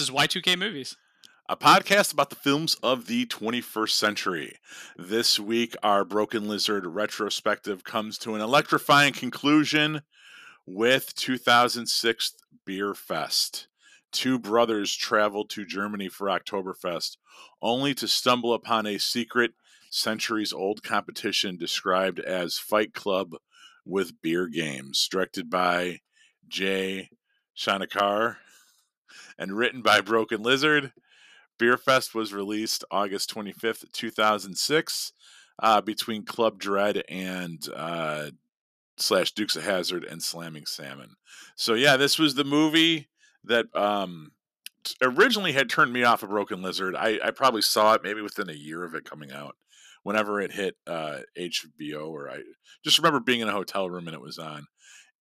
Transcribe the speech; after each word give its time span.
this 0.00 0.08
is 0.08 0.14
Y2K 0.14 0.58
Movies, 0.58 0.96
a 1.46 1.54
podcast 1.54 2.14
about 2.14 2.30
the 2.30 2.36
films 2.36 2.74
of 2.82 3.06
the 3.06 3.26
21st 3.26 3.90
century. 3.90 4.56
This 4.96 5.38
week, 5.38 5.76
our 5.82 6.06
Broken 6.06 6.48
Lizard 6.48 6.86
retrospective 6.86 7.84
comes 7.84 8.16
to 8.20 8.34
an 8.34 8.40
electrifying 8.40 9.12
conclusion 9.12 10.00
with 10.64 11.14
2006 11.16 12.34
Beer 12.64 12.94
Fest. 12.94 13.68
Two 14.10 14.38
brothers 14.38 14.96
traveled 14.96 15.50
to 15.50 15.66
Germany 15.66 16.08
for 16.08 16.28
Oktoberfest, 16.28 17.18
only 17.60 17.92
to 17.92 18.08
stumble 18.08 18.54
upon 18.54 18.86
a 18.86 18.96
secret, 18.96 19.50
centuries 19.90 20.54
old 20.54 20.82
competition 20.82 21.58
described 21.58 22.20
as 22.20 22.56
Fight 22.56 22.94
Club 22.94 23.34
with 23.84 24.22
beer 24.22 24.46
games, 24.46 25.06
directed 25.12 25.50
by 25.50 25.98
Jay 26.48 27.10
Chandrasekhar 27.54 28.36
and 29.40 29.56
written 29.56 29.80
by 29.80 30.02
Broken 30.02 30.42
Lizard. 30.42 30.92
Beerfest 31.58 32.14
was 32.14 32.32
released 32.32 32.84
August 32.90 33.34
25th, 33.34 33.90
2006, 33.92 35.12
uh, 35.62 35.80
between 35.80 36.24
Club 36.24 36.58
Dread 36.58 37.02
and 37.08 37.66
uh, 37.74 38.30
slash 38.98 39.32
Dukes 39.32 39.56
of 39.56 39.64
Hazzard 39.64 40.04
and 40.04 40.22
Slamming 40.22 40.66
Salmon. 40.66 41.16
So 41.56 41.74
yeah, 41.74 41.96
this 41.96 42.18
was 42.18 42.34
the 42.34 42.44
movie 42.44 43.08
that 43.44 43.74
um, 43.74 44.32
originally 45.02 45.52
had 45.52 45.70
turned 45.70 45.92
me 45.92 46.04
off 46.04 46.22
of 46.22 46.28
Broken 46.28 46.62
Lizard. 46.62 46.94
I, 46.94 47.18
I 47.24 47.30
probably 47.30 47.62
saw 47.62 47.94
it 47.94 48.02
maybe 48.02 48.20
within 48.20 48.50
a 48.50 48.54
year 48.54 48.84
of 48.84 48.94
it 48.94 49.08
coming 49.08 49.32
out. 49.32 49.56
Whenever 50.02 50.40
it 50.40 50.52
hit 50.52 50.76
uh, 50.86 51.18
HBO, 51.38 52.08
or 52.08 52.30
I 52.30 52.40
just 52.82 52.96
remember 52.96 53.20
being 53.20 53.40
in 53.40 53.48
a 53.48 53.52
hotel 53.52 53.90
room 53.90 54.08
and 54.08 54.14
it 54.14 54.22
was 54.22 54.38
on, 54.38 54.66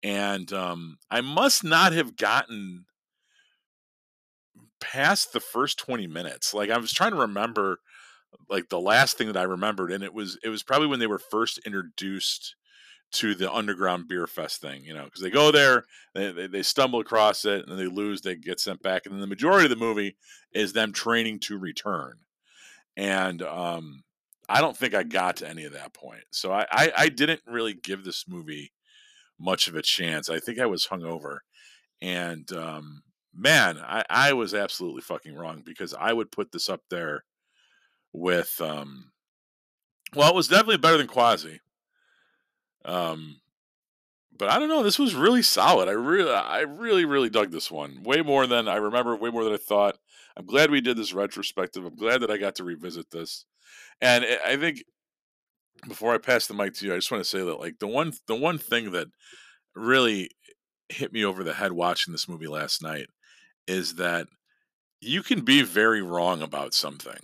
and 0.04 0.54
um, 0.54 1.00
I 1.12 1.20
must 1.20 1.66
not 1.66 1.92
have 1.92 2.16
gotten 2.16 2.86
past 4.80 5.34
the 5.34 5.40
first 5.40 5.80
20 5.80 6.08
minutes. 6.08 6.54
Like 6.54 6.70
I 6.70 6.78
was 6.78 6.92
trying 6.92 7.12
to 7.12 7.18
remember 7.18 7.80
like 8.50 8.70
the 8.70 8.80
last 8.80 9.18
thing 9.18 9.28
that 9.28 9.38
I 9.38 9.44
remembered 9.44 9.92
and 9.92 10.04
it 10.04 10.14
was 10.14 10.38
it 10.44 10.50
was 10.50 10.62
probably 10.64 10.88
when 10.88 11.00
they 11.00 11.08
were 11.08 11.20
first 11.20 11.60
introduced 11.66 12.56
to 13.12 13.34
the 13.34 13.52
underground 13.52 14.08
beer 14.08 14.28
fest 14.28 14.62
thing, 14.62 14.84
you 14.84 14.94
know, 14.94 15.06
because 15.06 15.22
they 15.22 15.30
go 15.30 15.52
there, 15.52 15.86
they, 16.14 16.32
they, 16.32 16.48
they, 16.48 16.62
stumble 16.62 17.00
across 17.00 17.44
it, 17.44 17.68
and 17.68 17.80
they 17.80 17.88
lose, 17.88 18.22
they 18.22 18.36
get 18.36 18.60
sent 18.60 18.82
back, 18.84 19.06
and 19.06 19.14
then 19.14 19.22
the 19.22 19.28
majority 19.28 19.66
of 19.66 19.72
the 19.72 19.76
movie 19.84 20.16
is 20.54 20.74
them 20.74 20.92
training 20.92 21.40
to 21.40 21.58
return. 21.58 22.18
And 22.96 23.42
um, 23.42 24.04
I 24.48 24.62
don't 24.62 24.78
think 24.78 24.94
I 24.94 25.04
got 25.04 25.38
to 25.38 25.50
any 25.50 25.66
of 25.66 25.74
that 25.74 25.94
point, 25.94 26.24
so 26.32 26.52
I, 26.52 26.68
I, 26.72 26.92
I 26.98 27.10
didn't 27.10 27.42
really 27.48 27.74
give 27.74 28.04
this 28.04 28.26
movie 28.28 28.74
much 29.40 29.68
of 29.68 29.76
a 29.76 29.82
chance. 29.82 30.30
I 30.30 30.40
think 30.40 30.60
I 30.60 30.68
was 30.68 30.88
hungover, 30.88 31.40
and 32.02 32.52
um, 32.52 33.02
man, 33.34 33.78
I, 33.78 34.04
I 34.10 34.34
was 34.34 34.54
absolutely 34.54 35.02
fucking 35.02 35.36
wrong 35.36 35.62
because 35.66 35.94
I 35.94 36.14
would 36.14 36.32
put 36.32 36.52
this 36.52 36.70
up 36.70 36.82
there 36.90 37.24
with 38.12 38.60
um 38.62 39.12
well, 40.16 40.30
it 40.30 40.36
was 40.36 40.48
definitely 40.48 40.78
better 40.78 40.98
than 40.98 41.08
Quasi. 41.08 41.60
Um 42.86 43.42
but 44.38 44.50
I 44.50 44.58
don't 44.58 44.70
know, 44.70 44.84
this 44.84 44.98
was 44.98 45.16
really 45.16 45.42
solid. 45.42 45.90
I 45.90 45.92
really 45.92 46.32
I 46.32 46.62
really, 46.62 47.06
really 47.06 47.30
dug 47.30 47.52
this 47.52 47.70
one. 47.70 48.04
Way 48.04 48.22
more 48.22 48.48
than 48.48 48.68
I 48.68 48.78
remember, 48.78 49.16
way 49.16 49.30
more 49.30 49.44
than 49.44 49.54
I 49.54 49.58
thought. 49.58 49.98
I'm 50.38 50.46
glad 50.46 50.72
we 50.72 50.82
did 50.82 50.98
this 50.98 51.14
retrospective. 51.14 51.84
I'm 51.84 51.96
glad 51.96 52.22
that 52.22 52.32
I 52.32 52.38
got 52.38 52.56
to 52.56 52.64
revisit 52.64 53.12
this. 53.12 53.46
And 54.00 54.26
I 54.46 54.56
think 54.56 54.84
before 55.88 56.14
I 56.14 56.18
pass 56.18 56.48
the 56.48 56.54
mic 56.54 56.74
to 56.76 56.86
you, 56.86 56.94
I 56.94 56.98
just 56.98 57.12
want 57.12 57.24
to 57.24 57.30
say 57.30 57.44
that 57.44 57.60
like 57.60 57.80
the 57.80 57.88
one 57.88 58.14
the 58.28 58.36
one 58.36 58.58
thing 58.58 58.92
that 58.92 59.08
really 59.76 60.30
hit 60.88 61.14
me 61.14 61.24
over 61.24 61.44
the 61.44 61.54
head 61.54 61.72
watching 61.74 62.12
this 62.12 62.28
movie 62.28 62.48
last 62.48 62.82
night 62.82 63.08
is 63.70 63.96
that 63.96 64.28
you 65.00 65.22
can 65.22 65.42
be 65.42 65.62
very 65.62 66.02
wrong 66.02 66.42
about 66.42 66.74
something. 66.74 67.20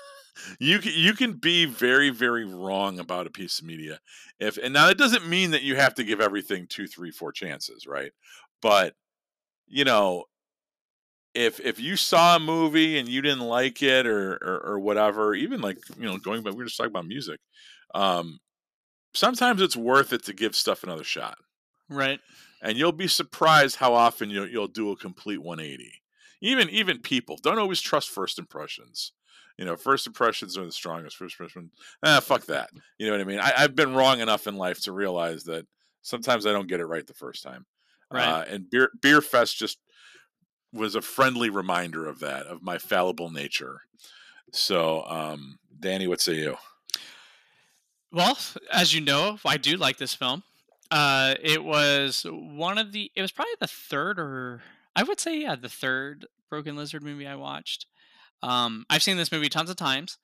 you 0.58 0.80
can, 0.80 0.92
you 0.94 1.14
can 1.14 1.34
be 1.34 1.64
very 1.64 2.10
very 2.10 2.44
wrong 2.44 2.98
about 2.98 3.26
a 3.26 3.30
piece 3.30 3.60
of 3.60 3.64
media 3.64 3.98
if 4.40 4.58
and 4.58 4.74
now 4.74 4.88
it 4.88 4.98
doesn't 4.98 5.28
mean 5.28 5.52
that 5.52 5.62
you 5.62 5.76
have 5.76 5.94
to 5.94 6.04
give 6.04 6.20
everything 6.20 6.66
two 6.68 6.86
three 6.86 7.10
four 7.10 7.32
chances 7.32 7.86
right? 7.86 8.10
But 8.60 8.94
you 9.68 9.84
know 9.84 10.24
if 11.34 11.60
if 11.60 11.80
you 11.80 11.96
saw 11.96 12.36
a 12.36 12.40
movie 12.40 12.98
and 12.98 13.08
you 13.08 13.22
didn't 13.22 13.40
like 13.46 13.82
it 13.82 14.06
or 14.06 14.34
or, 14.34 14.60
or 14.64 14.80
whatever 14.80 15.34
even 15.34 15.60
like 15.60 15.78
you 15.98 16.04
know 16.04 16.18
going 16.18 16.42
back 16.42 16.54
we 16.54 16.62
are 16.62 16.66
just 16.66 16.76
talking 16.76 16.92
about 16.92 17.06
music 17.06 17.40
um 17.94 18.38
sometimes 19.14 19.62
it's 19.62 19.76
worth 19.76 20.12
it 20.12 20.24
to 20.24 20.32
give 20.32 20.56
stuff 20.56 20.82
another 20.82 21.04
shot. 21.04 21.38
Right 21.88 22.20
and 22.64 22.76
you'll 22.76 22.90
be 22.90 23.06
surprised 23.06 23.76
how 23.76 23.94
often 23.94 24.30
you'll, 24.30 24.48
you'll 24.48 24.66
do 24.66 24.90
a 24.90 24.96
complete 24.96 25.38
180 25.38 26.02
even 26.44 26.68
even 26.70 26.98
people 26.98 27.38
don't 27.42 27.58
always 27.58 27.80
trust 27.80 28.10
first 28.10 28.38
impressions. 28.38 29.12
You 29.58 29.64
know 29.64 29.76
first 29.76 30.06
impressions 30.06 30.58
are 30.58 30.64
the 30.64 30.72
strongest 30.72 31.16
first 31.16 31.40
impression 31.40 31.70
ah 32.04 32.20
fuck 32.20 32.44
that. 32.46 32.70
You 32.98 33.06
know 33.06 33.12
what 33.12 33.20
i 33.22 33.24
mean? 33.24 33.38
I, 33.38 33.52
have 33.56 33.74
been 33.74 33.94
wrong 33.94 34.20
enough 34.20 34.46
in 34.46 34.56
life 34.56 34.82
to 34.82 34.92
realize 34.92 35.44
that 35.44 35.66
sometimes 36.02 36.46
i 36.46 36.52
don't 36.52 36.68
get 36.68 36.80
it 36.80 36.86
right 36.86 37.06
the 37.06 37.14
first 37.14 37.42
time. 37.42 37.64
Right. 38.10 38.28
Uh, 38.28 38.44
and 38.48 38.70
beer 38.70 38.90
beer 39.00 39.22
fest 39.22 39.56
just 39.56 39.78
was 40.72 40.94
a 40.96 41.00
friendly 41.00 41.50
reminder 41.50 42.06
of 42.06 42.20
that 42.20 42.46
of 42.46 42.62
my 42.62 42.78
fallible 42.78 43.30
nature. 43.30 43.80
So 44.52 45.04
um 45.04 45.58
danny 45.80 46.06
what 46.06 46.20
say 46.20 46.34
you? 46.34 46.56
Well 48.12 48.36
as 48.70 48.92
you 48.92 49.00
know 49.00 49.38
i 49.46 49.56
do 49.56 49.78
like 49.78 49.96
this 49.96 50.14
film 50.14 50.42
uh, 50.94 51.34
it 51.42 51.64
was 51.64 52.24
one 52.30 52.78
of 52.78 52.92
the. 52.92 53.10
It 53.16 53.20
was 53.20 53.32
probably 53.32 53.54
the 53.58 53.66
third, 53.66 54.16
or 54.20 54.62
I 54.94 55.02
would 55.02 55.18
say, 55.18 55.40
yeah, 55.40 55.56
the 55.56 55.68
third 55.68 56.24
Broken 56.48 56.76
Lizard 56.76 57.02
movie 57.02 57.26
I 57.26 57.34
watched. 57.34 57.86
Um, 58.44 58.86
I've 58.88 59.02
seen 59.02 59.16
this 59.16 59.32
movie 59.32 59.48
tons 59.48 59.70
of 59.70 59.74
times. 59.74 60.18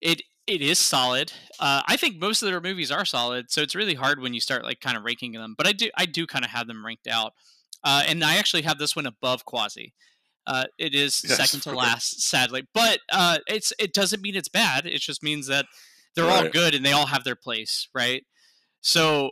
It 0.00 0.22
it 0.48 0.60
is 0.60 0.80
solid. 0.80 1.32
Uh, 1.60 1.82
I 1.86 1.96
think 1.96 2.16
most 2.16 2.42
of 2.42 2.50
their 2.50 2.60
movies 2.60 2.90
are 2.90 3.04
solid, 3.04 3.52
so 3.52 3.62
it's 3.62 3.76
really 3.76 3.94
hard 3.94 4.18
when 4.18 4.34
you 4.34 4.40
start 4.40 4.64
like 4.64 4.80
kind 4.80 4.96
of 4.96 5.04
ranking 5.04 5.30
them. 5.30 5.54
But 5.56 5.68
I 5.68 5.72
do 5.72 5.88
I 5.96 6.04
do 6.04 6.26
kind 6.26 6.44
of 6.44 6.50
have 6.50 6.66
them 6.66 6.84
ranked 6.84 7.06
out, 7.06 7.34
uh, 7.84 8.02
and 8.08 8.24
I 8.24 8.38
actually 8.38 8.62
have 8.62 8.78
this 8.78 8.96
one 8.96 9.06
above 9.06 9.44
Quasi. 9.44 9.94
Uh, 10.48 10.64
it 10.78 10.96
is 10.96 11.22
yes, 11.28 11.36
second 11.36 11.60
to 11.60 11.76
last, 11.76 12.22
sadly, 12.22 12.66
but 12.74 12.98
uh, 13.12 13.38
it's 13.46 13.72
it 13.78 13.94
doesn't 13.94 14.20
mean 14.20 14.34
it's 14.34 14.48
bad. 14.48 14.84
It 14.84 15.00
just 15.00 15.22
means 15.22 15.46
that 15.46 15.66
they're 16.16 16.24
right. 16.24 16.46
all 16.46 16.50
good 16.50 16.74
and 16.74 16.84
they 16.84 16.92
all 16.92 17.06
have 17.06 17.22
their 17.22 17.36
place, 17.36 17.86
right? 17.94 18.24
So 18.80 19.30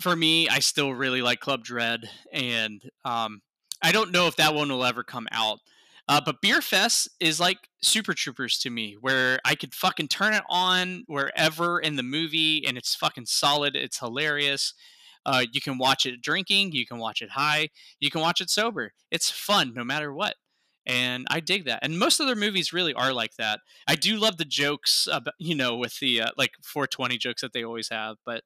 for 0.00 0.14
me, 0.14 0.48
I 0.48 0.58
still 0.58 0.92
really 0.92 1.22
like 1.22 1.40
Club 1.40 1.64
Dread, 1.64 2.08
and 2.32 2.82
um, 3.04 3.42
I 3.82 3.92
don't 3.92 4.12
know 4.12 4.26
if 4.26 4.36
that 4.36 4.54
one 4.54 4.68
will 4.68 4.84
ever 4.84 5.02
come 5.02 5.28
out. 5.32 5.60
Uh, 6.06 6.20
but 6.24 6.42
Beer 6.42 6.60
Fest 6.60 7.08
is 7.18 7.40
like 7.40 7.56
Super 7.82 8.12
Troopers 8.12 8.58
to 8.58 8.70
me, 8.70 8.96
where 9.00 9.38
I 9.44 9.54
could 9.54 9.74
fucking 9.74 10.08
turn 10.08 10.34
it 10.34 10.44
on 10.50 11.04
wherever 11.06 11.80
in 11.80 11.96
the 11.96 12.02
movie, 12.02 12.64
and 12.66 12.76
it's 12.76 12.94
fucking 12.94 13.26
solid. 13.26 13.74
It's 13.74 13.98
hilarious. 13.98 14.74
Uh, 15.24 15.46
you 15.52 15.60
can 15.62 15.78
watch 15.78 16.04
it 16.04 16.20
drinking, 16.20 16.72
you 16.72 16.86
can 16.86 16.98
watch 16.98 17.22
it 17.22 17.30
high, 17.30 17.70
you 17.98 18.10
can 18.10 18.20
watch 18.20 18.42
it 18.42 18.50
sober. 18.50 18.92
It's 19.10 19.30
fun 19.30 19.72
no 19.74 19.82
matter 19.82 20.12
what 20.12 20.34
and 20.86 21.26
I 21.30 21.40
dig 21.40 21.64
that. 21.64 21.80
And 21.82 21.98
most 21.98 22.20
of 22.20 22.26
their 22.26 22.36
movies 22.36 22.72
really 22.72 22.94
are 22.94 23.12
like 23.12 23.36
that. 23.36 23.60
I 23.86 23.94
do 23.94 24.16
love 24.16 24.36
the 24.36 24.44
jokes, 24.44 25.08
about, 25.10 25.34
you 25.38 25.54
know, 25.54 25.76
with 25.76 25.98
the 25.98 26.22
uh, 26.22 26.30
like 26.36 26.52
420 26.62 27.18
jokes 27.18 27.40
that 27.40 27.52
they 27.52 27.64
always 27.64 27.88
have. 27.88 28.16
But 28.24 28.42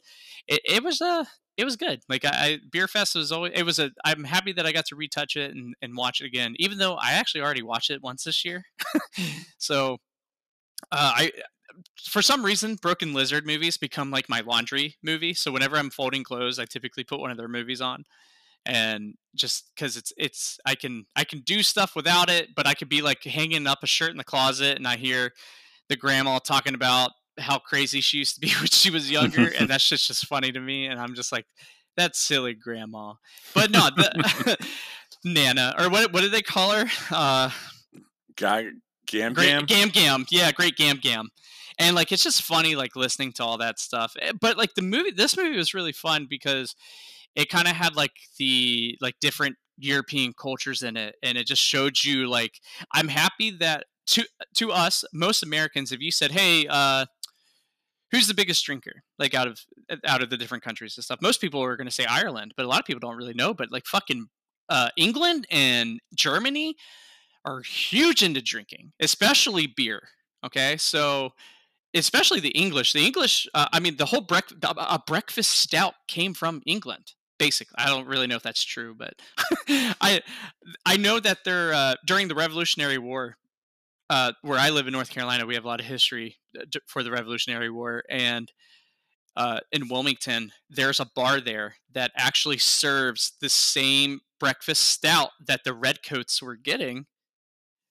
it, 0.46 0.61
it 0.64 0.84
was 0.84 1.00
uh 1.00 1.25
it 1.58 1.64
was 1.64 1.76
good. 1.76 2.00
Like 2.08 2.25
I, 2.25 2.31
I 2.31 2.58
Beer 2.70 2.88
Fest 2.88 3.14
was 3.14 3.31
always 3.32 3.52
it 3.55 3.64
was 3.64 3.78
a. 3.78 3.90
I'm 4.05 4.25
happy 4.25 4.52
that 4.52 4.64
I 4.64 4.72
got 4.72 4.87
to 4.87 4.96
retouch 4.96 5.37
it 5.37 5.55
and, 5.55 5.75
and 5.82 5.96
watch 5.96 6.20
it 6.20 6.26
again, 6.26 6.55
even 6.58 6.78
though 6.78 6.94
I 6.94 7.12
actually 7.12 7.43
already 7.43 7.62
watched 7.62 7.90
it 7.90 8.02
once 8.02 8.25
this 8.25 8.44
year. 8.44 8.64
so 9.58 9.99
uh, 10.93 11.12
I 11.16 11.32
for 12.02 12.22
some 12.22 12.44
reason, 12.44 12.76
Broken 12.76 13.12
Lizard 13.12 13.46
movies 13.46 13.76
become 13.76 14.10
like 14.10 14.28
my 14.28 14.40
laundry 14.40 14.96
movie. 15.02 15.34
So 15.34 15.52
whenever 15.52 15.76
I'm 15.76 15.90
folding 15.90 16.25
clothes, 16.25 16.58
I 16.58 16.64
typically 16.64 17.05
put 17.05 17.20
one 17.20 17.31
of 17.31 17.37
their 17.37 17.49
movies 17.49 17.81
on 17.81 18.05
and 18.66 19.14
just 19.34 19.70
because 19.75 19.96
it's 19.96 20.12
it's 20.16 20.58
I 20.64 20.75
can 20.75 21.06
I 21.16 21.25
can 21.25 21.40
do 21.40 21.62
stuff 21.62 21.96
without 21.96 22.31
it, 22.31 22.55
but 22.55 22.66
I 22.66 22.75
could 22.75 22.88
be 22.88 23.02
like 23.02 23.25
hanging 23.25 23.66
up 23.66 23.81
a 23.82 23.87
shirt 23.87 24.10
in 24.10 24.16
the 24.16 24.25
closet, 24.25 24.76
and 24.76 24.87
I 24.87 24.96
hear 24.96 25.32
the 25.88 25.96
grandma 25.96 26.38
talking 26.38 26.75
about 26.75 27.12
how 27.38 27.58
crazy 27.58 28.00
she 28.00 28.19
used 28.19 28.35
to 28.35 28.40
be 28.40 28.49
when 28.58 28.67
she 28.67 28.90
was 28.90 29.11
younger, 29.11 29.50
and 29.58 29.69
that's 29.70 29.88
just 29.88 30.06
just 30.06 30.26
funny 30.26 30.52
to 30.52 30.61
me, 30.61 30.87
and 30.87 31.00
I'm 31.00 31.14
just 31.14 31.32
like, 31.32 31.46
that's 31.96 32.19
silly, 32.19 32.55
grandma. 32.55 33.14
But 33.55 33.70
no, 33.70 33.88
the, 33.96 34.56
Nana 35.25 35.75
or 35.79 35.90
what 35.90 36.12
what 36.12 36.23
did 36.23 36.32
they 36.32 36.43
call 36.43 36.73
her? 36.73 36.87
Uh, 37.11 37.50
Guy 38.37 38.69
Gam 39.06 39.32
great, 39.32 39.49
Gam 39.49 39.64
Gam 39.67 39.88
Gam, 39.88 40.26
yeah, 40.31 40.52
great 40.52 40.76
Gam 40.76 40.99
Gam. 40.99 41.31
And 41.79 41.94
like 41.94 42.11
it's 42.12 42.25
just 42.25 42.43
funny, 42.43 42.76
like 42.76 42.96
listening 42.96 43.32
to 43.35 43.44
all 43.44 43.58
that 43.58 43.79
stuff. 43.79 44.14
Eh, 44.20 44.32
but 44.41 44.56
like 44.56 44.75
the 44.75 44.82
movie, 44.82 45.12
this 45.12 45.37
movie 45.37 45.56
was 45.56 45.75
really 45.75 45.93
fun 45.93 46.26
because 46.29 46.75
it 47.37 47.49
kind 47.49 47.69
of 47.69 47.75
had 47.75 47.94
like 47.94 48.12
the 48.38 48.96
like 49.00 49.14
different 49.20 49.56
European 49.79 50.32
cultures 50.32 50.82
in 50.82 50.96
it, 50.96 51.14
and 51.23 51.38
it 51.38 51.46
just 51.46 51.62
showed 51.62 52.02
you 52.02 52.29
like 52.29 52.61
I'm 52.93 53.08
happy 53.08 53.50
that 53.58 53.84
to 54.08 54.25
to 54.55 54.73
us 54.73 55.05
most 55.12 55.43
Americans, 55.43 55.93
if 55.93 56.00
you 56.00 56.11
said, 56.11 56.32
"Hey, 56.32 56.67
uh, 56.69 57.06
who's 58.10 58.26
the 58.26 58.34
biggest 58.34 58.64
drinker?" 58.64 59.02
like 59.19 59.34
out 59.34 59.49
of 59.49 59.60
out 60.06 60.22
of 60.22 60.31
the 60.31 60.37
different 60.37 60.64
countries 60.64 60.96
and 60.96 61.05
stuff, 61.05 61.20
most 61.22 61.40
people 61.40 61.62
are 61.62 61.76
going 61.76 61.87
to 61.87 61.93
say 61.93 62.05
Ireland, 62.05 62.55
but 62.56 62.66
a 62.66 62.69
lot 62.69 62.81
of 62.81 62.87
people 62.87 63.00
don't 63.00 63.16
really 63.16 63.34
know. 63.34 63.55
But 63.55 63.70
like 63.72 63.87
fucking 63.87 64.28
uh, 64.69 64.90
England 64.96 65.46
and 65.50 66.00
Germany 66.14 66.76
are 67.44 67.60
huge 67.62 68.22
into 68.22 68.43
drinking, 68.43 68.93
especially 69.00 69.66
beer. 69.66 70.08
Okay, 70.44 70.76
so 70.76 71.32
especially 71.94 72.40
the 72.40 72.50
English. 72.50 72.93
The 72.93 73.05
English, 73.05 73.49
uh, 73.55 73.69
I 73.72 73.81
mean, 73.81 73.96
the 73.96 74.06
whole 74.06 74.25
brec- 74.25 74.62
a 74.62 74.99
breakfast 75.06 75.52
stout 75.52 75.94
came 76.06 76.34
from 76.34 76.62
England. 76.66 77.12
Basically, 77.38 77.76
I 77.78 77.87
don't 77.87 78.06
really 78.06 78.26
know 78.26 78.37
if 78.37 78.43
that's 78.43 78.64
true, 78.64 78.94
but 78.96 79.14
I 79.69 80.20
I 80.84 80.96
know 80.96 81.20
that 81.20 81.38
they're 81.44 81.72
uh, 81.72 81.94
during 82.05 82.28
the 82.28 82.34
Revolutionary 82.34 82.99
War. 82.99 83.37
Uh, 84.10 84.32
where 84.43 84.58
I 84.58 84.70
live 84.70 84.87
in 84.87 84.93
North 84.93 85.10
Carolina, 85.10 85.44
we 85.44 85.55
have 85.55 85.64
a 85.64 85.69
lot 85.69 85.81
of 85.81 85.87
history 85.87 86.37
uh, 86.58 86.64
for 86.87 87.02
the 87.02 87.10
Revolutionary 87.10 87.70
War, 87.70 88.05
and 88.08 88.50
uh, 89.37 89.60
in 89.70 89.88
Wilmington, 89.88 90.50
there's 90.69 90.99
a 90.99 91.10
bar 91.14 91.40
there 91.40 91.76
that 91.93 92.10
actually 92.16 92.58
serves 92.58 93.34
the 93.40 93.49
same 93.49 94.20
breakfast 94.40 94.82
stout 94.82 95.31
that 95.46 95.60
the 95.64 95.75
redcoats 95.75 96.43
were 96.43 96.56
getting 96.56 97.06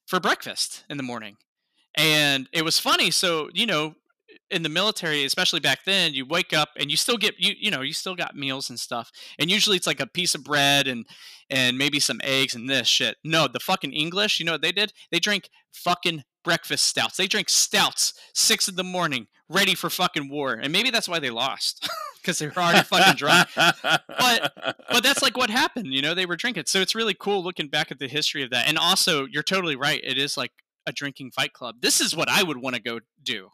for 0.08 0.20
breakfast 0.20 0.84
in 0.90 0.98
the 0.98 1.04
morning. 1.04 1.38
And 1.96 2.50
it 2.52 2.64
was 2.64 2.80
funny 2.80 3.12
so 3.12 3.50
you 3.54 3.66
know 3.66 3.96
in 4.50 4.64
the 4.64 4.70
military 4.70 5.26
especially 5.26 5.60
back 5.60 5.84
then 5.86 6.14
you 6.14 6.26
wake 6.26 6.54
up 6.54 6.70
and 6.78 6.90
you 6.90 6.98
still 6.98 7.18
get 7.18 7.36
you 7.38 7.54
you 7.60 7.70
know 7.70 7.82
you 7.82 7.94
still 7.94 8.16
got 8.16 8.36
meals 8.36 8.70
and 8.70 8.80
stuff 8.80 9.12
and 9.40 9.50
usually 9.50 9.76
it's 9.76 9.88
like 9.88 10.00
a 10.00 10.08
piece 10.08 10.36
of 10.36 10.44
bread 10.44 10.88
and 10.88 11.06
and 11.50 11.78
maybe 11.78 12.00
some 12.00 12.20
eggs 12.24 12.56
and 12.56 12.70
this 12.70 12.88
shit. 12.88 13.18
No 13.24 13.48
the 13.48 13.60
fucking 13.60 13.94
english 13.94 14.40
you 14.40 14.46
know 14.46 14.54
what 14.54 14.62
they 14.62 14.72
did? 14.72 14.94
They 15.12 15.20
drink 15.20 15.50
fucking 15.72 16.24
breakfast 16.44 16.86
stouts. 16.86 17.18
They 17.18 17.28
drink 17.28 17.50
stouts 17.50 18.14
six 18.34 18.68
in 18.68 18.76
the 18.76 18.84
morning 18.84 19.28
ready 19.50 19.76
for 19.76 19.90
fucking 19.90 20.30
war 20.30 20.54
and 20.54 20.72
maybe 20.72 20.90
that's 20.90 21.10
why 21.10 21.20
they 21.20 21.30
lost 21.30 21.90
because 22.22 22.40
they 22.40 22.48
were 22.48 22.58
already 22.58 22.84
fucking 22.84 23.16
drunk. 23.16 23.50
But 23.56 24.54
but 24.90 25.04
that's 25.04 25.22
like 25.22 25.38
what 25.38 25.50
happened 25.50 25.88
you 25.88 26.02
know 26.02 26.14
they 26.14 26.26
were 26.26 26.38
drinking. 26.38 26.64
So 26.68 26.80
it's 26.80 26.96
really 26.96 27.14
cool 27.14 27.44
looking 27.44 27.68
back 27.68 27.92
at 27.92 28.00
the 28.00 28.08
history 28.08 28.44
of 28.44 28.50
that. 28.52 28.68
And 28.68 28.78
also 28.78 29.26
you're 29.26 29.44
totally 29.44 29.76
right 29.76 30.00
it 30.04 30.18
is 30.18 30.38
like 30.38 30.52
a 30.86 30.94
drinking 30.94 31.32
fight 31.32 31.54
club. 31.54 31.76
This 31.82 32.00
is 32.00 32.16
what 32.16 32.30
I 32.30 32.44
would 32.44 32.58
want 32.58 32.76
to 32.76 32.82
go 32.82 33.02
do. 33.22 33.50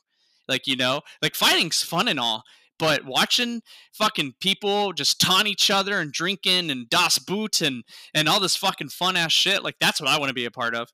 Like, 0.47 0.67
you 0.67 0.75
know, 0.75 1.01
like 1.21 1.35
fighting's 1.35 1.81
fun 1.81 2.07
and 2.07 2.19
all, 2.19 2.43
but 2.79 3.05
watching 3.05 3.61
fucking 3.93 4.35
people 4.39 4.93
just 4.93 5.21
taunt 5.21 5.47
each 5.47 5.69
other 5.69 5.99
and 5.99 6.11
drinking 6.11 6.69
and 6.69 6.89
Das 6.89 7.19
Boot 7.19 7.61
and 7.61 7.83
and 8.13 8.27
all 8.27 8.39
this 8.39 8.55
fucking 8.55 8.89
fun 8.89 9.15
ass 9.15 9.31
shit, 9.31 9.63
like 9.63 9.75
that's 9.79 10.01
what 10.01 10.09
I 10.09 10.19
want 10.19 10.29
to 10.29 10.33
be 10.33 10.45
a 10.45 10.51
part 10.51 10.75
of. 10.75 10.89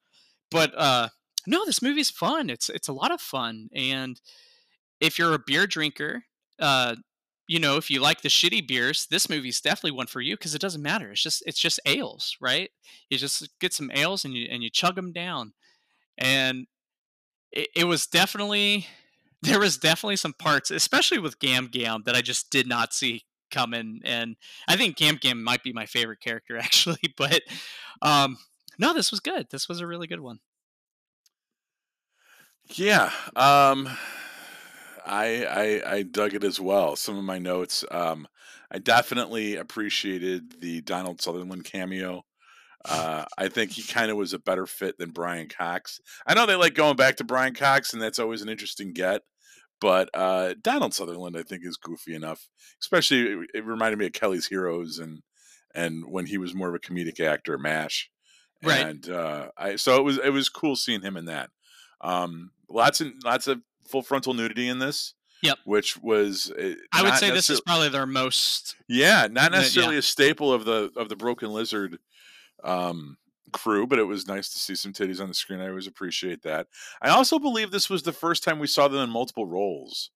But 0.51 0.78
uh 0.78 1.10
no, 1.48 1.66
this 1.66 1.81
movie's 1.81 2.10
fun. 2.10 2.50
It's 2.50 2.69
it's 2.69 2.88
a 2.88 2.94
lot 2.94 3.12
of 3.12 3.22
fun. 3.22 3.69
And 3.74 4.19
if 5.00 5.18
you're 5.18 5.34
a 5.34 5.40
beer 5.40 5.66
drinker, 5.68 6.24
uh 6.60 6.95
you 7.48 7.60
know, 7.60 7.78
if 7.78 7.90
you 7.90 8.00
like 8.00 8.22
the 8.22 8.30
shitty 8.30 8.68
beers, 8.68 9.07
this 9.10 9.28
movie's 9.28 9.60
definitely 9.60 9.98
one 9.98 10.06
for 10.06 10.22
you 10.22 10.36
because 10.36 10.54
it 10.54 10.62
doesn't 10.62 10.84
matter. 10.84 11.12
It's 11.12 11.24
just 11.24 11.42
it's 11.48 11.60
just 11.60 11.80
ales, 11.86 12.38
right? 12.40 12.69
You 13.10 13.18
just 13.18 13.50
get 13.60 13.74
some 13.74 13.90
ales 13.94 14.25
and 14.25 14.34
you 14.36 14.48
and 14.52 14.62
you 14.62 14.69
chug 14.69 14.95
them 14.95 15.12
down 15.12 15.54
and 16.19 16.68
it, 17.52 17.69
it 17.75 17.84
was 17.86 18.06
definitely 18.06 18.86
there 19.41 19.59
was 19.59 19.77
definitely 19.77 20.18
some 20.18 20.33
parts, 20.33 20.71
especially 20.71 21.19
with 21.19 21.39
Gam 21.39 21.68
Gam, 21.68 22.03
that 22.06 22.15
I 22.15 22.21
just 22.21 22.50
did 22.50 22.68
not 22.68 22.94
see 22.94 23.24
coming. 23.51 24.01
And 24.03 24.36
I 24.68 24.75
think 24.75 24.97
Gam 24.97 25.15
Gam 25.15 25.44
might 25.44 25.63
be 25.63 25.74
my 25.74 25.86
favorite 25.86 26.19
character 26.19 26.57
actually, 26.62 27.13
but 27.18 27.41
um, 28.01 28.38
no, 28.77 28.94
this 28.94 29.12
was 29.12 29.19
good. 29.19 29.47
This 29.50 29.68
was 29.68 29.80
a 29.80 29.88
really 29.88 30.07
good 30.07 30.21
one. 30.21 30.39
Yeah, 32.75 33.12
um, 33.36 33.89
I, 35.06 35.81
I 35.85 35.94
I 35.95 36.03
dug 36.03 36.35
it 36.35 36.44
as 36.44 36.59
well. 36.59 36.95
Some 36.95 37.18
of 37.18 37.24
my 37.24 37.39
notes. 37.39 37.83
Um, 37.89 38.27
I 38.71 38.77
definitely 38.77 39.56
appreciated 39.56 40.62
the 40.62 40.81
Donald 40.81 41.19
Sutherland 41.19 41.65
cameo. 41.65 42.25
Uh, 42.86 43.26
I 43.38 43.50
think 43.50 43.72
he 43.72 43.84
kind 43.84 44.10
of 44.10 44.18
was 44.18 44.34
a 44.34 44.40
better 44.40 44.66
fit 44.66 44.98
than 44.98 45.12
Brian 45.12 45.48
Cox. 45.48 46.00
I 46.26 46.34
know 46.34 46.46
they 46.46 46.56
like 46.56 46.76
going 46.76 46.96
back 46.96 47.18
to 47.18 47.24
Brian 47.24 47.54
Cox, 47.54 47.94
and 47.94 48.02
that's 48.02 48.20
always 48.20 48.42
an 48.42 48.50
interesting 48.50 48.94
get. 48.94 49.24
But 49.81 50.10
uh, 50.14 50.56
Donald 50.62 50.94
Sutherland, 50.94 51.38
I 51.38 51.44
think, 51.44 51.66
is 51.66 51.78
goofy 51.78 52.16
enough. 52.16 52.48
Especially, 52.81 53.22
it, 53.22 53.50
it 53.56 53.66
reminded 53.66 54.00
me 54.00 54.06
of 54.06 54.14
Kelly's 54.14 54.48
Heroes, 54.48 54.98
and 54.98 55.22
and 55.76 56.06
when 56.08 56.26
he 56.26 56.38
was 56.38 56.56
more 56.56 56.70
of 56.70 56.76
a 56.76 56.80
comedic 56.80 57.20
actor, 57.20 57.58
Mash. 57.58 58.10
Right. 58.64 58.86
And 58.86 59.10
uh, 59.10 59.50
I 59.58 59.76
so 59.78 59.98
it 59.98 60.04
was 60.04 60.18
it 60.18 60.31
was 60.31 60.50
cool 60.50 60.76
seeing 60.76 61.02
him 61.02 61.16
in 61.16 61.26
that. 61.26 61.50
Um, 62.02 62.52
lots 62.70 63.02
and 63.02 63.14
lots 63.24 63.48
of 63.48 63.62
full 63.88 64.02
frontal 64.02 64.34
nudity 64.34 64.68
in 64.68 64.80
this. 64.80 65.14
Yep. 65.42 65.60
Which 65.64 65.98
was 65.98 66.52
uh, 66.52 66.74
I 66.92 67.04
would 67.04 67.16
say 67.16 67.31
this 67.31 67.50
is 67.50 67.62
probably 67.62 67.88
their 67.88 68.06
most 68.06 68.76
Yeah, 68.90 69.28
not 69.31 69.54
necessarily 69.54 69.96
yeah. 69.96 70.00
a 70.00 70.04
staple 70.04 70.52
of 70.52 70.66
the 70.66 70.92
of 70.98 71.08
the 71.08 71.16
Broken 71.16 71.52
Lizard 71.52 71.98
um, 72.63 73.17
crew, 73.51 73.88
but 73.88 74.00
it 74.00 74.03
was 74.03 74.27
nice 74.27 74.50
to 74.50 74.59
see 74.59 74.75
some 74.75 74.94
titties 74.94 75.21
on 75.21 75.27
the 75.27 75.33
screen. 75.33 75.59
I 75.59 75.69
always 75.69 75.88
appreciate 75.88 76.44
that. 76.44 76.67
I 77.01 77.09
also 77.09 77.39
believe 77.39 77.71
this 77.71 77.89
was 77.89 78.03
the 78.03 78.13
first 78.13 78.44
time 78.44 78.59
we 78.59 78.67
saw 78.67 78.88
them 78.88 79.01
in 79.01 79.09
multiple 79.09 79.45
roles 79.45 80.11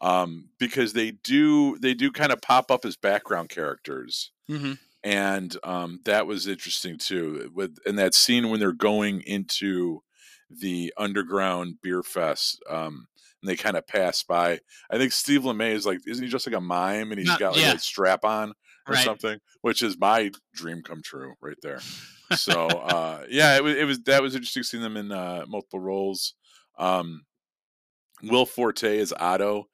um, 0.00 0.50
because 0.58 0.92
they 0.92 1.12
do 1.12 1.78
they 1.78 1.94
do 1.94 2.10
kind 2.10 2.32
of 2.32 2.40
pop 2.40 2.70
up 2.70 2.84
as 2.84 2.96
background 2.96 3.48
characters. 3.48 4.30
Mm-hmm. 4.48 4.72
And 5.02 5.56
um, 5.62 6.00
that 6.04 6.26
was 6.26 6.48
interesting 6.48 6.98
too. 6.98 7.50
With 7.54 7.78
in 7.86 7.96
that 7.96 8.14
scene 8.14 8.50
when 8.50 8.60
they're 8.60 8.72
going 8.72 9.20
into 9.22 10.02
the 10.50 10.92
underground 10.96 11.76
beer 11.82 12.02
fest, 12.02 12.62
um, 12.68 13.06
and 13.40 13.48
they 13.48 13.56
kind 13.56 13.76
of 13.76 13.86
pass 13.86 14.22
by. 14.22 14.60
I 14.90 14.98
think 14.98 15.12
Steve 15.12 15.44
Lemme 15.44 15.72
is 15.72 15.86
like, 15.86 16.00
isn't 16.06 16.24
he 16.24 16.30
just 16.30 16.46
like 16.46 16.56
a 16.56 16.60
mime 16.60 17.12
and 17.12 17.18
he's 17.18 17.28
Not, 17.28 17.38
got 17.40 17.52
like 17.52 17.62
yeah. 17.62 17.74
a 17.74 17.78
strap 17.78 18.24
on? 18.24 18.54
Or 18.88 18.94
right. 18.94 19.04
something, 19.04 19.40
which 19.62 19.82
is 19.82 19.98
my 19.98 20.30
dream 20.54 20.82
come 20.82 21.02
true 21.02 21.34
right 21.40 21.56
there. 21.60 21.80
so 22.36 22.66
uh, 22.68 23.24
yeah, 23.28 23.56
it 23.56 23.64
was, 23.64 23.76
it 23.76 23.84
was 23.84 24.00
that 24.04 24.22
was 24.22 24.34
interesting 24.34 24.62
seeing 24.62 24.82
them 24.82 24.96
in 24.96 25.10
uh, 25.10 25.44
multiple 25.48 25.80
roles. 25.80 26.34
Um, 26.78 27.22
Will 28.22 28.46
Forte 28.46 28.96
is 28.96 29.12
Otto. 29.18 29.68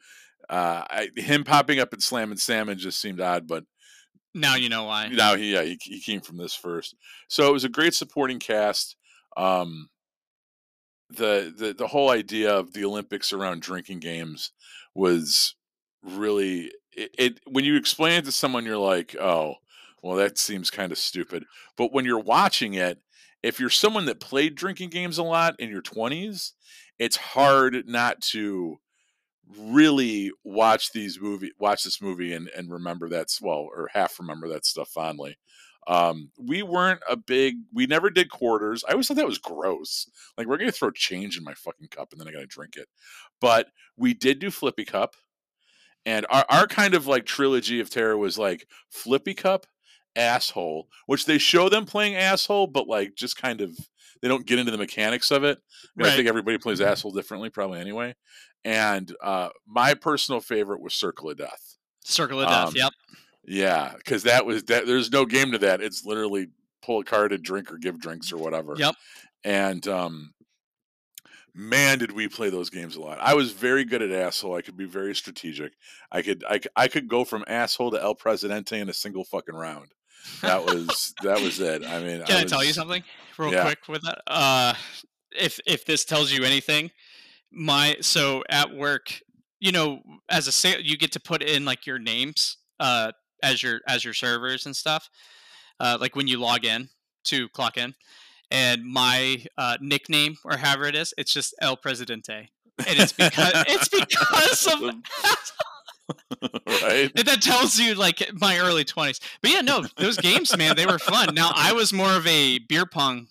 Uh, 0.49 0.85
I, 0.89 1.09
him 1.17 1.45
popping 1.45 1.79
up 1.79 1.93
in 1.93 2.01
Slammin' 2.01 2.37
Salmon 2.37 2.79
just 2.79 3.01
seemed 3.01 3.21
odd, 3.21 3.47
but 3.47 3.65
now 4.35 4.55
you 4.55 4.69
know 4.69 4.85
why. 4.85 5.09
Now 5.09 5.37
he 5.37 5.53
yeah 5.53 5.63
he, 5.63 5.79
he 5.83 6.01
came 6.01 6.21
from 6.21 6.39
this 6.39 6.55
first, 6.55 6.97
so 7.29 7.49
it 7.49 7.53
was 7.53 7.65
a 7.65 7.69
great 7.69 7.95
supporting 7.95 8.39
cast. 8.39 8.97
Um, 9.37 9.89
the 11.11 11.55
the 11.57 11.75
the 11.75 11.87
whole 11.87 12.11
idea 12.11 12.55
of 12.55 12.73
the 12.73 12.85
Olympics 12.85 13.33
around 13.33 13.63
drinking 13.63 14.01
games 14.01 14.53
was 14.95 15.55
really 16.03 16.71
it, 16.97 17.15
it 17.19 17.41
when 17.47 17.65
you 17.65 17.77
explain 17.77 18.19
it 18.19 18.25
to 18.27 18.33
someone, 18.33 18.65
you're 18.65 18.77
like, 18.77 19.17
oh, 19.21 19.57
well, 20.03 20.17
that 20.17 20.39
seems 20.39 20.71
kind 20.71 20.93
of 20.93 20.99
stupid. 20.99 21.45
But 21.77 21.93
when 21.93 22.05
you're 22.05 22.19
watching 22.19 22.75
it, 22.75 22.99
if 23.43 23.59
you're 23.59 23.71
someone 23.71 24.07
that 24.07 24.21
played 24.21 24.55
drinking 24.55 24.91
games 24.91 25.19
a 25.19 25.23
lot 25.23 25.55
in 25.59 25.71
your 25.71 25.83
20s, 25.83 26.53
it's 26.99 27.17
hard 27.17 27.89
not 27.89 28.21
to 28.21 28.79
really 29.59 30.31
watch 30.45 30.93
these 30.93 31.21
movie 31.21 31.51
watch 31.59 31.83
this 31.83 32.01
movie 32.01 32.33
and, 32.33 32.49
and 32.57 32.71
remember 32.73 33.09
that's 33.09 33.41
well 33.41 33.69
or 33.75 33.91
half 33.93 34.19
remember 34.19 34.49
that 34.49 34.65
stuff 34.65 34.89
fondly. 34.89 35.37
Um 35.89 36.31
we 36.39 36.63
weren't 36.63 37.01
a 37.11 37.17
big 37.17 37.57
we 37.73 37.87
never 37.87 38.09
did 38.09 38.31
quarters. 38.31 38.85
I 38.89 38.93
always 38.93 39.09
thought 39.09 39.17
that 39.17 39.27
was 39.27 39.39
gross. 39.39 40.09
Like 40.39 40.47
we're 40.47 40.59
gonna 40.59 40.73
throw 40.73 40.91
change 40.91 41.37
in 41.37 41.45
my 41.45 41.55
fucking 41.55 41.89
cup 41.89 42.13
and 42.13 42.21
then 42.21 42.29
i 42.29 42.33
gotta 42.33 42.47
drink 42.47 42.77
it. 42.77 42.89
But 43.41 43.69
we 43.97 44.15
did 44.15 44.39
do 44.39 44.51
flippy 44.51 44.85
cup 44.85 45.17
and 46.05 46.27
our, 46.31 46.45
our 46.49 46.67
kind 46.67 46.95
of 46.95 47.07
like 47.07 47.27
trilogy 47.27 47.81
of 47.81 47.91
terror 47.91 48.17
was 48.17 48.39
like 48.39 48.67
Flippy 48.91 49.35
Cup, 49.35 49.67
Asshole, 50.17 50.89
which 51.07 51.27
they 51.27 51.39
show 51.39 51.69
them 51.69 51.87
playing 51.87 52.17
Asshole, 52.17 52.67
but 52.67 52.87
like 52.87 53.15
just 53.15 53.41
kind 53.41 53.61
of 53.61 53.77
they 54.21 54.29
don't 54.29 54.47
get 54.47 54.59
into 54.59 54.71
the 54.71 54.79
mechanics 54.79 55.31
of 55.31 55.45
it. 55.45 55.59
Right. 55.97 56.13
I 56.13 56.17
think 56.17 56.29
everybody 56.29 56.59
plays 56.59 56.81
Asshole 56.81 57.13
differently, 57.13 57.51
probably 57.51 57.81
anyway. 57.81 58.15
And 58.65 59.13
uh, 59.23 59.49
my 59.67 59.95
personal 59.95 60.41
favorite 60.41 60.81
was 60.81 60.95
Circle 60.95 61.31
of 61.31 61.39
Death. 61.39 61.77
Circle 62.05 62.41
of 62.41 62.49
Death, 62.49 62.69
um, 62.69 62.75
yep. 62.77 62.93
Yeah, 63.45 63.95
because 63.97 64.23
that 64.23 64.47
was 64.47 64.65
that. 64.65 64.87
There's 64.87 65.11
no 65.11 65.25
game 65.25 65.51
to 65.53 65.59
that. 65.59 65.81
It's 65.81 66.05
literally 66.05 66.49
pull 66.81 67.01
a 67.01 67.05
card 67.05 67.33
and 67.33 67.43
drink 67.43 67.73
or 67.73 67.79
give 67.79 68.01
drinks 68.01 68.33
or 68.33 68.39
whatever. 68.39 68.75
Yep. 68.77 68.95
And 69.45 69.87
um, 69.89 70.33
man 71.55 71.99
did 71.99 72.13
we 72.13 72.29
play 72.29 72.51
those 72.51 72.71
games 72.71 72.97
a 72.97 73.01
lot. 73.01 73.19
I 73.21 73.35
was 73.35 73.53
very 73.53 73.85
good 73.85 74.03
at 74.03 74.11
asshole. 74.11 74.55
I 74.55 74.63
could 74.63 74.77
be 74.77 74.87
very 74.87 75.15
strategic. 75.15 75.73
I 76.11 76.23
could 76.23 76.45
i, 76.49 76.61
I 76.77 76.89
could 76.89 77.09
go 77.09 77.25
from 77.25 77.45
asshole 77.47 77.91
to 77.93 78.03
el 78.03 78.15
presidente 78.15 78.79
in 78.79 78.89
a 78.89 78.95
single 78.95 79.25
fucking 79.25 79.55
round. 79.55 79.93
That 80.41 80.65
was 80.65 81.15
that 81.23 81.41
was 81.41 81.61
it. 81.61 81.85
I 81.85 82.01
mean 82.01 82.25
can 82.25 82.37
i, 82.37 82.41
I 82.41 82.45
tell 82.45 82.65
you 82.65 82.73
something 82.73 83.03
real 83.37 83.53
yeah. 83.53 83.65
quick 83.65 83.89
with 83.89 84.03
that? 84.03 84.23
Uh 84.27 84.75
if 85.33 85.59
if 85.67 85.85
this 85.85 86.05
tells 86.05 86.33
you 86.33 86.45
anything 86.45 86.91
my 87.51 87.97
so 88.01 88.43
at 88.49 88.75
work 88.75 89.21
you 89.61 89.73
know 89.73 90.01
as 90.31 90.49
a 90.49 90.53
sale 90.53 90.81
you 90.81 90.97
get 90.97 91.13
to 91.13 91.21
put 91.21 91.43
in 91.43 91.65
like 91.65 91.87
your 91.87 91.99
names 91.99 92.57
uh 92.81 93.13
as 93.43 93.63
your 93.63 93.81
as 93.87 94.05
your 94.05 94.15
servers 94.15 94.67
and 94.67 94.75
stuff. 94.75 95.09
Uh 95.81 95.99
like 96.01 96.17
when 96.17 96.29
you 96.29 96.39
log 96.39 96.65
in 96.65 96.89
to 97.25 97.49
clock 97.51 97.77
in 97.77 97.95
and 98.53 98.85
my 98.85 99.45
uh, 99.57 99.79
nickname 99.81 100.37
or 100.45 100.59
however 100.59 100.85
it 100.85 100.95
is, 100.95 101.15
it's 101.17 101.33
just 101.33 101.55
El 101.61 101.77
Presidente, 101.77 102.51
and 102.87 103.01
it's 103.01 103.13
because 103.13 103.65
it's 103.67 103.89
because 103.89 104.67
of. 104.67 104.95
right. 106.67 107.11
And 107.17 107.27
that 107.27 107.41
tells 107.41 107.79
you 107.79 107.95
like 107.95 108.29
my 108.35 108.59
early 108.59 108.85
twenties. 108.85 109.21
But 109.41 109.51
yeah, 109.53 109.61
no, 109.63 109.85
those 109.97 110.19
games, 110.19 110.57
man, 110.57 110.77
they 110.77 110.85
were 110.85 110.99
fun. 110.99 111.35
Now 111.35 111.53
I 111.55 111.73
was 111.73 111.93
more 111.93 112.13
of 112.13 112.27
a 112.27 112.59
beer 112.59 112.85
pong 112.85 113.29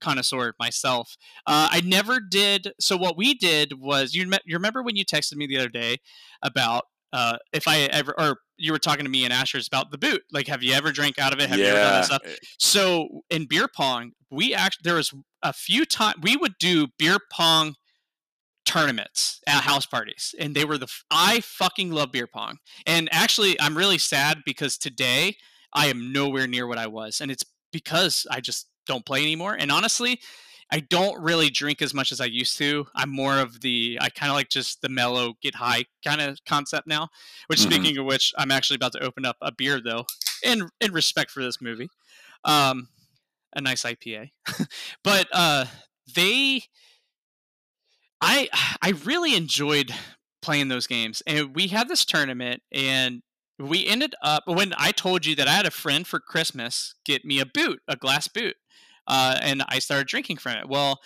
connoisseur 0.00 0.54
myself. 0.58 1.16
Uh, 1.46 1.68
I 1.70 1.80
never 1.84 2.20
did. 2.20 2.72
So 2.80 2.96
what 2.96 3.16
we 3.16 3.34
did 3.34 3.78
was 3.78 4.14
you, 4.14 4.24
you 4.44 4.56
remember 4.56 4.82
when 4.82 4.96
you 4.96 5.04
texted 5.04 5.36
me 5.36 5.46
the 5.46 5.58
other 5.58 5.68
day 5.68 5.98
about 6.42 6.84
uh, 7.12 7.36
if 7.52 7.68
I 7.68 7.80
ever 7.80 8.14
or 8.18 8.38
you 8.56 8.72
were 8.72 8.78
talking 8.78 9.04
to 9.04 9.10
me 9.10 9.24
and 9.24 9.32
Asher's 9.32 9.66
about 9.66 9.90
the 9.90 9.98
boot. 9.98 10.22
Like, 10.32 10.46
have 10.46 10.62
you 10.62 10.72
ever 10.72 10.92
drank 10.92 11.18
out 11.18 11.32
of 11.32 11.40
it? 11.40 11.48
Have 11.48 11.58
yeah. 11.58 11.64
you 11.64 11.70
ever 11.72 11.80
done 11.80 11.92
that 11.92 12.04
stuff? 12.04 12.22
So 12.58 13.22
in 13.28 13.46
beer 13.46 13.68
pong, 13.68 14.12
we 14.30 14.54
actually 14.54 14.82
there 14.84 14.94
was 14.94 15.12
a 15.42 15.52
few 15.52 15.84
times 15.84 16.16
we 16.22 16.36
would 16.36 16.54
do 16.58 16.88
beer 16.98 17.18
pong 17.30 17.74
tournaments 18.64 19.40
at 19.46 19.62
house 19.62 19.86
parties 19.86 20.34
and 20.38 20.54
they 20.54 20.64
were 20.64 20.78
the 20.78 20.86
i 21.10 21.40
fucking 21.40 21.90
love 21.90 22.12
beer 22.12 22.28
pong 22.28 22.58
and 22.86 23.08
actually 23.10 23.60
i'm 23.60 23.76
really 23.76 23.98
sad 23.98 24.38
because 24.46 24.78
today 24.78 25.34
i 25.74 25.88
am 25.88 26.12
nowhere 26.12 26.46
near 26.46 26.66
what 26.68 26.78
i 26.78 26.86
was 26.86 27.20
and 27.20 27.28
it's 27.28 27.42
because 27.72 28.24
i 28.30 28.40
just 28.40 28.68
don't 28.86 29.04
play 29.04 29.20
anymore 29.20 29.56
and 29.58 29.72
honestly 29.72 30.20
i 30.72 30.80
don't 30.80 31.22
really 31.22 31.50
drink 31.50 31.82
as 31.82 31.94
much 31.94 32.12
as 32.12 32.20
i 32.20 32.26
used 32.26 32.58
to 32.58 32.86
i'm 32.96 33.10
more 33.10 33.38
of 33.38 33.60
the 33.62 33.98
i 34.00 34.08
kind 34.10 34.30
of 34.30 34.36
like 34.36 34.48
just 34.50 34.82
the 34.82 34.88
mellow 34.88 35.34
get 35.42 35.54
high 35.56 35.84
kind 36.04 36.20
of 36.20 36.38
concept 36.46 36.86
now 36.88 37.08
which 37.48 37.60
Mhm. 37.60 37.64
speaking 37.64 37.98
of 37.98 38.06
which 38.06 38.32
i'm 38.38 38.50
actually 38.50 38.76
about 38.76 38.92
to 38.92 39.04
open 39.04 39.24
up 39.26 39.36
a 39.42 39.52
beer 39.52 39.80
though 39.80 40.04
in 40.44 40.68
in 40.80 40.92
respect 40.92 41.30
for 41.30 41.42
this 41.42 41.60
movie 41.62 41.88
um 42.44 42.88
a 43.56 43.60
nice 43.60 43.84
ipa 43.84 44.30
but 45.04 45.28
uh 45.32 45.66
they 46.16 46.62
I 48.20 48.48
I 48.80 48.90
really 49.04 49.34
enjoyed 49.36 49.92
playing 50.42 50.68
those 50.68 50.86
games, 50.86 51.22
and 51.26 51.54
we 51.54 51.68
had 51.68 51.88
this 51.88 52.04
tournament, 52.04 52.62
and 52.72 53.22
we 53.58 53.86
ended 53.86 54.14
up 54.22 54.44
when 54.46 54.72
I 54.76 54.92
told 54.92 55.26
you 55.26 55.34
that 55.36 55.48
I 55.48 55.52
had 55.52 55.66
a 55.66 55.70
friend 55.70 56.06
for 56.06 56.20
Christmas 56.20 56.94
get 57.04 57.24
me 57.24 57.40
a 57.40 57.46
boot, 57.46 57.80
a 57.88 57.96
glass 57.96 58.28
boot, 58.28 58.56
uh, 59.06 59.38
and 59.42 59.62
I 59.68 59.78
started 59.78 60.06
drinking 60.06 60.38
from 60.38 60.56
it. 60.58 60.68
Well, 60.68 61.00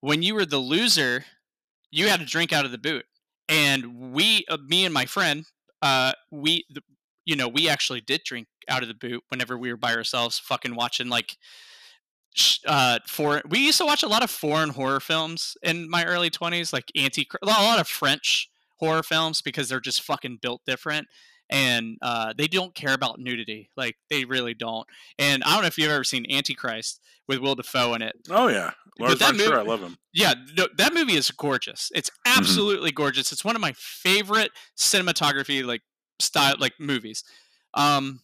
when 0.00 0.22
you 0.22 0.34
were 0.34 0.46
the 0.46 0.58
loser, 0.58 1.24
you 1.90 2.08
had 2.08 2.20
to 2.20 2.26
drink 2.26 2.52
out 2.52 2.64
of 2.64 2.72
the 2.72 2.78
boot, 2.78 3.04
and 3.48 4.12
we, 4.12 4.44
uh, 4.48 4.58
me 4.66 4.84
and 4.84 4.94
my 4.94 5.06
friend, 5.06 5.44
uh, 5.82 6.12
we, 6.30 6.64
the, 6.70 6.82
you 7.24 7.36
know, 7.36 7.48
we 7.48 7.68
actually 7.68 8.00
did 8.00 8.22
drink 8.24 8.48
out 8.68 8.82
of 8.82 8.88
the 8.88 8.94
boot 8.94 9.22
whenever 9.28 9.56
we 9.58 9.70
were 9.70 9.76
by 9.76 9.94
ourselves, 9.94 10.38
fucking 10.38 10.74
watching 10.74 11.08
like 11.08 11.36
uh 12.66 12.98
for 13.06 13.42
we 13.50 13.58
used 13.58 13.76
to 13.76 13.84
watch 13.84 14.02
a 14.02 14.08
lot 14.08 14.22
of 14.22 14.30
foreign 14.30 14.70
horror 14.70 15.00
films 15.00 15.54
in 15.62 15.88
my 15.90 16.04
early 16.06 16.30
20s 16.30 16.72
like 16.72 16.90
anti 16.96 17.28
a 17.42 17.46
lot 17.46 17.78
of 17.78 17.86
french 17.86 18.48
horror 18.78 19.02
films 19.02 19.42
because 19.42 19.68
they're 19.68 19.80
just 19.80 20.00
fucking 20.00 20.38
built 20.40 20.62
different 20.66 21.06
and 21.52 21.98
uh, 22.02 22.32
they 22.36 22.48
don't 22.48 22.74
care 22.74 22.94
about 22.94 23.18
nudity 23.20 23.70
like 23.76 23.94
they 24.10 24.24
really 24.24 24.54
don't 24.54 24.86
and 25.18 25.44
i 25.44 25.52
don't 25.52 25.62
know 25.62 25.68
if 25.68 25.76
you've 25.78 25.90
ever 25.90 26.02
seen 26.04 26.24
antichrist 26.30 27.00
with 27.28 27.38
will 27.38 27.54
Dafoe 27.54 27.94
in 27.94 28.02
it 28.02 28.16
Oh 28.30 28.48
yeah, 28.48 28.72
Lars 28.98 29.18
von 29.20 29.36
Trier, 29.36 29.58
I 29.58 29.62
love 29.62 29.80
him. 29.80 29.96
yeah 30.12 30.34
no, 30.56 30.66
that 30.78 30.92
movie 30.94 31.14
is 31.14 31.30
gorgeous 31.30 31.90
it's 31.94 32.10
absolutely 32.26 32.90
gorgeous 32.90 33.30
it's 33.32 33.44
one 33.44 33.54
of 33.54 33.60
my 33.62 33.72
favorite 33.76 34.50
cinematography 34.76 35.64
like 35.64 35.82
style 36.18 36.56
like 36.58 36.72
movies 36.80 37.22
um 37.74 38.20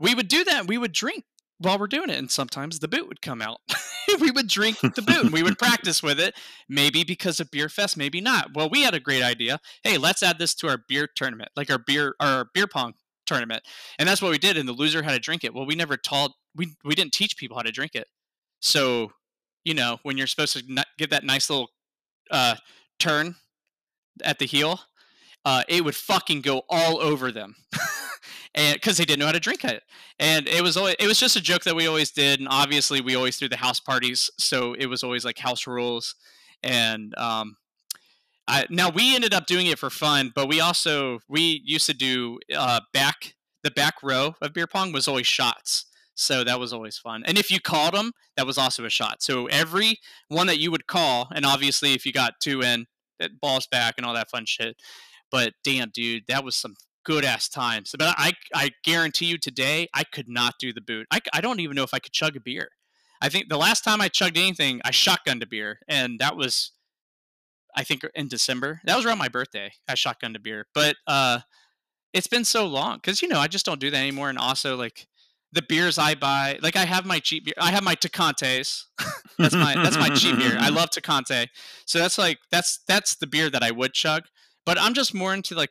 we 0.00 0.14
would 0.14 0.28
do 0.28 0.44
that 0.44 0.66
we 0.66 0.78
would 0.78 0.92
drink 0.92 1.24
while 1.58 1.78
we're 1.78 1.86
doing 1.86 2.10
it 2.10 2.18
and 2.18 2.30
sometimes 2.30 2.78
the 2.78 2.88
boot 2.88 3.08
would 3.08 3.22
come 3.22 3.42
out. 3.42 3.60
We 4.22 4.30
would 4.30 4.48
drink 4.48 4.80
the 4.80 5.02
boot 5.02 5.24
and 5.24 5.32
we 5.34 5.42
would 5.42 5.58
practice 5.58 6.02
with 6.02 6.18
it 6.18 6.34
maybe 6.66 7.04
because 7.04 7.40
of 7.40 7.50
beer 7.50 7.68
fest 7.68 7.94
maybe 7.94 8.22
not. 8.22 8.54
Well 8.54 8.70
we 8.70 8.80
had 8.80 8.94
a 8.94 9.00
great 9.00 9.22
idea. 9.22 9.60
Hey 9.84 9.98
let's 9.98 10.22
add 10.22 10.38
this 10.38 10.54
to 10.56 10.68
our 10.68 10.78
beer 10.88 11.06
tournament 11.14 11.50
like 11.56 11.70
our 11.70 11.78
beer 11.78 12.14
our 12.18 12.46
beer 12.54 12.66
pong 12.66 12.94
tournament. 13.26 13.64
And 13.98 14.08
that's 14.08 14.22
what 14.22 14.30
we 14.30 14.38
did 14.38 14.56
and 14.56 14.66
the 14.66 14.72
loser 14.72 15.02
had 15.02 15.12
to 15.12 15.18
drink 15.18 15.44
it. 15.44 15.54
Well 15.54 15.66
we 15.66 15.74
never 15.74 15.98
taught 15.98 16.30
we 16.56 16.74
we 16.86 16.94
didn't 16.94 17.12
teach 17.12 17.36
people 17.36 17.58
how 17.58 17.62
to 17.62 17.70
drink 17.70 17.94
it. 17.94 18.06
So 18.60 19.12
you 19.62 19.74
know 19.74 19.98
when 20.04 20.16
you're 20.16 20.26
supposed 20.26 20.54
to 20.54 20.84
give 20.96 21.10
that 21.10 21.24
nice 21.24 21.50
little 21.50 21.68
uh 22.30 22.56
turn 22.98 23.34
at 24.24 24.38
the 24.38 24.46
heel 24.46 24.80
uh 25.44 25.64
it 25.68 25.84
would 25.84 25.96
fucking 25.96 26.40
go 26.40 26.62
all 26.70 26.98
over 26.98 27.30
them 27.30 27.56
and 28.58 28.74
because 28.74 28.96
they 28.96 29.04
didn't 29.04 29.20
know 29.20 29.26
how 29.26 29.32
to 29.32 29.40
drink 29.40 29.64
it 29.64 29.82
and 30.18 30.48
it 30.48 30.62
was 30.62 30.76
always 30.76 30.96
it 30.98 31.06
was 31.06 31.18
just 31.18 31.36
a 31.36 31.40
joke 31.40 31.62
that 31.62 31.76
we 31.76 31.86
always 31.86 32.10
did 32.10 32.40
and 32.40 32.48
obviously 32.50 33.00
we 33.00 33.14
always 33.14 33.36
threw 33.36 33.48
the 33.48 33.56
house 33.56 33.80
parties 33.80 34.30
so 34.36 34.74
it 34.74 34.86
was 34.86 35.02
always 35.02 35.24
like 35.24 35.38
house 35.38 35.66
rules 35.66 36.16
and 36.62 37.16
um 37.16 37.56
I, 38.50 38.64
now 38.70 38.88
we 38.88 39.14
ended 39.14 39.34
up 39.34 39.46
doing 39.46 39.66
it 39.66 39.78
for 39.78 39.90
fun 39.90 40.32
but 40.34 40.48
we 40.48 40.60
also 40.60 41.20
we 41.28 41.62
used 41.64 41.86
to 41.86 41.94
do 41.94 42.40
uh 42.54 42.80
back 42.92 43.34
the 43.62 43.70
back 43.70 43.94
row 44.02 44.34
of 44.42 44.52
beer 44.52 44.66
pong 44.66 44.92
was 44.92 45.06
always 45.06 45.26
shots 45.26 45.86
so 46.14 46.42
that 46.42 46.58
was 46.58 46.72
always 46.72 46.98
fun 46.98 47.22
and 47.26 47.38
if 47.38 47.50
you 47.50 47.60
called 47.60 47.94
them 47.94 48.12
that 48.36 48.46
was 48.46 48.58
also 48.58 48.84
a 48.84 48.90
shot 48.90 49.22
so 49.22 49.46
every 49.46 49.98
one 50.28 50.48
that 50.48 50.58
you 50.58 50.70
would 50.70 50.86
call 50.86 51.28
and 51.32 51.46
obviously 51.46 51.92
if 51.92 52.04
you 52.04 52.12
got 52.12 52.40
two 52.40 52.60
in 52.60 52.86
that 53.20 53.38
balls 53.40 53.66
back 53.66 53.94
and 53.96 54.06
all 54.06 54.14
that 54.14 54.30
fun 54.30 54.44
shit 54.46 54.76
but 55.30 55.52
damn 55.62 55.90
dude 55.90 56.24
that 56.26 56.42
was 56.42 56.56
some 56.56 56.74
good 57.08 57.24
ass 57.24 57.48
times 57.48 57.94
but 57.98 58.14
i 58.18 58.34
i 58.54 58.70
guarantee 58.84 59.24
you 59.24 59.38
today 59.38 59.88
i 59.94 60.04
could 60.04 60.28
not 60.28 60.56
do 60.60 60.74
the 60.74 60.80
boot. 60.82 61.06
I, 61.10 61.20
I 61.32 61.40
don't 61.40 61.58
even 61.58 61.74
know 61.74 61.82
if 61.82 61.94
i 61.94 61.98
could 61.98 62.12
chug 62.12 62.36
a 62.36 62.40
beer. 62.40 62.68
I 63.22 63.30
think 63.30 63.48
the 63.48 63.56
last 63.56 63.82
time 63.82 64.02
i 64.02 64.08
chugged 64.08 64.36
anything 64.36 64.82
i 64.84 64.90
shotgunned 64.90 65.42
a 65.42 65.46
beer 65.46 65.78
and 65.88 66.18
that 66.18 66.36
was 66.36 66.72
i 67.74 67.82
think 67.82 68.02
in 68.14 68.28
december. 68.28 68.82
That 68.84 68.94
was 68.94 69.06
around 69.06 69.16
my 69.16 69.28
birthday 69.28 69.70
i 69.88 69.94
shotgunned 69.94 70.36
a 70.36 70.38
beer. 70.38 70.66
But 70.74 70.96
uh 71.06 71.38
it's 72.12 72.26
been 72.26 72.44
so 72.44 72.66
long 72.66 72.96
because 72.96 73.22
you 73.22 73.28
know 73.28 73.38
i 73.38 73.48
just 73.48 73.64
don't 73.64 73.80
do 73.80 73.90
that 73.90 73.96
anymore 73.96 74.28
and 74.28 74.36
also 74.36 74.76
like 74.76 75.06
the 75.52 75.62
beers 75.62 75.96
i 75.96 76.14
buy 76.14 76.58
like 76.60 76.76
i 76.76 76.84
have 76.84 77.06
my 77.06 77.20
cheap 77.20 77.46
beer 77.46 77.54
i 77.58 77.70
have 77.70 77.82
my 77.82 77.94
tecantes. 77.94 78.82
That's 79.38 79.54
my 79.54 79.72
that's 79.82 79.96
my 79.96 80.10
cheap 80.10 80.36
beer. 80.36 80.56
I 80.58 80.68
love 80.68 80.90
tecante. 80.94 81.46
So 81.86 82.00
that's 82.00 82.18
like 82.18 82.38
that's 82.50 82.80
that's 82.86 83.16
the 83.16 83.26
beer 83.26 83.48
that 83.48 83.62
i 83.62 83.70
would 83.70 83.94
chug. 83.94 84.24
But 84.66 84.78
i'm 84.78 84.92
just 84.92 85.14
more 85.14 85.32
into 85.32 85.54
like 85.54 85.70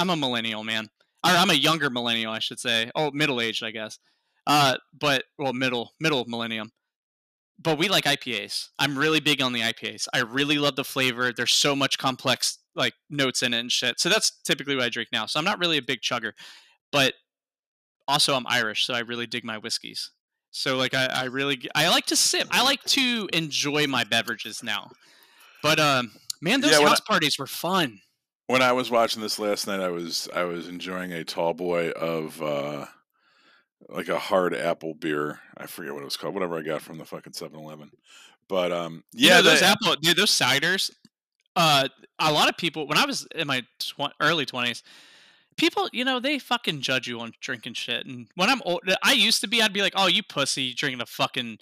i'm 0.00 0.10
a 0.10 0.16
millennial 0.16 0.64
man. 0.64 0.86
Or 1.24 1.30
i'm 1.30 1.50
a 1.50 1.54
younger 1.54 1.90
millennial 1.90 2.32
i 2.32 2.38
should 2.40 2.58
say. 2.58 2.90
Oh 2.94 3.10
middle 3.12 3.40
aged 3.40 3.62
i 3.62 3.70
guess. 3.70 3.98
Uh 4.46 4.76
but 4.98 5.24
well 5.38 5.52
middle 5.52 5.92
middle 6.00 6.24
millennium. 6.26 6.72
But 7.62 7.78
we 7.78 7.88
like 7.88 8.04
ipas 8.04 8.68
i'm 8.78 8.96
really 8.98 9.20
big 9.20 9.42
on 9.42 9.52
the 9.52 9.60
ipas 9.60 10.08
i 10.14 10.20
really 10.20 10.58
love 10.58 10.76
the 10.76 10.84
flavor. 10.84 11.32
There's 11.32 11.52
so 11.52 11.76
much 11.76 11.98
complex 11.98 12.58
like 12.74 12.94
notes 13.10 13.42
in 13.42 13.52
it 13.52 13.58
and 13.60 13.70
shit. 13.72 14.00
So 14.00 14.08
that's 14.08 14.30
typically 14.44 14.76
what 14.76 14.84
i 14.84 14.88
drink 14.88 15.10
now. 15.12 15.26
So 15.26 15.38
i'm 15.38 15.44
not 15.44 15.58
really 15.58 15.76
a 15.78 15.82
big 15.82 16.00
chugger. 16.00 16.32
But 16.92 17.14
also 18.08 18.34
i'm 18.34 18.46
irish 18.48 18.86
so 18.86 18.94
i 18.94 19.00
really 19.00 19.26
dig 19.26 19.44
my 19.44 19.58
whiskeys. 19.58 20.10
So 20.52 20.76
like 20.76 20.94
I, 20.94 21.06
I 21.06 21.24
really 21.24 21.68
I 21.74 21.88
like 21.90 22.06
to 22.06 22.16
sip. 22.16 22.48
I 22.50 22.62
like 22.64 22.82
to 22.84 23.28
enjoy 23.32 23.86
my 23.86 24.04
beverages 24.04 24.62
now. 24.62 24.90
But 25.62 25.78
um 25.78 26.12
man, 26.40 26.60
those 26.60 26.72
Yeah, 26.72 26.88
house 26.88 27.00
parties 27.00 27.38
were 27.38 27.46
fun. 27.46 28.00
When 28.50 28.62
I 28.62 28.72
was 28.72 28.90
watching 28.90 29.22
this 29.22 29.38
last 29.38 29.66
night, 29.66 29.80
I 29.80 29.88
was 29.90 30.28
I 30.34 30.44
was 30.44 30.68
enjoying 30.68 31.12
a 31.12 31.24
tall 31.24 31.54
boy 31.54 31.90
of 31.90 32.40
uh 32.42 32.86
like 33.88 34.08
a 34.08 34.18
hard 34.18 34.54
apple 34.54 34.94
beer. 34.94 35.40
I 35.56 35.66
forget 35.66 35.92
what 35.92 36.02
it 36.02 36.04
was 36.04 36.16
called. 36.16 36.34
Whatever 36.34 36.58
I 36.58 36.62
got 36.62 36.82
from 36.82 36.98
the 36.98 37.04
fucking 37.04 37.32
7-Eleven. 37.32 37.90
But 38.48 38.72
um 38.72 39.04
You 39.12 39.28
yeah, 39.28 39.36
know, 39.36 39.42
those 39.42 39.60
the- 39.60 39.66
apple 39.66 39.94
dude, 39.96 40.16
those 40.16 40.30
ciders. 40.30 40.90
Uh, 41.56 41.88
a 42.20 42.32
lot 42.32 42.48
of 42.48 42.56
people 42.56 42.86
when 42.86 42.96
I 42.98 43.04
was 43.04 43.26
in 43.34 43.46
my 43.46 43.62
tw- 43.80 44.12
early 44.20 44.46
twenties, 44.46 44.82
people, 45.56 45.88
you 45.92 46.04
know, 46.04 46.20
they 46.20 46.38
fucking 46.38 46.80
judge 46.80 47.08
you 47.08 47.18
on 47.20 47.32
drinking 47.40 47.74
shit. 47.74 48.06
And 48.06 48.28
when 48.36 48.48
I'm 48.48 48.62
old, 48.64 48.80
I 49.02 49.12
used 49.12 49.40
to 49.40 49.48
be, 49.48 49.60
I'd 49.60 49.72
be 49.72 49.82
like, 49.82 49.94
"Oh, 49.96 50.06
you 50.06 50.22
pussy, 50.22 50.72
drinking 50.74 51.00
a 51.00 51.06
fucking 51.06 51.58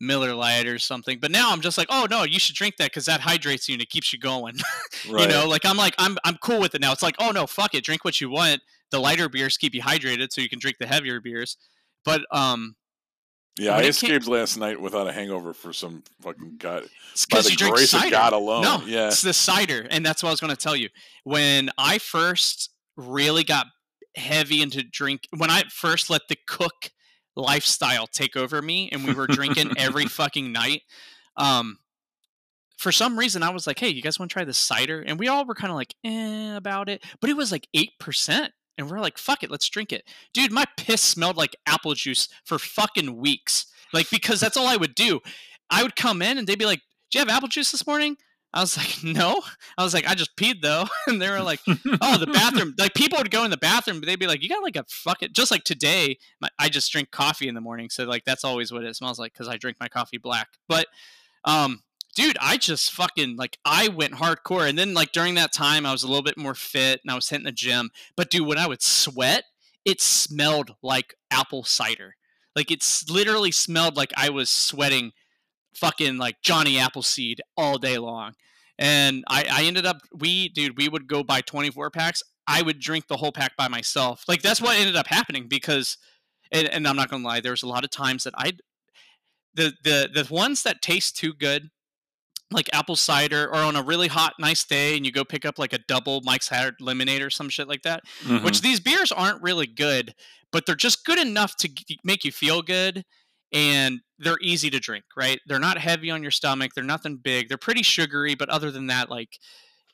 Miller 0.00 0.34
Lite 0.34 0.66
or 0.66 0.78
something." 0.78 1.18
But 1.20 1.30
now 1.30 1.52
I'm 1.52 1.60
just 1.60 1.78
like, 1.78 1.88
"Oh 1.90 2.06
no, 2.10 2.24
you 2.24 2.38
should 2.38 2.54
drink 2.54 2.76
that 2.78 2.90
because 2.90 3.06
that 3.06 3.20
hydrates 3.20 3.68
you 3.68 3.74
and 3.74 3.82
it 3.82 3.90
keeps 3.90 4.12
you 4.12 4.18
going." 4.18 4.56
right. 5.08 5.22
You 5.28 5.28
know, 5.28 5.46
like 5.48 5.64
I'm 5.64 5.76
like 5.76 5.94
I'm 5.98 6.16
I'm 6.24 6.36
cool 6.38 6.60
with 6.60 6.74
it 6.74 6.80
now. 6.80 6.92
It's 6.92 7.02
like, 7.02 7.16
oh 7.18 7.30
no, 7.30 7.46
fuck 7.46 7.74
it, 7.74 7.84
drink 7.84 8.04
what 8.04 8.20
you 8.20 8.30
want. 8.30 8.60
The 8.90 8.98
lighter 8.98 9.28
beers 9.28 9.56
keep 9.56 9.74
you 9.74 9.82
hydrated, 9.82 10.28
so 10.30 10.40
you 10.40 10.48
can 10.48 10.58
drink 10.58 10.78
the 10.78 10.86
heavier 10.86 11.20
beers. 11.20 11.56
But 12.04 12.22
um, 12.30 12.76
yeah, 13.58 13.76
when 13.76 13.84
I 13.84 13.88
it 13.88 13.96
came- 13.96 14.10
escaped 14.10 14.28
last 14.28 14.56
night 14.56 14.80
without 14.80 15.08
a 15.08 15.12
hangover 15.12 15.52
for 15.52 15.72
some 15.72 16.02
fucking 16.22 16.56
god 16.58 16.84
because 17.28 17.44
the 17.46 17.50
you 17.50 17.56
drink 17.56 17.74
grace 17.74 17.90
cider. 17.90 18.10
God 18.10 18.32
alone. 18.32 18.62
No, 18.62 18.82
yeah. 18.86 19.08
it's 19.08 19.22
the 19.22 19.34
cider, 19.34 19.86
and 19.90 20.06
that's 20.06 20.22
what 20.22 20.30
I 20.30 20.32
was 20.32 20.40
going 20.40 20.54
to 20.54 20.56
tell 20.56 20.76
you. 20.76 20.88
When 21.24 21.70
I 21.76 21.98
first 21.98 22.70
really 22.96 23.44
got 23.44 23.66
heavy 24.16 24.62
into 24.62 24.82
drink, 24.82 25.28
when 25.36 25.50
I 25.50 25.64
first 25.70 26.08
let 26.08 26.22
the 26.28 26.36
cook 26.46 26.90
lifestyle 27.38 28.06
take 28.06 28.36
over 28.36 28.60
me, 28.60 28.88
and 28.90 29.04
we 29.04 29.14
were 29.14 29.26
drinking 29.26 29.72
every 29.76 30.06
fucking 30.06 30.52
night, 30.52 30.82
um, 31.36 31.78
for 32.76 32.92
some 32.92 33.18
reason 33.18 33.42
I 33.42 33.50
was 33.50 33.66
like, 33.66 33.78
"Hey, 33.78 33.88
you 33.88 34.02
guys 34.02 34.18
want 34.18 34.30
to 34.30 34.32
try 34.32 34.44
the 34.44 34.54
cider?" 34.54 35.00
And 35.00 35.18
we 35.18 35.28
all 35.28 35.44
were 35.44 35.54
kind 35.54 35.70
of 35.70 35.76
like, 35.76 35.94
"Eh," 36.04 36.56
about 36.56 36.88
it, 36.88 37.04
but 37.20 37.30
it 37.30 37.36
was 37.36 37.52
like 37.52 37.68
eight 37.74 37.92
percent. 37.98 38.52
And 38.76 38.88
we're 38.88 39.00
like, 39.00 39.18
fuck 39.18 39.42
it, 39.42 39.50
let's 39.50 39.68
drink 39.68 39.92
it. 39.92 40.04
Dude, 40.32 40.52
my 40.52 40.64
piss 40.76 41.02
smelled 41.02 41.36
like 41.36 41.56
apple 41.66 41.94
juice 41.94 42.28
for 42.44 42.60
fucking 42.60 43.16
weeks. 43.16 43.66
Like, 43.92 44.08
because 44.08 44.38
that's 44.40 44.56
all 44.56 44.68
I 44.68 44.76
would 44.76 44.94
do. 44.94 45.18
I 45.68 45.82
would 45.82 45.96
come 45.96 46.22
in 46.22 46.38
and 46.38 46.46
they'd 46.46 46.58
be 46.58 46.64
like, 46.64 46.80
Do 47.10 47.18
you 47.18 47.20
have 47.20 47.28
apple 47.28 47.48
juice 47.48 47.72
this 47.72 47.88
morning? 47.88 48.16
I 48.52 48.60
was 48.60 48.76
like, 48.76 49.02
no. 49.04 49.42
I 49.76 49.84
was 49.84 49.94
like, 49.94 50.06
I 50.06 50.14
just 50.14 50.36
peed 50.36 50.62
though. 50.62 50.86
And 51.06 51.20
they 51.20 51.30
were 51.30 51.42
like, 51.42 51.60
oh, 51.66 52.18
the 52.18 52.26
bathroom. 52.32 52.74
Like 52.78 52.94
people 52.94 53.18
would 53.18 53.30
go 53.30 53.44
in 53.44 53.50
the 53.50 53.56
bathroom, 53.56 54.00
but 54.00 54.06
they'd 54.06 54.18
be 54.18 54.26
like, 54.26 54.42
you 54.42 54.48
got 54.48 54.62
like 54.62 54.76
a 54.76 54.84
fucking, 54.88 55.30
just 55.32 55.50
like 55.50 55.64
today, 55.64 56.18
my, 56.40 56.48
I 56.58 56.68
just 56.68 56.90
drink 56.92 57.10
coffee 57.10 57.48
in 57.48 57.54
the 57.54 57.60
morning. 57.60 57.90
So 57.90 58.04
like, 58.04 58.24
that's 58.24 58.44
always 58.44 58.72
what 58.72 58.84
it 58.84 58.96
smells 58.96 59.18
like 59.18 59.32
because 59.32 59.48
I 59.48 59.56
drink 59.56 59.78
my 59.80 59.88
coffee 59.88 60.18
black. 60.18 60.48
But, 60.68 60.86
um, 61.44 61.82
dude, 62.14 62.36
I 62.40 62.56
just 62.56 62.92
fucking 62.92 63.36
like, 63.36 63.58
I 63.64 63.88
went 63.88 64.14
hardcore. 64.14 64.68
And 64.68 64.78
then 64.78 64.94
like 64.94 65.12
during 65.12 65.34
that 65.36 65.52
time, 65.52 65.86
I 65.86 65.92
was 65.92 66.02
a 66.02 66.08
little 66.08 66.22
bit 66.22 66.38
more 66.38 66.54
fit 66.54 67.00
and 67.02 67.10
I 67.10 67.14
was 67.14 67.28
hitting 67.28 67.46
the 67.46 67.52
gym. 67.52 67.90
But 68.16 68.30
dude, 68.30 68.46
when 68.46 68.58
I 68.58 68.66
would 68.66 68.82
sweat, 68.82 69.44
it 69.84 70.00
smelled 70.00 70.74
like 70.82 71.14
apple 71.30 71.64
cider. 71.64 72.16
Like 72.54 72.70
it's 72.70 73.08
literally 73.08 73.52
smelled 73.52 73.96
like 73.96 74.12
I 74.16 74.30
was 74.30 74.50
sweating 74.50 75.12
fucking 75.78 76.18
like 76.18 76.36
Johnny 76.42 76.78
Appleseed 76.78 77.40
all 77.56 77.78
day 77.78 77.98
long. 77.98 78.32
And 78.78 79.24
I, 79.28 79.44
I 79.50 79.64
ended 79.64 79.86
up, 79.86 79.98
we, 80.14 80.50
dude, 80.50 80.76
we 80.76 80.88
would 80.88 81.08
go 81.08 81.24
buy 81.24 81.40
24 81.40 81.90
packs. 81.90 82.22
I 82.46 82.62
would 82.62 82.78
drink 82.78 83.08
the 83.08 83.16
whole 83.16 83.32
pack 83.32 83.56
by 83.56 83.68
myself. 83.68 84.24
Like 84.28 84.42
that's 84.42 84.60
what 84.60 84.78
ended 84.78 84.96
up 84.96 85.08
happening 85.08 85.46
because, 85.48 85.98
and, 86.52 86.68
and 86.68 86.86
I'm 86.86 86.96
not 86.96 87.10
gonna 87.10 87.24
lie, 87.24 87.40
there 87.40 87.52
was 87.52 87.62
a 87.62 87.68
lot 87.68 87.84
of 87.84 87.90
times 87.90 88.24
that 88.24 88.34
I, 88.36 88.52
the 89.54 89.72
the 89.82 90.08
the 90.14 90.32
ones 90.32 90.62
that 90.62 90.80
taste 90.80 91.16
too 91.16 91.34
good, 91.34 91.68
like 92.50 92.70
apple 92.72 92.96
cider, 92.96 93.48
or 93.48 93.56
on 93.56 93.76
a 93.76 93.82
really 93.82 94.08
hot 94.08 94.34
nice 94.38 94.64
day, 94.64 94.96
and 94.96 95.04
you 95.04 95.12
go 95.12 95.24
pick 95.24 95.44
up 95.44 95.58
like 95.58 95.72
a 95.72 95.78
double 95.88 96.20
Mike's 96.24 96.48
Hard 96.48 96.74
lemonade 96.80 97.22
or 97.22 97.28
some 97.28 97.48
shit 97.48 97.68
like 97.68 97.82
that. 97.82 98.04
Mm-hmm. 98.24 98.44
Which 98.44 98.62
these 98.62 98.80
beers 98.80 99.12
aren't 99.12 99.42
really 99.42 99.66
good, 99.66 100.14
but 100.52 100.64
they're 100.64 100.74
just 100.74 101.04
good 101.04 101.18
enough 101.18 101.56
to 101.56 101.70
make 102.04 102.24
you 102.24 102.32
feel 102.32 102.62
good 102.62 103.04
and 103.52 104.00
they're 104.18 104.38
easy 104.40 104.70
to 104.70 104.80
drink, 104.80 105.04
right? 105.16 105.40
They're 105.46 105.58
not 105.58 105.78
heavy 105.78 106.10
on 106.10 106.22
your 106.22 106.30
stomach. 106.30 106.72
They're 106.74 106.84
nothing 106.84 107.16
big. 107.16 107.48
They're 107.48 107.58
pretty 107.58 107.82
sugary, 107.82 108.34
but 108.34 108.48
other 108.48 108.70
than 108.70 108.88
that, 108.88 109.10
like 109.10 109.38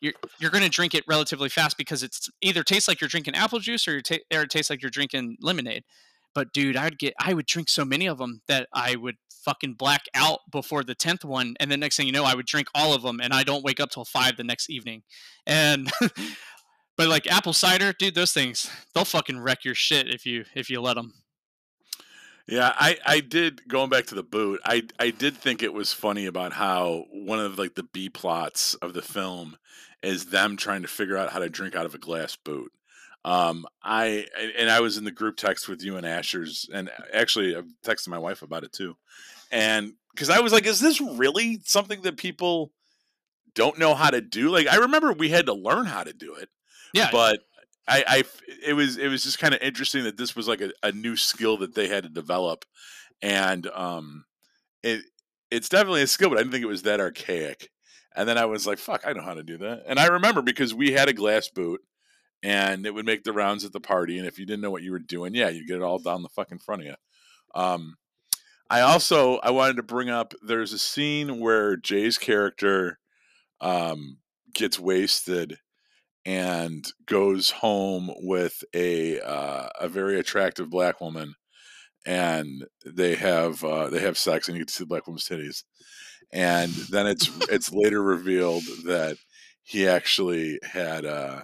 you're 0.00 0.14
you're 0.40 0.50
going 0.50 0.64
to 0.64 0.70
drink 0.70 0.94
it 0.94 1.04
relatively 1.08 1.48
fast 1.48 1.76
because 1.76 2.02
it's 2.02 2.28
either 2.42 2.62
tastes 2.62 2.88
like 2.88 3.00
you're 3.00 3.08
drinking 3.08 3.34
apple 3.34 3.58
juice 3.58 3.86
or, 3.88 4.00
ta- 4.00 4.16
or 4.32 4.42
it 4.42 4.50
tastes 4.50 4.70
like 4.70 4.82
you're 4.82 4.90
drinking 4.90 5.36
lemonade. 5.40 5.84
But 6.34 6.52
dude, 6.52 6.76
I'd 6.76 6.98
get 6.98 7.14
I 7.20 7.34
would 7.34 7.46
drink 7.46 7.68
so 7.68 7.84
many 7.84 8.06
of 8.06 8.18
them 8.18 8.40
that 8.48 8.68
I 8.72 8.96
would 8.96 9.16
fucking 9.44 9.74
black 9.74 10.02
out 10.14 10.40
before 10.50 10.82
the 10.82 10.94
tenth 10.94 11.24
one, 11.24 11.54
and 11.60 11.70
the 11.70 11.76
next 11.76 11.96
thing 11.96 12.06
you 12.06 12.12
know, 12.12 12.24
I 12.24 12.34
would 12.34 12.46
drink 12.46 12.68
all 12.74 12.94
of 12.94 13.02
them, 13.02 13.20
and 13.20 13.32
I 13.32 13.44
don't 13.44 13.64
wake 13.64 13.80
up 13.80 13.90
till 13.90 14.04
five 14.04 14.36
the 14.36 14.44
next 14.44 14.70
evening. 14.70 15.02
And 15.46 15.90
but 16.96 17.08
like 17.08 17.30
apple 17.30 17.52
cider, 17.52 17.92
dude, 17.98 18.14
those 18.14 18.32
things 18.32 18.70
they'll 18.94 19.04
fucking 19.04 19.40
wreck 19.40 19.64
your 19.64 19.74
shit 19.74 20.08
if 20.08 20.26
you 20.26 20.44
if 20.54 20.70
you 20.70 20.80
let 20.80 20.94
them. 20.94 21.12
Yeah, 22.46 22.74
I, 22.76 22.98
I 23.06 23.20
did 23.20 23.66
going 23.68 23.88
back 23.88 24.06
to 24.06 24.14
the 24.14 24.22
boot. 24.22 24.60
I 24.64 24.82
I 24.98 25.10
did 25.10 25.36
think 25.36 25.62
it 25.62 25.72
was 25.72 25.92
funny 25.92 26.26
about 26.26 26.52
how 26.52 27.06
one 27.10 27.40
of 27.40 27.58
like 27.58 27.74
the 27.74 27.84
B 27.84 28.10
plots 28.10 28.74
of 28.74 28.92
the 28.92 29.02
film 29.02 29.56
is 30.02 30.26
them 30.26 30.56
trying 30.56 30.82
to 30.82 30.88
figure 30.88 31.16
out 31.16 31.30
how 31.30 31.38
to 31.38 31.48
drink 31.48 31.74
out 31.74 31.86
of 31.86 31.94
a 31.94 31.98
glass 31.98 32.36
boot. 32.36 32.70
Um, 33.24 33.64
I 33.82 34.26
and 34.58 34.68
I 34.70 34.80
was 34.80 34.98
in 34.98 35.04
the 35.04 35.10
group 35.10 35.36
text 35.38 35.68
with 35.68 35.82
you 35.82 35.96
and 35.96 36.06
Asher's, 36.06 36.68
and 36.72 36.90
actually 37.14 37.56
I've 37.56 37.68
texted 37.82 38.08
my 38.08 38.18
wife 38.18 38.42
about 38.42 38.64
it 38.64 38.72
too, 38.72 38.96
and 39.50 39.94
because 40.10 40.28
I 40.28 40.40
was 40.40 40.52
like, 40.52 40.66
is 40.66 40.80
this 40.80 41.00
really 41.00 41.60
something 41.64 42.02
that 42.02 42.18
people 42.18 42.72
don't 43.54 43.78
know 43.78 43.94
how 43.94 44.10
to 44.10 44.20
do? 44.20 44.50
Like 44.50 44.68
I 44.68 44.76
remember 44.76 45.14
we 45.14 45.30
had 45.30 45.46
to 45.46 45.54
learn 45.54 45.86
how 45.86 46.04
to 46.04 46.12
do 46.12 46.34
it. 46.34 46.50
Yeah, 46.92 47.08
but 47.10 47.40
I, 47.86 48.04
I 48.06 48.24
it 48.66 48.74
was 48.74 48.96
it 48.96 49.08
was 49.08 49.22
just 49.22 49.38
kind 49.38 49.54
of 49.54 49.60
interesting 49.60 50.04
that 50.04 50.16
this 50.16 50.34
was 50.34 50.48
like 50.48 50.60
a, 50.60 50.72
a 50.82 50.92
new 50.92 51.16
skill 51.16 51.58
that 51.58 51.74
they 51.74 51.88
had 51.88 52.04
to 52.04 52.08
develop, 52.08 52.64
and 53.20 53.66
um, 53.68 54.24
it 54.82 55.02
it's 55.50 55.68
definitely 55.68 56.02
a 56.02 56.06
skill, 56.06 56.30
but 56.30 56.38
I 56.38 56.40
didn't 56.42 56.52
think 56.52 56.64
it 56.64 56.68
was 56.68 56.82
that 56.82 57.00
archaic. 57.00 57.70
And 58.16 58.28
then 58.28 58.38
I 58.38 58.44
was 58.46 58.66
like, 58.66 58.78
"Fuck, 58.78 59.02
I 59.06 59.12
know 59.12 59.22
how 59.22 59.34
to 59.34 59.42
do 59.42 59.58
that." 59.58 59.84
And 59.86 59.98
I 59.98 60.06
remember 60.06 60.40
because 60.40 60.72
we 60.72 60.92
had 60.92 61.08
a 61.08 61.12
glass 61.12 61.48
boot, 61.48 61.80
and 62.42 62.86
it 62.86 62.94
would 62.94 63.06
make 63.06 63.24
the 63.24 63.32
rounds 63.32 63.64
at 63.64 63.72
the 63.72 63.80
party. 63.80 64.18
And 64.18 64.26
if 64.26 64.38
you 64.38 64.46
didn't 64.46 64.62
know 64.62 64.70
what 64.70 64.82
you 64.82 64.92
were 64.92 64.98
doing, 64.98 65.34
yeah, 65.34 65.48
you 65.48 65.66
get 65.66 65.76
it 65.76 65.82
all 65.82 65.98
down 65.98 66.22
the 66.22 66.28
fucking 66.28 66.58
front 66.58 66.82
of 66.82 66.86
you. 66.86 66.94
Um, 67.54 67.96
I 68.70 68.80
also 68.80 69.38
I 69.38 69.50
wanted 69.50 69.76
to 69.76 69.82
bring 69.82 70.08
up. 70.08 70.32
There's 70.46 70.72
a 70.72 70.78
scene 70.78 71.40
where 71.40 71.76
Jay's 71.76 72.18
character 72.18 72.98
um, 73.60 74.18
gets 74.54 74.78
wasted 74.78 75.58
and 76.24 76.86
goes 77.06 77.50
home 77.50 78.10
with 78.16 78.64
a 78.74 79.20
uh, 79.20 79.68
a 79.80 79.88
very 79.88 80.18
attractive 80.18 80.70
black 80.70 81.00
woman, 81.00 81.34
and 82.06 82.64
they 82.84 83.14
have 83.14 83.62
uh, 83.64 83.90
they 83.90 84.00
have 84.00 84.18
sex, 84.18 84.48
and 84.48 84.56
you 84.56 84.62
get 84.62 84.68
to 84.68 84.74
see 84.74 84.84
the 84.84 84.88
black 84.88 85.06
woman's 85.06 85.28
titties, 85.28 85.64
and 86.32 86.72
then 86.90 87.06
it's 87.06 87.30
it's 87.48 87.72
later 87.72 88.02
revealed 88.02 88.64
that 88.84 89.16
he 89.62 89.86
actually 89.88 90.58
had 90.62 91.04
uh, 91.04 91.42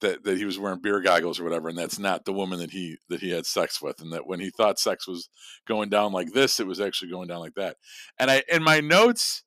that 0.00 0.24
that 0.24 0.38
he 0.38 0.44
was 0.44 0.58
wearing 0.58 0.80
beer 0.80 1.00
goggles 1.00 1.38
or 1.38 1.44
whatever, 1.44 1.68
and 1.68 1.78
that's 1.78 1.98
not 1.98 2.24
the 2.24 2.32
woman 2.32 2.58
that 2.58 2.70
he 2.70 2.96
that 3.08 3.20
he 3.20 3.30
had 3.30 3.46
sex 3.46 3.80
with, 3.80 4.00
and 4.00 4.12
that 4.12 4.26
when 4.26 4.40
he 4.40 4.50
thought 4.50 4.78
sex 4.78 5.06
was 5.06 5.28
going 5.66 5.88
down 5.88 6.12
like 6.12 6.32
this, 6.32 6.58
it 6.58 6.66
was 6.66 6.80
actually 6.80 7.10
going 7.10 7.28
down 7.28 7.40
like 7.40 7.54
that. 7.54 7.76
And 8.18 8.30
I 8.30 8.42
in 8.50 8.62
my 8.62 8.80
notes, 8.80 9.42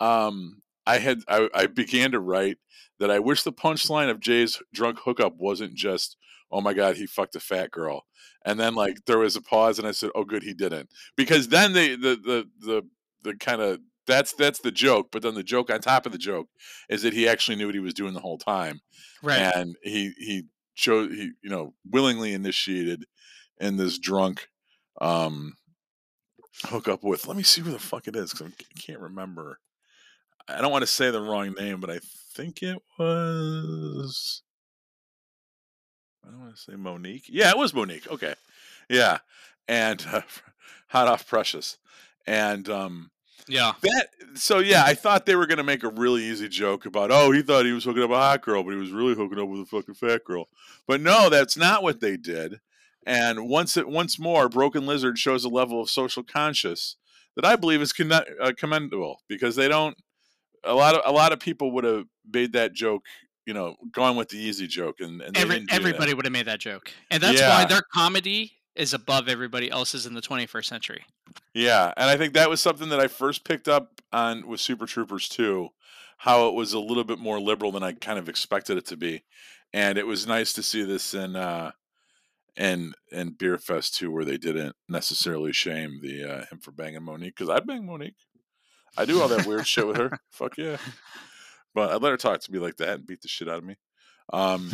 um, 0.00 0.61
I 0.86 0.98
had 0.98 1.20
I, 1.28 1.48
I 1.54 1.66
began 1.66 2.12
to 2.12 2.20
write 2.20 2.58
that 2.98 3.10
I 3.10 3.18
wish 3.18 3.42
the 3.42 3.52
punchline 3.52 4.10
of 4.10 4.20
Jay's 4.20 4.62
drunk 4.72 4.98
hookup 5.04 5.34
wasn't 5.36 5.74
just, 5.74 6.16
oh 6.50 6.60
my 6.60 6.74
God, 6.74 6.96
he 6.96 7.06
fucked 7.06 7.34
a 7.34 7.40
fat 7.40 7.70
girl. 7.70 8.04
And 8.44 8.60
then 8.60 8.74
like 8.74 9.04
there 9.06 9.18
was 9.18 9.36
a 9.36 9.42
pause 9.42 9.78
and 9.78 9.88
I 9.88 9.92
said, 9.92 10.10
oh 10.14 10.24
good, 10.24 10.42
he 10.42 10.54
didn't. 10.54 10.90
Because 11.16 11.48
then 11.48 11.72
they, 11.72 11.96
the, 11.96 12.16
the, 12.16 12.48
the, 12.60 12.82
the 13.22 13.36
kind 13.36 13.60
of, 13.60 13.80
that's, 14.06 14.32
that's 14.32 14.60
the 14.60 14.70
joke. 14.70 15.08
But 15.10 15.22
then 15.22 15.34
the 15.34 15.42
joke 15.42 15.70
on 15.70 15.80
top 15.80 16.06
of 16.06 16.12
the 16.12 16.18
joke 16.18 16.48
is 16.88 17.02
that 17.02 17.12
he 17.12 17.28
actually 17.28 17.56
knew 17.56 17.66
what 17.66 17.74
he 17.74 17.80
was 17.80 17.94
doing 17.94 18.14
the 18.14 18.20
whole 18.20 18.38
time. 18.38 18.80
Right. 19.22 19.38
And 19.38 19.76
he, 19.82 20.12
he 20.18 20.44
chose, 20.74 21.10
he, 21.12 21.32
you 21.42 21.50
know, 21.50 21.74
willingly 21.90 22.34
initiated 22.34 23.04
in 23.58 23.76
this 23.76 23.98
drunk, 23.98 24.48
um, 25.00 25.54
hook 26.64 26.88
up 26.88 27.02
with, 27.02 27.26
let 27.26 27.36
me 27.36 27.42
see 27.42 27.62
where 27.62 27.72
the 27.72 27.78
fuck 27.78 28.06
it 28.06 28.16
is. 28.16 28.32
Cause 28.32 28.48
I 28.50 28.80
can't 28.80 29.00
remember. 29.00 29.58
I 30.48 30.60
don't 30.60 30.72
want 30.72 30.82
to 30.82 30.86
say 30.86 31.10
the 31.10 31.20
wrong 31.20 31.54
name, 31.58 31.80
but 31.80 31.90
I 31.90 32.00
think 32.34 32.62
it 32.62 32.78
was. 32.98 34.42
I 36.26 36.30
don't 36.30 36.40
want 36.40 36.54
to 36.54 36.60
say 36.60 36.76
Monique. 36.76 37.24
Yeah, 37.28 37.50
it 37.50 37.58
was 37.58 37.74
Monique. 37.74 38.10
Okay, 38.10 38.34
yeah, 38.88 39.18
and 39.68 40.04
uh, 40.12 40.22
hot 40.88 41.08
off 41.08 41.26
Precious, 41.26 41.78
and 42.26 42.68
um, 42.68 43.10
yeah, 43.48 43.72
that. 43.82 44.08
So 44.34 44.58
yeah, 44.58 44.84
I 44.84 44.94
thought 44.94 45.26
they 45.26 45.36
were 45.36 45.46
gonna 45.46 45.62
make 45.62 45.82
a 45.82 45.88
really 45.88 46.24
easy 46.24 46.48
joke 46.48 46.86
about, 46.86 47.10
oh, 47.10 47.32
he 47.32 47.42
thought 47.42 47.66
he 47.66 47.72
was 47.72 47.84
hooking 47.84 48.02
up 48.02 48.10
a 48.10 48.16
hot 48.16 48.42
girl, 48.42 48.62
but 48.62 48.72
he 48.72 48.78
was 48.78 48.92
really 48.92 49.14
hooking 49.14 49.38
up 49.38 49.48
with 49.48 49.60
a 49.60 49.66
fucking 49.66 49.94
fat 49.94 50.24
girl. 50.24 50.48
But 50.86 51.00
no, 51.00 51.28
that's 51.28 51.56
not 51.56 51.82
what 51.82 52.00
they 52.00 52.16
did. 52.16 52.60
And 53.04 53.48
once 53.48 53.76
it 53.76 53.88
once 53.88 54.18
more, 54.18 54.48
Broken 54.48 54.86
Lizard 54.86 55.18
shows 55.18 55.44
a 55.44 55.48
level 55.48 55.80
of 55.80 55.90
social 55.90 56.22
conscious 56.22 56.96
that 57.34 57.44
I 57.44 57.56
believe 57.56 57.82
is 57.82 57.92
con- 57.92 58.12
uh, 58.12 58.52
commendable 58.56 59.20
because 59.28 59.56
they 59.56 59.68
don't 59.68 59.96
a 60.64 60.74
lot 60.74 60.94
of 60.94 61.02
a 61.04 61.12
lot 61.12 61.32
of 61.32 61.40
people 61.40 61.72
would 61.72 61.84
have 61.84 62.04
made 62.32 62.52
that 62.52 62.72
joke 62.72 63.04
you 63.46 63.54
know 63.54 63.76
gone 63.90 64.16
with 64.16 64.28
the 64.28 64.38
easy 64.38 64.66
joke 64.66 65.00
and, 65.00 65.20
and 65.20 65.36
Every, 65.36 65.64
everybody 65.70 66.14
would 66.14 66.24
have 66.24 66.32
made 66.32 66.46
that 66.46 66.60
joke 66.60 66.90
and 67.10 67.22
that's 67.22 67.40
yeah. 67.40 67.48
why 67.48 67.64
their 67.64 67.82
comedy 67.92 68.52
is 68.74 68.94
above 68.94 69.28
everybody 69.28 69.70
else's 69.70 70.06
in 70.06 70.14
the 70.14 70.22
21st 70.22 70.64
century. 70.64 71.04
Yeah 71.54 71.92
and 71.96 72.08
i 72.08 72.16
think 72.16 72.34
that 72.34 72.48
was 72.48 72.60
something 72.60 72.88
that 72.90 73.00
i 73.00 73.08
first 73.08 73.44
picked 73.44 73.68
up 73.68 74.00
on 74.12 74.46
with 74.46 74.60
super 74.60 74.86
troopers 74.86 75.28
2 75.28 75.68
how 76.18 76.48
it 76.48 76.54
was 76.54 76.72
a 76.72 76.78
little 76.78 77.04
bit 77.04 77.18
more 77.18 77.40
liberal 77.40 77.72
than 77.72 77.82
i 77.82 77.92
kind 77.92 78.18
of 78.18 78.28
expected 78.28 78.76
it 78.76 78.86
to 78.86 78.96
be 78.96 79.24
and 79.72 79.98
it 79.98 80.06
was 80.06 80.26
nice 80.26 80.52
to 80.52 80.62
see 80.62 80.84
this 80.84 81.14
in 81.14 81.36
uh 81.36 81.72
and 82.56 82.94
and 83.10 83.38
beer 83.38 83.56
fest 83.56 83.94
too 83.94 84.10
where 84.10 84.24
they 84.24 84.36
didn't 84.36 84.76
necessarily 84.88 85.52
shame 85.52 86.00
the 86.02 86.22
uh 86.22 86.44
him 86.46 86.58
for 86.58 86.70
banging 86.70 87.02
monique 87.02 87.34
because 87.36 87.48
i'd 87.48 87.66
bang 87.66 87.84
monique 87.86 88.14
I 88.96 89.04
do 89.04 89.20
all 89.20 89.28
that 89.28 89.46
weird 89.46 89.66
shit 89.66 89.86
with 89.86 89.96
her. 89.96 90.18
Fuck 90.30 90.58
yeah. 90.58 90.76
But 91.74 91.90
I 91.90 91.96
let 91.96 92.10
her 92.10 92.16
talk 92.16 92.40
to 92.40 92.52
me 92.52 92.58
like 92.58 92.76
that 92.76 92.94
and 92.94 93.06
beat 93.06 93.22
the 93.22 93.28
shit 93.28 93.48
out 93.48 93.58
of 93.58 93.64
me. 93.64 93.76
Um, 94.32 94.70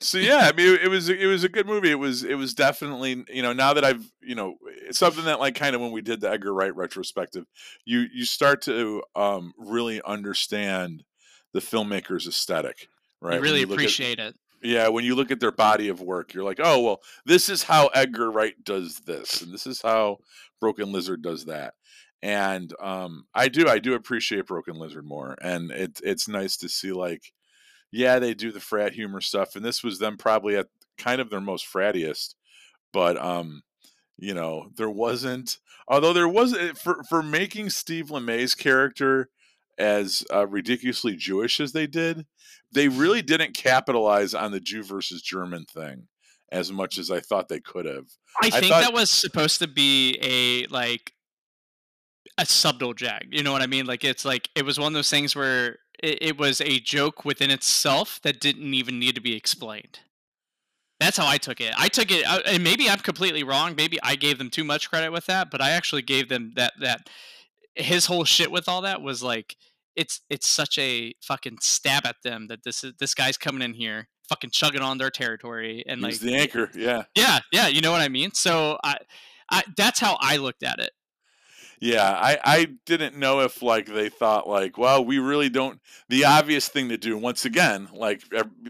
so 0.00 0.18
yeah, 0.18 0.50
I 0.50 0.52
mean, 0.52 0.78
it 0.82 0.88
was 0.88 1.08
it 1.08 1.26
was 1.26 1.44
a 1.44 1.48
good 1.48 1.66
movie. 1.66 1.90
It 1.90 1.98
was 1.98 2.24
it 2.24 2.36
was 2.36 2.54
definitely 2.54 3.24
you 3.28 3.42
know 3.42 3.52
now 3.52 3.74
that 3.74 3.84
I've 3.84 4.10
you 4.22 4.34
know 4.34 4.56
it's 4.64 4.98
something 4.98 5.24
that 5.24 5.40
like 5.40 5.54
kind 5.54 5.74
of 5.74 5.82
when 5.82 5.92
we 5.92 6.00
did 6.00 6.20
the 6.20 6.30
Edgar 6.30 6.54
Wright 6.54 6.74
retrospective, 6.74 7.44
you 7.84 8.06
you 8.12 8.24
start 8.24 8.62
to 8.62 9.02
um, 9.14 9.52
really 9.58 10.00
understand 10.02 11.04
the 11.52 11.60
filmmaker's 11.60 12.26
aesthetic, 12.26 12.88
right? 13.20 13.36
You 13.36 13.40
really 13.42 13.60
you 13.60 13.72
appreciate 13.72 14.18
at, 14.18 14.28
it. 14.28 14.36
Yeah, 14.62 14.88
when 14.88 15.04
you 15.04 15.14
look 15.14 15.30
at 15.30 15.40
their 15.40 15.52
body 15.52 15.88
of 15.88 16.00
work, 16.00 16.32
you're 16.32 16.44
like, 16.44 16.60
oh 16.62 16.80
well, 16.80 17.00
this 17.26 17.50
is 17.50 17.64
how 17.64 17.88
Edgar 17.88 18.30
Wright 18.30 18.54
does 18.64 19.00
this, 19.00 19.42
and 19.42 19.52
this 19.52 19.66
is 19.66 19.82
how 19.82 20.18
Broken 20.60 20.92
Lizard 20.92 21.20
does 21.20 21.44
that 21.44 21.74
and 22.22 22.72
um, 22.80 23.26
I 23.34 23.48
do 23.48 23.68
I 23.68 23.78
do 23.78 23.94
appreciate 23.94 24.46
Broken 24.46 24.76
Lizard 24.76 25.06
more, 25.06 25.36
and 25.40 25.70
it's 25.70 26.00
it's 26.02 26.28
nice 26.28 26.56
to 26.58 26.68
see 26.68 26.92
like, 26.92 27.32
yeah, 27.90 28.18
they 28.18 28.34
do 28.34 28.52
the 28.52 28.60
frat 28.60 28.92
humor 28.92 29.20
stuff, 29.20 29.56
and 29.56 29.64
this 29.64 29.82
was 29.82 29.98
them 29.98 30.16
probably 30.16 30.56
at 30.56 30.68
kind 30.98 31.20
of 31.20 31.30
their 31.30 31.40
most 31.40 31.66
frattiest, 31.66 32.34
but 32.92 33.16
um, 33.16 33.62
you 34.18 34.34
know, 34.34 34.70
there 34.76 34.90
wasn't 34.90 35.58
although 35.88 36.12
there 36.12 36.28
was 36.28 36.54
eh, 36.54 36.72
for 36.74 37.02
for 37.08 37.22
making 37.22 37.70
Steve 37.70 38.10
Lemme's 38.10 38.54
character 38.54 39.30
as 39.78 40.24
uh, 40.32 40.46
ridiculously 40.46 41.16
Jewish 41.16 41.58
as 41.58 41.72
they 41.72 41.86
did, 41.86 42.26
they 42.70 42.88
really 42.88 43.22
didn't 43.22 43.54
capitalize 43.54 44.34
on 44.34 44.52
the 44.52 44.60
Jew 44.60 44.82
versus 44.82 45.22
German 45.22 45.64
thing 45.64 46.08
as 46.52 46.70
much 46.70 46.98
as 46.98 47.10
I 47.10 47.20
thought 47.20 47.48
they 47.48 47.60
could 47.60 47.86
have. 47.86 48.06
I 48.42 48.50
think 48.50 48.72
thought, 48.72 48.82
that 48.82 48.92
was 48.92 49.10
supposed 49.10 49.60
to 49.60 49.68
be 49.68 50.18
a 50.22 50.66
like 50.66 51.12
a 52.40 52.46
subtle 52.46 52.94
jag. 52.94 53.28
You 53.30 53.42
know 53.42 53.52
what 53.52 53.62
I 53.62 53.66
mean? 53.66 53.86
Like 53.86 54.04
it's 54.04 54.24
like 54.24 54.48
it 54.54 54.64
was 54.64 54.78
one 54.78 54.88
of 54.88 54.94
those 54.94 55.10
things 55.10 55.36
where 55.36 55.78
it, 56.02 56.18
it 56.20 56.38
was 56.38 56.60
a 56.60 56.80
joke 56.80 57.24
within 57.24 57.50
itself 57.50 58.20
that 58.22 58.40
didn't 58.40 58.74
even 58.74 58.98
need 58.98 59.14
to 59.14 59.20
be 59.20 59.36
explained. 59.36 60.00
That's 60.98 61.16
how 61.16 61.26
I 61.26 61.38
took 61.38 61.60
it. 61.60 61.72
I 61.78 61.88
took 61.88 62.10
it, 62.10 62.26
and 62.46 62.62
maybe 62.62 62.90
I'm 62.90 62.98
completely 62.98 63.42
wrong. 63.42 63.74
Maybe 63.74 63.98
I 64.02 64.16
gave 64.16 64.36
them 64.36 64.50
too 64.50 64.64
much 64.64 64.90
credit 64.90 65.10
with 65.10 65.26
that, 65.26 65.50
but 65.50 65.62
I 65.62 65.70
actually 65.70 66.02
gave 66.02 66.28
them 66.28 66.52
that 66.56 66.74
that 66.80 67.08
his 67.74 68.06
whole 68.06 68.24
shit 68.24 68.50
with 68.50 68.68
all 68.68 68.82
that 68.82 69.00
was 69.00 69.22
like 69.22 69.56
it's 69.96 70.20
it's 70.30 70.46
such 70.46 70.78
a 70.78 71.14
fucking 71.22 71.58
stab 71.60 72.06
at 72.06 72.16
them 72.22 72.48
that 72.48 72.64
this 72.64 72.84
is 72.84 72.92
this 72.98 73.14
guy's 73.14 73.36
coming 73.36 73.62
in 73.62 73.74
here 73.74 74.08
fucking 74.28 74.50
chugging 74.50 74.82
on 74.82 74.98
their 74.98 75.10
territory 75.10 75.82
and 75.86 76.04
He's 76.04 76.22
like 76.22 76.30
the 76.30 76.36
anchor 76.36 76.70
yeah 76.74 77.04
yeah 77.16 77.40
yeah 77.52 77.66
you 77.66 77.80
know 77.80 77.90
what 77.90 78.00
i 78.00 78.08
mean 78.08 78.30
so 78.32 78.78
i 78.84 78.96
i 79.50 79.62
that's 79.76 79.98
how 79.98 80.16
i 80.20 80.36
looked 80.36 80.62
at 80.62 80.78
it 80.78 80.92
yeah 81.80 82.12
i 82.20 82.38
i 82.44 82.68
didn't 82.86 83.16
know 83.16 83.40
if 83.40 83.62
like 83.62 83.86
they 83.86 84.08
thought 84.08 84.48
like 84.48 84.76
well 84.78 85.04
we 85.04 85.18
really 85.18 85.48
don't 85.48 85.80
the 86.08 86.24
obvious 86.24 86.68
thing 86.68 86.88
to 86.88 86.96
do 86.96 87.16
once 87.16 87.44
again 87.44 87.88
like 87.92 88.22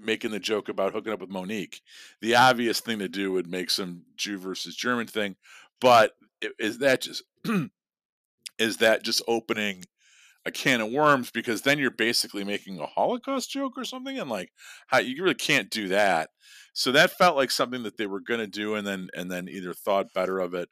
making 0.03 0.31
the 0.31 0.39
joke 0.39 0.69
about 0.69 0.93
hooking 0.93 1.13
up 1.13 1.21
with 1.21 1.31
monique 1.31 1.81
the 2.21 2.35
obvious 2.35 2.81
thing 2.81 2.99
to 2.99 3.09
do 3.09 3.33
would 3.33 3.51
make 3.51 3.71
some 3.71 4.03
jew 4.17 4.39
versus 4.39 4.75
german 4.75 5.07
thing 5.07 5.37
but 5.81 6.13
is 6.59 6.79
that 6.79 7.03
just 7.03 7.23
is 8.59 8.77
that 8.79 9.03
just 9.03 9.23
opening 9.27 9.85
a 10.47 10.51
can 10.51 10.81
of 10.81 10.91
worms 10.91 11.31
because 11.31 11.63
then 11.63 11.79
you're 11.79 11.91
basically 11.91 12.45
making 12.45 12.79
a 12.79 12.87
Holocaust 12.87 13.51
joke 13.51 13.75
or 13.77 13.85
something, 13.85 14.19
and 14.19 14.31
like 14.31 14.53
how 14.87 14.99
you 14.99 15.23
really 15.23 15.35
can't 15.35 15.71
do 15.71 15.89
that. 15.89 16.31
So 16.73 16.93
that 16.93 17.11
felt 17.11 17.37
like 17.37 17.51
something 17.51 17.83
that 17.83 17.97
they 17.97 18.07
were 18.07 18.21
going 18.21 18.41
to 18.41 18.47
do, 18.47 18.75
and 18.75 18.87
then 18.87 19.09
and 19.15 19.31
then 19.31 19.49
either 19.49 19.75
thought 19.75 20.15
better 20.15 20.39
of 20.39 20.55
it, 20.55 20.69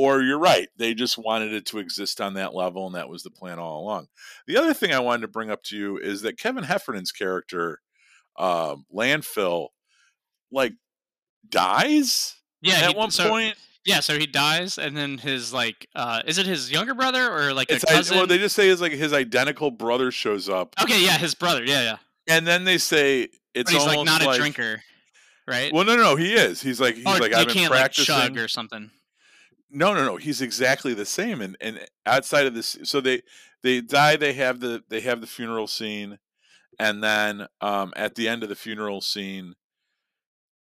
or 0.00 0.22
you're 0.22 0.38
right, 0.38 0.68
they 0.78 0.94
just 0.94 1.18
wanted 1.18 1.52
it 1.52 1.66
to 1.66 1.78
exist 1.78 2.22
on 2.22 2.32
that 2.34 2.54
level, 2.54 2.86
and 2.86 2.94
that 2.94 3.10
was 3.10 3.22
the 3.22 3.30
plan 3.30 3.58
all 3.58 3.82
along. 3.82 4.08
The 4.46 4.56
other 4.56 4.72
thing 4.72 4.94
I 4.94 5.00
wanted 5.00 5.22
to 5.22 5.28
bring 5.28 5.50
up 5.50 5.62
to 5.64 5.76
you 5.76 5.98
is 5.98 6.22
that 6.22 6.38
Kevin 6.38 6.64
Heffernan's 6.64 7.12
character, 7.12 7.80
um, 8.38 8.86
landfill, 8.90 9.68
like 10.50 10.72
dies. 11.46 12.36
Yeah, 12.62 12.76
at 12.76 12.92
he, 12.92 12.96
one 12.96 13.10
so, 13.10 13.28
point 13.28 13.56
yeah, 13.84 14.00
so 14.00 14.18
he 14.18 14.26
dies, 14.26 14.78
and 14.78 14.96
then 14.96 15.18
his 15.18 15.52
like, 15.52 15.86
uh, 15.94 16.22
is 16.26 16.38
it 16.38 16.46
his 16.46 16.72
younger 16.72 16.94
brother 16.94 17.30
or 17.30 17.52
like 17.52 17.70
it's 17.70 17.84
a 17.84 17.88
cousin? 17.88 18.16
well, 18.16 18.26
they 18.26 18.38
just 18.38 18.56
say 18.56 18.68
is 18.68 18.80
like 18.80 18.92
his 18.92 19.12
identical 19.12 19.70
brother 19.70 20.10
shows 20.10 20.48
up. 20.48 20.74
Okay, 20.82 21.04
yeah, 21.04 21.18
his 21.18 21.34
brother. 21.34 21.62
Yeah, 21.62 21.82
yeah. 21.82 21.96
And 22.26 22.46
then 22.46 22.64
they 22.64 22.78
say 22.78 23.28
it's 23.54 23.70
but 23.70 23.78
he's 23.78 23.86
like 23.86 24.02
not 24.06 24.24
like, 24.24 24.36
a 24.36 24.38
drinker, 24.38 24.82
right? 25.46 25.72
Well, 25.74 25.84
no, 25.84 25.96
no, 25.96 26.02
no, 26.02 26.16
he 26.16 26.32
is. 26.32 26.62
He's 26.62 26.80
like 26.80 26.94
he's 26.94 27.06
or 27.06 27.18
like 27.18 27.34
I've 27.34 27.48
been 27.48 27.54
can't 27.56 27.70
practicing. 27.70 28.14
like 28.14 28.28
chug 28.28 28.38
or 28.38 28.48
something. 28.48 28.90
No, 29.70 29.94
no, 29.94 30.04
no. 30.04 30.16
He's 30.16 30.42
exactly 30.42 30.94
the 30.94 31.04
same. 31.06 31.40
And 31.40 31.56
and 31.60 31.80
outside 32.06 32.46
of 32.46 32.54
this, 32.54 32.76
so 32.84 33.00
they 33.00 33.22
they 33.62 33.80
die. 33.80 34.16
They 34.16 34.32
have 34.34 34.60
the 34.60 34.82
they 34.88 35.00
have 35.00 35.20
the 35.20 35.26
funeral 35.26 35.66
scene, 35.66 36.18
and 36.78 37.02
then 37.02 37.46
um, 37.60 37.92
at 37.96 38.14
the 38.14 38.28
end 38.28 38.42
of 38.42 38.48
the 38.48 38.56
funeral 38.56 39.00
scene, 39.00 39.54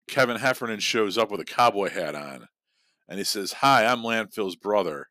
Kevin 0.09 0.37
Heffernan 0.37 0.81
shows 0.81 1.19
up 1.19 1.31
with 1.31 1.41
a 1.41 1.45
cowboy 1.45 1.91
hat 1.91 2.15
on 2.15 2.49
and 3.13 3.19
he 3.19 3.25
says, 3.25 3.53
"Hi, 3.61 3.85
I'm 3.85 4.03
Landfill's 4.03 4.57
brother." 4.57 5.09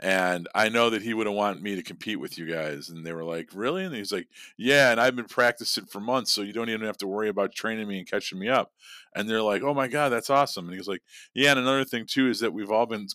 And 0.00 0.48
I 0.54 0.68
know 0.68 0.90
that 0.90 1.02
he 1.02 1.12
wouldn't 1.12 1.34
want 1.34 1.60
me 1.60 1.74
to 1.74 1.82
compete 1.82 2.20
with 2.20 2.38
you 2.38 2.46
guys. 2.46 2.88
And 2.88 3.04
they 3.04 3.12
were 3.12 3.24
like, 3.24 3.48
Really? 3.52 3.84
And 3.84 3.94
he's 3.94 4.12
like, 4.12 4.28
Yeah, 4.56 4.90
and 4.90 5.00
I've 5.00 5.16
been 5.16 5.24
practicing 5.26 5.86
for 5.86 6.00
months, 6.00 6.32
so 6.32 6.42
you 6.42 6.52
don't 6.52 6.70
even 6.70 6.86
have 6.86 6.98
to 6.98 7.08
worry 7.08 7.28
about 7.28 7.54
training 7.54 7.88
me 7.88 7.98
and 7.98 8.08
catching 8.08 8.38
me 8.38 8.48
up. 8.48 8.72
And 9.14 9.28
they're 9.28 9.42
like, 9.42 9.62
Oh 9.62 9.74
my 9.74 9.88
God, 9.88 10.10
that's 10.10 10.30
awesome. 10.30 10.66
And 10.66 10.76
he's 10.76 10.88
like, 10.88 11.02
Yeah, 11.34 11.50
and 11.50 11.60
another 11.60 11.84
thing 11.84 12.06
too 12.06 12.28
is 12.28 12.40
that 12.40 12.52
we've 12.52 12.70
all 12.70 12.86
been 12.86 13.08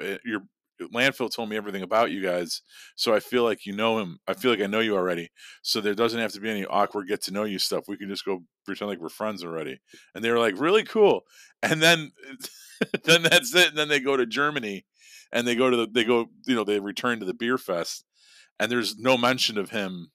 eh, 0.00 0.18
your 0.24 0.42
landfill 0.92 1.32
told 1.34 1.48
me 1.48 1.56
everything 1.56 1.82
about 1.82 2.10
you 2.10 2.20
guys 2.20 2.60
so 2.96 3.14
i 3.14 3.18
feel 3.18 3.42
like 3.42 3.64
you 3.64 3.74
know 3.74 3.98
him 3.98 4.18
i 4.28 4.34
feel 4.34 4.50
like 4.50 4.60
i 4.60 4.66
know 4.66 4.80
you 4.80 4.94
already 4.94 5.30
so 5.62 5.80
there 5.80 5.94
doesn't 5.94 6.20
have 6.20 6.32
to 6.32 6.38
be 6.38 6.50
any 6.50 6.66
awkward 6.66 7.08
get 7.08 7.22
to 7.22 7.32
know 7.32 7.44
you 7.44 7.58
stuff 7.58 7.84
we 7.88 7.96
can 7.96 8.10
just 8.10 8.26
go 8.26 8.42
pretend 8.66 8.90
like 8.90 9.00
we're 9.00 9.08
friends 9.08 9.42
already 9.42 9.80
and 10.14 10.22
they 10.22 10.30
were 10.30 10.38
like 10.38 10.52
really 10.60 10.82
cool 10.82 11.24
and 11.62 11.80
then 11.80 12.12
then 13.04 13.22
that's 13.22 13.54
it. 13.54 13.68
And 13.68 13.78
then 13.78 13.88
they 13.88 14.00
go 14.00 14.16
to 14.16 14.26
Germany 14.26 14.84
and 15.36 15.46
they 15.46 15.54
go 15.54 15.68
to 15.68 15.76
the, 15.76 15.86
they 15.86 16.02
go, 16.02 16.30
you 16.46 16.54
know, 16.54 16.64
they 16.64 16.80
return 16.80 17.20
to 17.20 17.26
the 17.26 17.34
beer 17.34 17.58
fest 17.58 18.06
and 18.58 18.72
there's 18.72 18.96
no 18.96 19.18
mention 19.18 19.58
of 19.58 19.68
him 19.68 20.10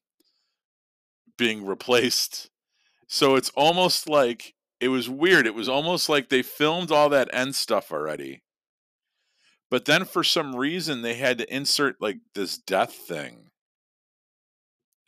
being 1.37 1.63
replaced. 1.63 2.49
So 3.07 3.35
it's 3.35 3.51
almost 3.51 4.09
like 4.09 4.55
it 4.79 4.87
was 4.87 5.07
weird. 5.07 5.45
It 5.45 5.53
was 5.53 5.69
almost 5.69 6.09
like 6.09 6.29
they 6.29 6.41
filmed 6.41 6.91
all 6.91 7.07
that 7.09 7.29
end 7.31 7.55
stuff 7.55 7.91
already. 7.91 8.41
But 9.69 9.85
then 9.85 10.05
for 10.05 10.23
some 10.23 10.55
reason 10.55 11.03
they 11.03 11.13
had 11.13 11.37
to 11.37 11.55
insert 11.55 12.01
like 12.01 12.17
this 12.33 12.57
death 12.57 12.93
thing. 12.93 13.51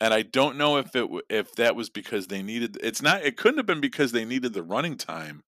And 0.00 0.14
I 0.14 0.22
don't 0.22 0.56
know 0.56 0.76
if 0.76 0.94
it 0.94 1.10
if 1.28 1.56
that 1.56 1.74
was 1.74 1.90
because 1.90 2.28
they 2.28 2.40
needed 2.40 2.78
it's 2.84 3.02
not 3.02 3.22
it 3.24 3.36
couldn't 3.36 3.58
have 3.58 3.66
been 3.66 3.80
because 3.80 4.12
they 4.12 4.24
needed 4.24 4.52
the 4.52 4.62
running 4.62 4.96
time 4.96 5.42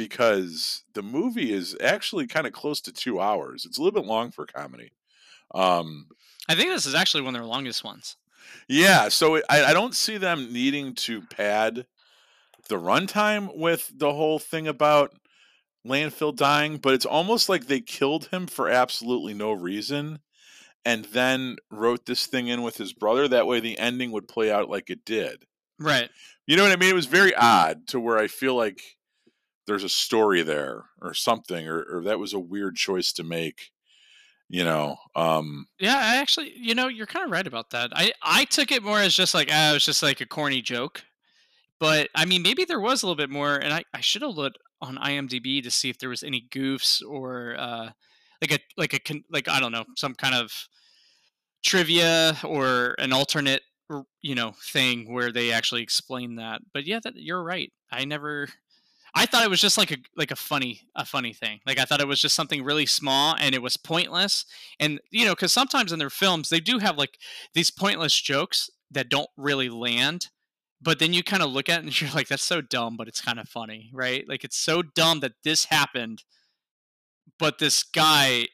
because 0.00 0.82
the 0.94 1.02
movie 1.02 1.52
is 1.52 1.76
actually 1.78 2.26
kind 2.26 2.46
of 2.46 2.54
close 2.54 2.80
to 2.80 2.90
two 2.90 3.20
hours. 3.20 3.66
It's 3.66 3.76
a 3.76 3.82
little 3.82 4.00
bit 4.00 4.08
long 4.08 4.30
for 4.30 4.46
comedy. 4.46 4.92
Um, 5.54 6.06
I 6.48 6.54
think 6.54 6.70
this 6.70 6.86
is 6.86 6.94
actually 6.94 7.22
one 7.22 7.36
of 7.36 7.42
their 7.42 7.46
longest 7.46 7.84
ones. 7.84 8.16
Yeah, 8.66 9.10
so 9.10 9.34
it, 9.34 9.44
I, 9.50 9.64
I 9.64 9.72
don't 9.74 9.94
see 9.94 10.16
them 10.16 10.54
needing 10.54 10.94
to 10.94 11.20
pad 11.20 11.84
the 12.70 12.76
runtime 12.76 13.54
with 13.54 13.92
the 13.94 14.14
whole 14.14 14.38
thing 14.38 14.66
about 14.66 15.12
landfill 15.86 16.34
dying, 16.34 16.78
but 16.78 16.94
it's 16.94 17.04
almost 17.04 17.50
like 17.50 17.66
they 17.66 17.80
killed 17.82 18.28
him 18.28 18.46
for 18.46 18.70
absolutely 18.70 19.34
no 19.34 19.52
reason 19.52 20.20
and 20.86 21.04
then 21.06 21.56
wrote 21.70 22.06
this 22.06 22.26
thing 22.26 22.48
in 22.48 22.62
with 22.62 22.78
his 22.78 22.94
brother. 22.94 23.28
That 23.28 23.46
way 23.46 23.60
the 23.60 23.78
ending 23.78 24.12
would 24.12 24.28
play 24.28 24.50
out 24.50 24.70
like 24.70 24.88
it 24.88 25.04
did. 25.04 25.44
Right. 25.78 26.08
You 26.46 26.56
know 26.56 26.62
what 26.62 26.72
I 26.72 26.76
mean? 26.76 26.88
It 26.88 26.94
was 26.94 27.04
very 27.04 27.34
odd 27.34 27.86
to 27.88 28.00
where 28.00 28.16
I 28.16 28.28
feel 28.28 28.54
like 28.54 28.80
there's 29.70 29.84
a 29.84 29.88
story 29.88 30.42
there 30.42 30.86
or 31.00 31.14
something 31.14 31.68
or, 31.68 31.82
or 31.82 32.02
that 32.02 32.18
was 32.18 32.32
a 32.32 32.40
weird 32.40 32.74
choice 32.74 33.12
to 33.12 33.22
make 33.22 33.70
you 34.48 34.64
know 34.64 34.96
um 35.14 35.66
yeah 35.78 35.96
i 35.96 36.16
actually 36.16 36.52
you 36.56 36.74
know 36.74 36.88
you're 36.88 37.06
kind 37.06 37.24
of 37.24 37.30
right 37.30 37.46
about 37.46 37.70
that. 37.70 37.90
I 37.94 38.12
i 38.20 38.44
took 38.46 38.72
it 38.72 38.82
more 38.82 38.98
as 38.98 39.14
just 39.14 39.32
like 39.32 39.48
ah, 39.52 39.70
it 39.70 39.74
was 39.74 39.84
just 39.84 40.02
like 40.02 40.20
a 40.20 40.26
corny 40.26 40.60
joke 40.60 41.04
but 41.78 42.10
i 42.16 42.24
mean 42.24 42.42
maybe 42.42 42.64
there 42.64 42.80
was 42.80 43.02
a 43.02 43.06
little 43.06 43.16
bit 43.16 43.30
more 43.30 43.54
and 43.54 43.72
i, 43.72 43.84
I 43.94 44.00
should 44.00 44.22
have 44.22 44.32
looked 44.32 44.58
on 44.82 44.96
imdb 44.96 45.62
to 45.62 45.70
see 45.70 45.88
if 45.88 45.98
there 45.98 46.08
was 46.08 46.24
any 46.24 46.48
goofs 46.50 47.00
or 47.08 47.54
uh 47.56 47.90
like 48.40 48.52
a 48.52 48.58
like 48.76 48.94
a 48.94 49.22
like 49.30 49.48
i 49.48 49.60
don't 49.60 49.72
know 49.72 49.84
some 49.96 50.14
kind 50.14 50.34
of 50.34 50.52
trivia 51.62 52.36
or 52.42 52.96
an 52.98 53.12
alternate 53.12 53.62
you 54.20 54.34
know 54.34 54.52
thing 54.72 55.12
where 55.12 55.30
they 55.30 55.52
actually 55.52 55.82
explain 55.82 56.36
that 56.36 56.60
but 56.72 56.86
yeah 56.86 57.00
that 57.02 57.14
you're 57.16 57.42
right. 57.42 57.72
I 57.92 58.04
never 58.04 58.48
I 59.14 59.26
thought 59.26 59.44
it 59.44 59.50
was 59.50 59.60
just 59.60 59.78
like 59.78 59.90
a 59.90 59.96
like 60.16 60.30
a 60.30 60.36
funny 60.36 60.82
a 60.94 61.04
funny 61.04 61.32
thing. 61.32 61.60
Like 61.66 61.78
I 61.78 61.84
thought 61.84 62.00
it 62.00 62.08
was 62.08 62.20
just 62.20 62.34
something 62.34 62.62
really 62.62 62.86
small 62.86 63.36
and 63.38 63.54
it 63.54 63.62
was 63.62 63.76
pointless. 63.76 64.44
And 64.78 65.00
you 65.10 65.24
know, 65.24 65.32
because 65.32 65.52
sometimes 65.52 65.92
in 65.92 65.98
their 65.98 66.10
films 66.10 66.48
they 66.48 66.60
do 66.60 66.78
have 66.78 66.96
like 66.96 67.18
these 67.54 67.70
pointless 67.70 68.18
jokes 68.20 68.70
that 68.90 69.08
don't 69.08 69.30
really 69.36 69.68
land. 69.68 70.28
But 70.82 70.98
then 70.98 71.12
you 71.12 71.22
kind 71.22 71.42
of 71.42 71.50
look 71.50 71.68
at 71.68 71.80
it 71.80 71.84
and 71.84 72.00
you're 72.00 72.10
like, 72.10 72.28
that's 72.28 72.42
so 72.42 72.60
dumb, 72.60 72.96
but 72.96 73.08
it's 73.08 73.20
kind 73.20 73.38
of 73.38 73.48
funny, 73.48 73.90
right? 73.92 74.28
Like 74.28 74.44
it's 74.44 74.56
so 74.56 74.82
dumb 74.82 75.20
that 75.20 75.32
this 75.44 75.66
happened, 75.66 76.24
but 77.38 77.58
this 77.58 77.82
guy 77.82 78.48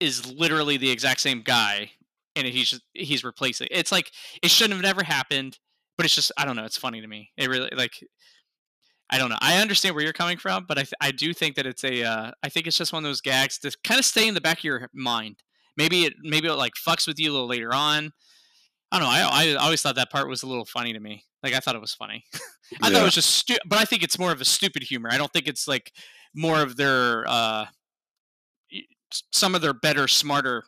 is 0.00 0.32
literally 0.32 0.76
the 0.76 0.90
exact 0.90 1.20
same 1.20 1.42
guy, 1.42 1.92
and 2.34 2.46
he's 2.46 2.70
just, 2.70 2.82
he's 2.92 3.22
replacing. 3.22 3.68
It's 3.70 3.92
like 3.92 4.10
it 4.42 4.50
shouldn't 4.50 4.74
have 4.74 4.82
never 4.82 5.04
happened, 5.04 5.58
but 5.96 6.04
it's 6.04 6.14
just 6.14 6.32
I 6.36 6.44
don't 6.44 6.56
know. 6.56 6.64
It's 6.64 6.78
funny 6.78 7.00
to 7.00 7.06
me. 7.06 7.30
It 7.36 7.48
really 7.48 7.70
like 7.76 7.92
I 9.12 9.18
don't 9.18 9.28
know. 9.28 9.36
I 9.42 9.60
understand 9.60 9.94
where 9.94 10.02
you're 10.02 10.14
coming 10.14 10.38
from, 10.38 10.64
but 10.66 10.78
I, 10.78 10.82
th- 10.82 10.94
I 11.00 11.10
do 11.10 11.34
think 11.34 11.56
that 11.56 11.66
it's 11.66 11.84
a. 11.84 12.02
Uh, 12.02 12.30
I 12.42 12.48
think 12.48 12.66
it's 12.66 12.78
just 12.78 12.94
one 12.94 13.04
of 13.04 13.08
those 13.08 13.20
gags 13.20 13.58
to 13.58 13.70
kind 13.84 13.98
of 13.98 14.06
stay 14.06 14.26
in 14.26 14.32
the 14.32 14.40
back 14.40 14.58
of 14.58 14.64
your 14.64 14.88
mind. 14.94 15.36
Maybe 15.76 16.04
it 16.04 16.14
maybe 16.22 16.48
it 16.48 16.54
like 16.54 16.72
fucks 16.74 17.06
with 17.06 17.20
you 17.20 17.30
a 17.30 17.32
little 17.32 17.46
later 17.46 17.74
on. 17.74 18.12
I 18.90 18.98
don't 18.98 19.06
know. 19.06 19.12
I, 19.12 19.52
I 19.52 19.64
always 19.64 19.82
thought 19.82 19.96
that 19.96 20.10
part 20.10 20.28
was 20.28 20.42
a 20.42 20.46
little 20.46 20.64
funny 20.64 20.94
to 20.94 21.00
me. 21.00 21.24
Like 21.42 21.52
I 21.52 21.60
thought 21.60 21.74
it 21.74 21.80
was 21.80 21.94
funny. 21.94 22.24
I 22.34 22.38
yeah. 22.88 22.88
thought 22.88 23.02
it 23.02 23.04
was 23.04 23.14
just 23.14 23.30
stupid, 23.30 23.62
but 23.66 23.78
I 23.78 23.84
think 23.84 24.02
it's 24.02 24.18
more 24.18 24.32
of 24.32 24.40
a 24.40 24.46
stupid 24.46 24.82
humor. 24.82 25.10
I 25.12 25.18
don't 25.18 25.32
think 25.32 25.46
it's 25.46 25.68
like 25.68 25.92
more 26.34 26.62
of 26.62 26.76
their 26.76 27.24
uh, 27.28 27.66
some 29.30 29.54
of 29.54 29.60
their 29.60 29.74
better, 29.74 30.08
smarter 30.08 30.64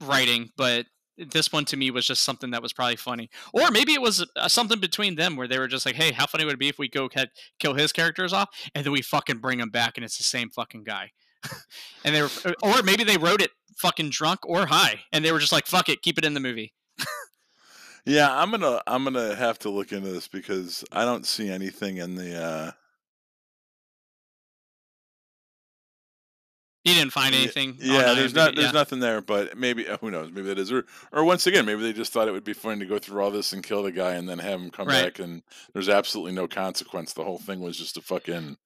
writing, 0.00 0.50
but 0.56 0.86
this 1.18 1.52
one 1.52 1.64
to 1.66 1.76
me 1.76 1.90
was 1.90 2.06
just 2.06 2.22
something 2.22 2.50
that 2.50 2.62
was 2.62 2.72
probably 2.72 2.96
funny, 2.96 3.30
or 3.52 3.70
maybe 3.70 3.92
it 3.92 4.02
was 4.02 4.26
uh, 4.36 4.48
something 4.48 4.80
between 4.80 5.14
them 5.14 5.36
where 5.36 5.48
they 5.48 5.58
were 5.58 5.68
just 5.68 5.86
like, 5.86 5.94
"Hey, 5.94 6.12
how 6.12 6.26
funny 6.26 6.44
would 6.44 6.54
it 6.54 6.60
be 6.60 6.68
if 6.68 6.78
we 6.78 6.88
go 6.88 7.08
head, 7.12 7.30
kill 7.58 7.74
his 7.74 7.92
characters 7.92 8.32
off, 8.32 8.48
and 8.74 8.84
then 8.84 8.92
we 8.92 9.02
fucking 9.02 9.38
bring 9.38 9.60
him 9.60 9.70
back, 9.70 9.96
and 9.96 10.04
it's 10.04 10.18
the 10.18 10.24
same 10.24 10.50
fucking 10.50 10.84
guy." 10.84 11.10
and 12.04 12.14
they 12.14 12.22
were, 12.22 12.30
uh, 12.44 12.52
or 12.62 12.82
maybe 12.82 13.04
they 13.04 13.16
wrote 13.16 13.42
it 13.42 13.50
fucking 13.76 14.10
drunk 14.10 14.40
or 14.44 14.66
high, 14.66 15.00
and 15.12 15.24
they 15.24 15.32
were 15.32 15.38
just 15.38 15.52
like, 15.52 15.66
"Fuck 15.66 15.88
it, 15.88 16.02
keep 16.02 16.18
it 16.18 16.24
in 16.24 16.34
the 16.34 16.40
movie." 16.40 16.72
Yeah, 18.06 18.30
I'm 18.30 18.50
gonna 18.50 18.82
I'm 18.86 19.04
gonna 19.04 19.34
have 19.34 19.58
to 19.60 19.70
look 19.70 19.90
into 19.92 20.10
this 20.10 20.28
because 20.28 20.84
I 20.92 21.04
don't 21.04 21.26
see 21.26 21.48
anything 21.48 21.98
in 21.98 22.16
the. 22.16 22.36
uh 22.36 22.70
You 26.84 26.92
didn't 26.94 27.12
find 27.12 27.34
anything. 27.34 27.76
Yeah, 27.80 28.12
there's 28.12 28.34
not 28.34 28.54
there's 28.54 28.66
yeah. 28.66 28.72
nothing 28.72 29.00
there, 29.00 29.22
but 29.22 29.56
maybe 29.56 29.84
who 30.00 30.10
knows? 30.10 30.30
Maybe 30.30 30.48
that 30.48 30.58
is, 30.58 30.70
or 30.70 30.84
or 31.12 31.24
once 31.24 31.46
again, 31.46 31.64
maybe 31.64 31.82
they 31.82 31.92
just 31.94 32.12
thought 32.12 32.28
it 32.28 32.32
would 32.32 32.44
be 32.44 32.52
fun 32.52 32.78
to 32.80 32.86
go 32.86 32.98
through 32.98 33.22
all 33.22 33.30
this 33.30 33.52
and 33.52 33.62
kill 33.62 33.82
the 33.82 33.92
guy 33.92 34.12
and 34.14 34.28
then 34.28 34.38
have 34.38 34.60
him 34.60 34.70
come 34.70 34.88
Right. 34.88 35.04
back 35.04 35.18
and 35.18 35.42
there's 35.72 35.88
absolutely 35.88 36.32
no 36.32 36.46
consequence. 36.46 37.12
The 37.14 37.24
whole 37.24 37.38
thing 37.38 37.60
was 37.60 37.78
just 37.78 37.96
a 37.96 38.02
fucking 38.02 38.58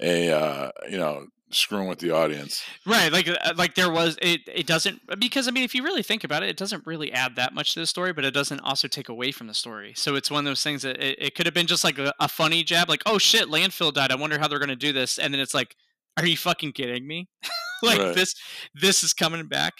a 0.00 0.30
uh, 0.30 0.70
you 0.88 0.98
know 0.98 1.26
screwing 1.50 1.88
with 1.88 1.98
the 1.98 2.10
audience. 2.10 2.62
Right, 2.86 3.10
like 3.12 3.26
uh, 3.28 3.54
like 3.56 3.74
there 3.74 3.90
was 3.90 4.16
it. 4.22 4.42
It 4.46 4.66
doesn't 4.66 5.00
because 5.18 5.48
I 5.48 5.50
mean, 5.50 5.64
if 5.64 5.74
you 5.74 5.82
really 5.82 6.02
think 6.02 6.22
about 6.22 6.42
it, 6.42 6.48
it 6.50 6.56
doesn't 6.56 6.86
really 6.86 7.12
add 7.12 7.36
that 7.36 7.54
much 7.54 7.74
to 7.74 7.80
the 7.80 7.86
story, 7.86 8.12
but 8.12 8.24
it 8.24 8.32
doesn't 8.34 8.60
also 8.60 8.86
take 8.86 9.08
away 9.08 9.32
from 9.32 9.46
the 9.48 9.54
story. 9.54 9.94
So 9.96 10.14
it's 10.14 10.30
one 10.30 10.40
of 10.46 10.50
those 10.50 10.62
things 10.62 10.82
that 10.82 11.02
it, 11.02 11.18
it 11.20 11.34
could 11.34 11.46
have 11.46 11.54
been 11.54 11.66
just 11.66 11.82
like 11.84 11.98
a, 11.98 12.14
a 12.20 12.28
funny 12.28 12.62
jab, 12.62 12.88
like 12.88 13.02
oh 13.06 13.18
shit, 13.18 13.48
landfill 13.48 13.92
died. 13.92 14.12
I 14.12 14.14
wonder 14.16 14.38
how 14.38 14.46
they're 14.46 14.60
gonna 14.60 14.76
do 14.76 14.92
this, 14.92 15.18
and 15.18 15.34
then 15.34 15.40
it's 15.40 15.54
like, 15.54 15.74
are 16.22 16.26
you 16.26 16.36
fucking 16.36 16.72
kidding 16.72 17.06
me? 17.06 17.28
like 17.82 17.98
Right. 17.98 18.14
this 18.14 18.34
this 18.74 19.02
is 19.04 19.12
coming 19.14 19.46
back. 19.46 19.74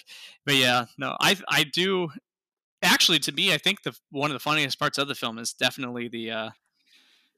But 0.45 0.55
yeah, 0.55 0.85
no, 0.97 1.15
I 1.19 1.37
I 1.49 1.63
do 1.63 2.09
actually 2.81 3.19
to 3.19 3.31
me, 3.31 3.53
I 3.53 3.57
think 3.57 3.83
the 3.83 3.95
one 4.11 4.31
of 4.31 4.35
the 4.35 4.39
funniest 4.39 4.79
parts 4.79 4.97
of 4.97 5.07
the 5.07 5.15
film 5.15 5.37
is 5.37 5.53
definitely 5.53 6.07
the. 6.07 6.31
uh 6.31 6.49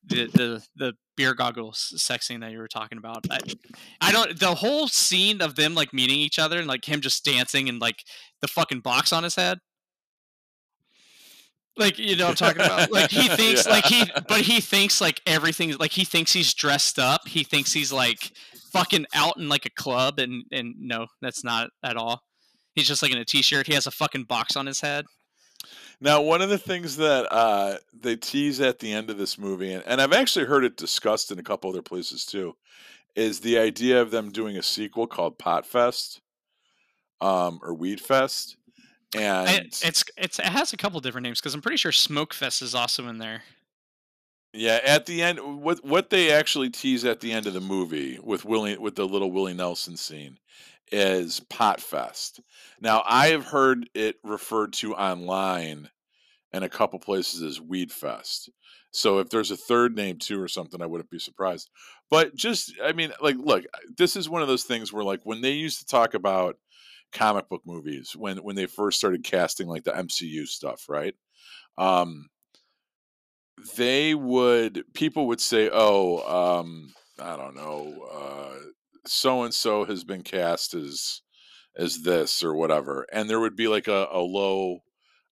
the, 0.03 0.25
the 0.25 0.65
the 0.75 0.93
beer 1.15 1.35
goggles 1.35 1.93
sex 2.01 2.27
scene 2.27 2.39
that 2.39 2.51
you 2.51 2.57
were 2.57 2.67
talking 2.67 2.97
about. 2.97 3.23
I, 3.29 3.37
I 4.01 4.11
don't 4.11 4.39
the 4.39 4.55
whole 4.55 4.87
scene 4.87 5.43
of 5.43 5.53
them 5.53 5.75
like 5.75 5.93
meeting 5.93 6.17
each 6.17 6.39
other 6.39 6.57
and 6.57 6.67
like 6.67 6.85
him 6.85 7.01
just 7.01 7.23
dancing 7.23 7.69
and 7.69 7.79
like 7.79 8.03
the 8.41 8.47
fucking 8.47 8.79
box 8.79 9.13
on 9.13 9.23
his 9.23 9.35
head. 9.35 9.59
Like 11.77 11.99
you 11.99 12.15
know 12.15 12.29
what 12.29 12.41
I'm 12.41 12.47
talking 12.55 12.63
about. 12.65 12.91
Like 12.91 13.11
he 13.11 13.27
thinks 13.35 13.67
like 13.67 13.85
he 13.85 14.05
but 14.27 14.41
he 14.41 14.59
thinks 14.59 14.99
like 14.99 15.21
everything 15.27 15.77
like 15.77 15.91
he 15.91 16.03
thinks 16.03 16.33
he's 16.33 16.53
dressed 16.53 16.97
up. 16.97 17.27
He 17.27 17.43
thinks 17.43 17.71
he's 17.71 17.93
like 17.93 18.31
fucking 18.71 19.05
out 19.13 19.37
in 19.37 19.49
like 19.49 19.65
a 19.65 19.71
club 19.71 20.19
and 20.19 20.43
and 20.51 20.75
no, 20.79 21.07
that's 21.21 21.43
not 21.43 21.69
at 21.83 21.97
all. 21.97 22.21
He's 22.75 22.87
just 22.87 23.01
like 23.01 23.11
in 23.11 23.17
a 23.17 23.25
t-shirt. 23.25 23.67
He 23.67 23.73
has 23.73 23.87
a 23.87 23.91
fucking 23.91 24.23
box 24.23 24.55
on 24.55 24.65
his 24.65 24.79
head. 24.79 25.05
Now, 25.99 26.21
one 26.21 26.41
of 26.41 26.49
the 26.49 26.57
things 26.57 26.97
that 26.97 27.31
uh, 27.31 27.77
they 27.93 28.15
tease 28.15 28.59
at 28.61 28.79
the 28.79 28.91
end 28.91 29.09
of 29.09 29.17
this 29.17 29.37
movie, 29.37 29.73
and, 29.73 29.83
and 29.85 30.01
I've 30.01 30.13
actually 30.13 30.45
heard 30.45 30.63
it 30.63 30.75
discussed 30.77 31.31
in 31.31 31.37
a 31.37 31.43
couple 31.43 31.69
other 31.69 31.83
places 31.83 32.25
too, 32.25 32.55
is 33.15 33.39
the 33.39 33.59
idea 33.59 34.01
of 34.01 34.09
them 34.09 34.31
doing 34.31 34.57
a 34.57 34.63
sequel 34.63 35.05
called 35.05 35.37
Pot 35.37 35.65
Fest 35.65 36.21
um, 37.19 37.59
or 37.61 37.73
Weed 37.73 38.01
Fest. 38.01 38.57
And 39.15 39.49
I, 39.49 39.53
it's 39.55 39.83
it's 39.83 40.39
it 40.39 40.45
has 40.45 40.73
a 40.73 40.77
couple 40.77 40.99
different 41.01 41.25
names 41.25 41.39
because 41.39 41.53
I'm 41.53 41.61
pretty 41.61 41.77
sure 41.77 41.91
Smoke 41.91 42.33
Fest 42.33 42.61
is 42.61 42.73
also 42.73 43.07
in 43.07 43.17
there. 43.17 43.43
Yeah, 44.53 44.79
at 44.83 45.05
the 45.05 45.21
end, 45.21 45.39
what 45.61 45.83
what 45.85 46.09
they 46.09 46.31
actually 46.31 46.69
tease 46.69 47.05
at 47.05 47.21
the 47.21 47.31
end 47.31 47.47
of 47.47 47.53
the 47.53 47.61
movie 47.61 48.19
with 48.21 48.45
Willie 48.45 48.77
with 48.77 48.95
the 48.95 49.07
little 49.07 49.31
Willie 49.31 49.53
Nelson 49.53 49.95
scene 49.97 50.37
is 50.91 51.39
Pot 51.49 51.79
Fest. 51.79 52.41
Now, 52.81 53.03
I 53.05 53.27
have 53.27 53.45
heard 53.45 53.89
it 53.93 54.17
referred 54.23 54.73
to 54.73 54.93
online 54.93 55.89
in 56.51 56.63
a 56.63 56.69
couple 56.69 56.99
places 56.99 57.41
as 57.41 57.61
Weed 57.61 57.91
Fest. 57.91 58.49
So 58.91 59.19
if 59.19 59.29
there's 59.29 59.51
a 59.51 59.57
third 59.57 59.95
name 59.95 60.17
too 60.17 60.41
or 60.41 60.49
something, 60.49 60.81
I 60.81 60.85
wouldn't 60.85 61.09
be 61.09 61.19
surprised. 61.19 61.69
But 62.09 62.35
just, 62.35 62.73
I 62.83 62.91
mean, 62.91 63.13
like, 63.21 63.37
look, 63.37 63.63
this 63.97 64.17
is 64.17 64.29
one 64.29 64.41
of 64.41 64.49
those 64.49 64.65
things 64.65 64.91
where, 64.91 65.03
like, 65.05 65.21
when 65.23 65.39
they 65.39 65.51
used 65.51 65.79
to 65.79 65.85
talk 65.85 66.13
about 66.13 66.57
comic 67.13 67.47
book 67.49 67.61
movies, 67.65 68.15
when 68.17 68.37
when 68.39 68.55
they 68.57 68.65
first 68.65 68.97
started 68.97 69.23
casting 69.23 69.67
like 69.67 69.83
the 69.83 69.91
MCU 69.91 70.45
stuff, 70.45 70.87
right? 70.89 71.15
Um, 71.77 72.29
they 73.75 74.15
would 74.15 74.83
people 74.93 75.27
would 75.27 75.41
say, 75.41 75.69
"Oh, 75.71 76.19
um, 76.59 76.93
I 77.19 77.35
don't 77.35 77.55
know, 77.55 78.57
so 79.05 79.43
and 79.43 79.53
so 79.53 79.85
has 79.85 80.03
been 80.03 80.23
cast 80.23 80.73
as 80.73 81.21
as 81.77 82.03
this 82.03 82.43
or 82.43 82.53
whatever," 82.55 83.05
and 83.11 83.29
there 83.29 83.39
would 83.39 83.55
be 83.55 83.67
like 83.67 83.87
a, 83.87 84.07
a 84.11 84.19
low 84.19 84.79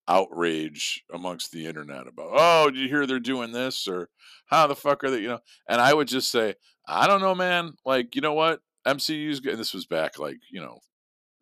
outrage 0.08 1.04
amongst 1.14 1.52
the 1.52 1.66
internet 1.66 2.08
about, 2.08 2.32
"Oh, 2.34 2.70
did 2.70 2.80
you 2.80 2.90
hear 2.90 3.06
they're 3.06 3.20
doing 3.20 3.52
this?" 3.52 3.88
or 3.88 4.10
"How 4.48 4.68
the 4.68 4.76
fuck 4.76 5.04
are 5.04 5.12
they?" 5.12 5.22
You 5.22 5.28
know, 5.30 5.40
and 5.68 5.82
I 5.82 5.94
would 5.94 6.08
just 6.08 6.32
say, 6.32 6.56
"I 6.88 7.08
don't 7.08 7.22
know, 7.22 7.36
man. 7.36 7.74
Like, 7.86 8.16
you 8.16 8.22
know 8.22 8.34
what? 8.34 8.62
MCU's 8.86 9.40
and 9.46 9.60
this 9.60 9.74
was 9.74 9.86
back 9.86 10.20
like 10.20 10.38
you 10.52 10.62
know." 10.62 10.80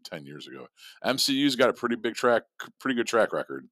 10 0.04 0.26
years 0.26 0.48
ago 0.48 0.68
mcu's 1.04 1.58
got 1.58 1.70
a 1.70 1.74
pretty 1.74 1.98
big 1.98 2.14
track 2.14 2.44
pretty 2.80 2.96
good 2.96 3.08
track 3.08 3.34
record 3.34 3.68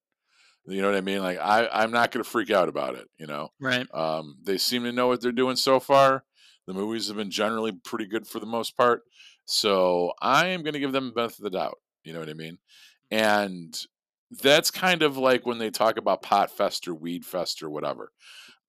you 0.67 0.82
know 0.82 0.88
what 0.89 0.97
i 0.97 1.01
mean 1.01 1.21
like 1.21 1.38
i 1.39 1.67
i'm 1.71 1.91
not 1.91 2.12
going 2.12 2.23
to 2.23 2.30
freak 2.30 2.49
out 2.51 2.69
about 2.69 2.95
it 2.95 3.08
you 3.17 3.28
know 3.28 3.49
Right. 3.60 3.88
um, 3.93 4.38
they 4.43 4.58
seem 4.58 4.84
to 4.84 4.91
know 4.91 5.08
what 5.08 5.21
they're 5.21 5.32
doing 5.32 5.56
so 5.56 5.80
far. 5.80 6.25
The 6.67 6.73
movies 6.73 7.08
have 7.08 7.17
been 7.17 7.30
generally 7.32 7.71
pretty 7.71 8.08
good 8.08 8.28
for 8.28 8.39
the 8.39 8.47
most 8.47 8.75
part. 8.75 9.04
So 9.45 10.13
I 10.19 10.47
am 10.47 10.63
going 10.63 10.73
to 10.73 10.80
give 10.80 10.91
them 10.91 11.06
the 11.08 11.13
benefit 11.13 11.38
of 11.38 11.43
the 11.43 11.51
doubt. 11.51 11.78
You 12.04 12.12
know 12.13 12.19
what 12.19 12.30
I 12.30 12.34
mean? 12.34 12.58
And 13.12 13.80
that's 14.32 14.71
kind 14.71 15.04
of 15.04 15.15
like 15.15 15.45
when 15.45 15.60
they 15.60 15.69
talk 15.69 15.97
about 15.97 16.23
pot 16.23 16.49
fest 16.49 16.88
or 16.88 16.95
weed 16.95 17.23
fest 17.23 17.62
or 17.62 17.69
whatever. 17.69 18.12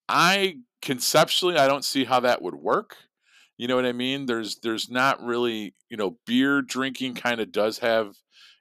I 0.09 0.61
conceptually, 0.83 1.57
I 1.57 1.67
don't 1.69 1.85
see 1.85 2.05
how 2.05 2.21
that 2.21 2.43
would 2.43 2.55
work. 2.55 2.97
You 3.57 3.69
know 3.69 3.77
what 3.77 3.87
I 3.87 3.93
mean? 3.93 4.27
There's 4.27 4.57
there's 4.59 4.91
not 4.91 5.23
really, 5.23 5.75
you 5.89 5.97
know, 5.97 6.19
beer 6.27 6.61
drinking 6.63 7.15
kind 7.15 7.41
of 7.41 7.51
does 7.53 7.79
have 7.79 8.17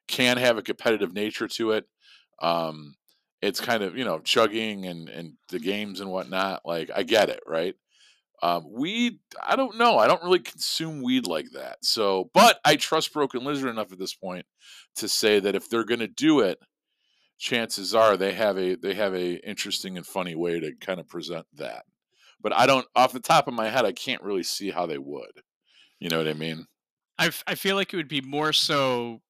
can 0.08 0.38
have 0.38 0.58
a 0.58 0.62
competitive 0.63 1.13
nature 1.13 1.48
to 1.50 1.71
it. 1.71 1.86
Um, 2.41 2.95
it's 3.45 3.62
kind 3.62 3.84
of 3.84 3.95
you 3.97 4.03
know 4.03 4.19
chugging 4.19 4.86
and 4.86 5.08
and 5.08 5.34
the 5.49 5.60
games 5.60 5.99
and 6.01 6.10
whatnot 6.10 6.62
like 6.65 6.89
i 6.95 7.03
get 7.03 7.29
it 7.29 7.41
right? 7.45 7.75
Um 8.41 8.65
weed 8.69 9.19
i 9.41 9.55
don't 9.55 9.77
know 9.77 9.97
i 9.97 10.08
don't 10.08 10.23
really 10.23 10.39
consume 10.39 11.01
weed 11.01 11.27
like 11.27 11.51
that 11.53 11.77
so 11.81 12.29
but 12.34 12.60
i 12.65 12.75
trust 12.75 13.13
broken 13.13 13.45
lizard 13.45 13.69
enough 13.69 13.91
at 13.91 13.99
this 13.99 14.13
point 14.13 14.45
to 14.97 15.08
say 15.08 15.39
that 15.39 15.55
if 15.55 15.69
they're 15.69 15.86
going 15.86 15.99
to 15.99 16.08
do 16.08 16.41
it 16.41 16.60
chances 17.38 17.93
are 17.95 18.17
they 18.17 18.34
have 18.34 18.58
a 18.58 18.75
they 18.75 18.93
have 18.93 19.13
a 19.13 19.36
interesting 19.47 19.95
and 19.95 20.05
funny 20.05 20.36
way 20.36 20.60
to 20.60 20.73
kind 20.81 20.99
of 20.99 21.08
present 21.08 21.45
that 21.53 21.86
but 22.41 22.53
i 22.53 22.65
don't 22.65 22.88
off 22.95 23.13
the 23.13 23.19
top 23.19 23.47
of 23.47 23.53
my 23.53 23.69
head 23.69 23.86
i 23.86 23.91
can't 23.91 24.23
really 24.23 24.43
see 24.43 24.69
how 24.69 24.86
they 24.86 24.97
would 24.97 25.41
you 25.99 26.10
know 26.10 26.17
what 26.17 26.27
i 26.27 26.34
mean? 26.34 26.65
I 27.17 27.55
feel 27.55 27.77
like 27.77 27.93
it 27.93 27.97
would 27.97 28.10
be 28.10 28.19
more 28.19 28.51
so 28.51 29.21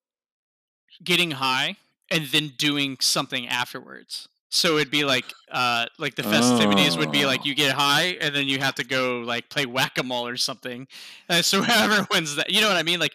getting 1.03 1.31
high 1.31 1.77
and 2.11 2.25
then 2.27 2.53
doing 2.57 2.97
something 3.01 3.47
afterwards. 3.47 4.27
So 4.49 4.77
it'd 4.77 4.91
be 4.91 5.03
like 5.03 5.25
uh 5.51 5.87
like 5.99 6.15
the 6.15 6.23
festivities 6.23 6.95
would 6.97 7.11
be 7.11 7.25
like 7.25 7.41
Oh. 7.41 7.45
you 7.45 7.55
get 7.55 7.75
high 7.75 8.15
and 8.21 8.33
then 8.33 8.47
you 8.47 8.59
have 8.59 8.75
to 8.75 8.85
go 8.85 9.19
like 9.19 9.49
play 9.49 9.65
whack 9.65 9.97
a 9.97 10.03
mole 10.03 10.27
or 10.27 10.37
something. 10.37 10.87
Uh, 11.29 11.41
so 11.41 11.61
whoever 11.63 12.07
wins 12.11 12.35
that, 12.35 12.51
you 12.51 12.61
know 12.61 12.67
what 12.67 12.77
I 12.77 12.83
mean? 12.83 12.99
Like 12.99 13.13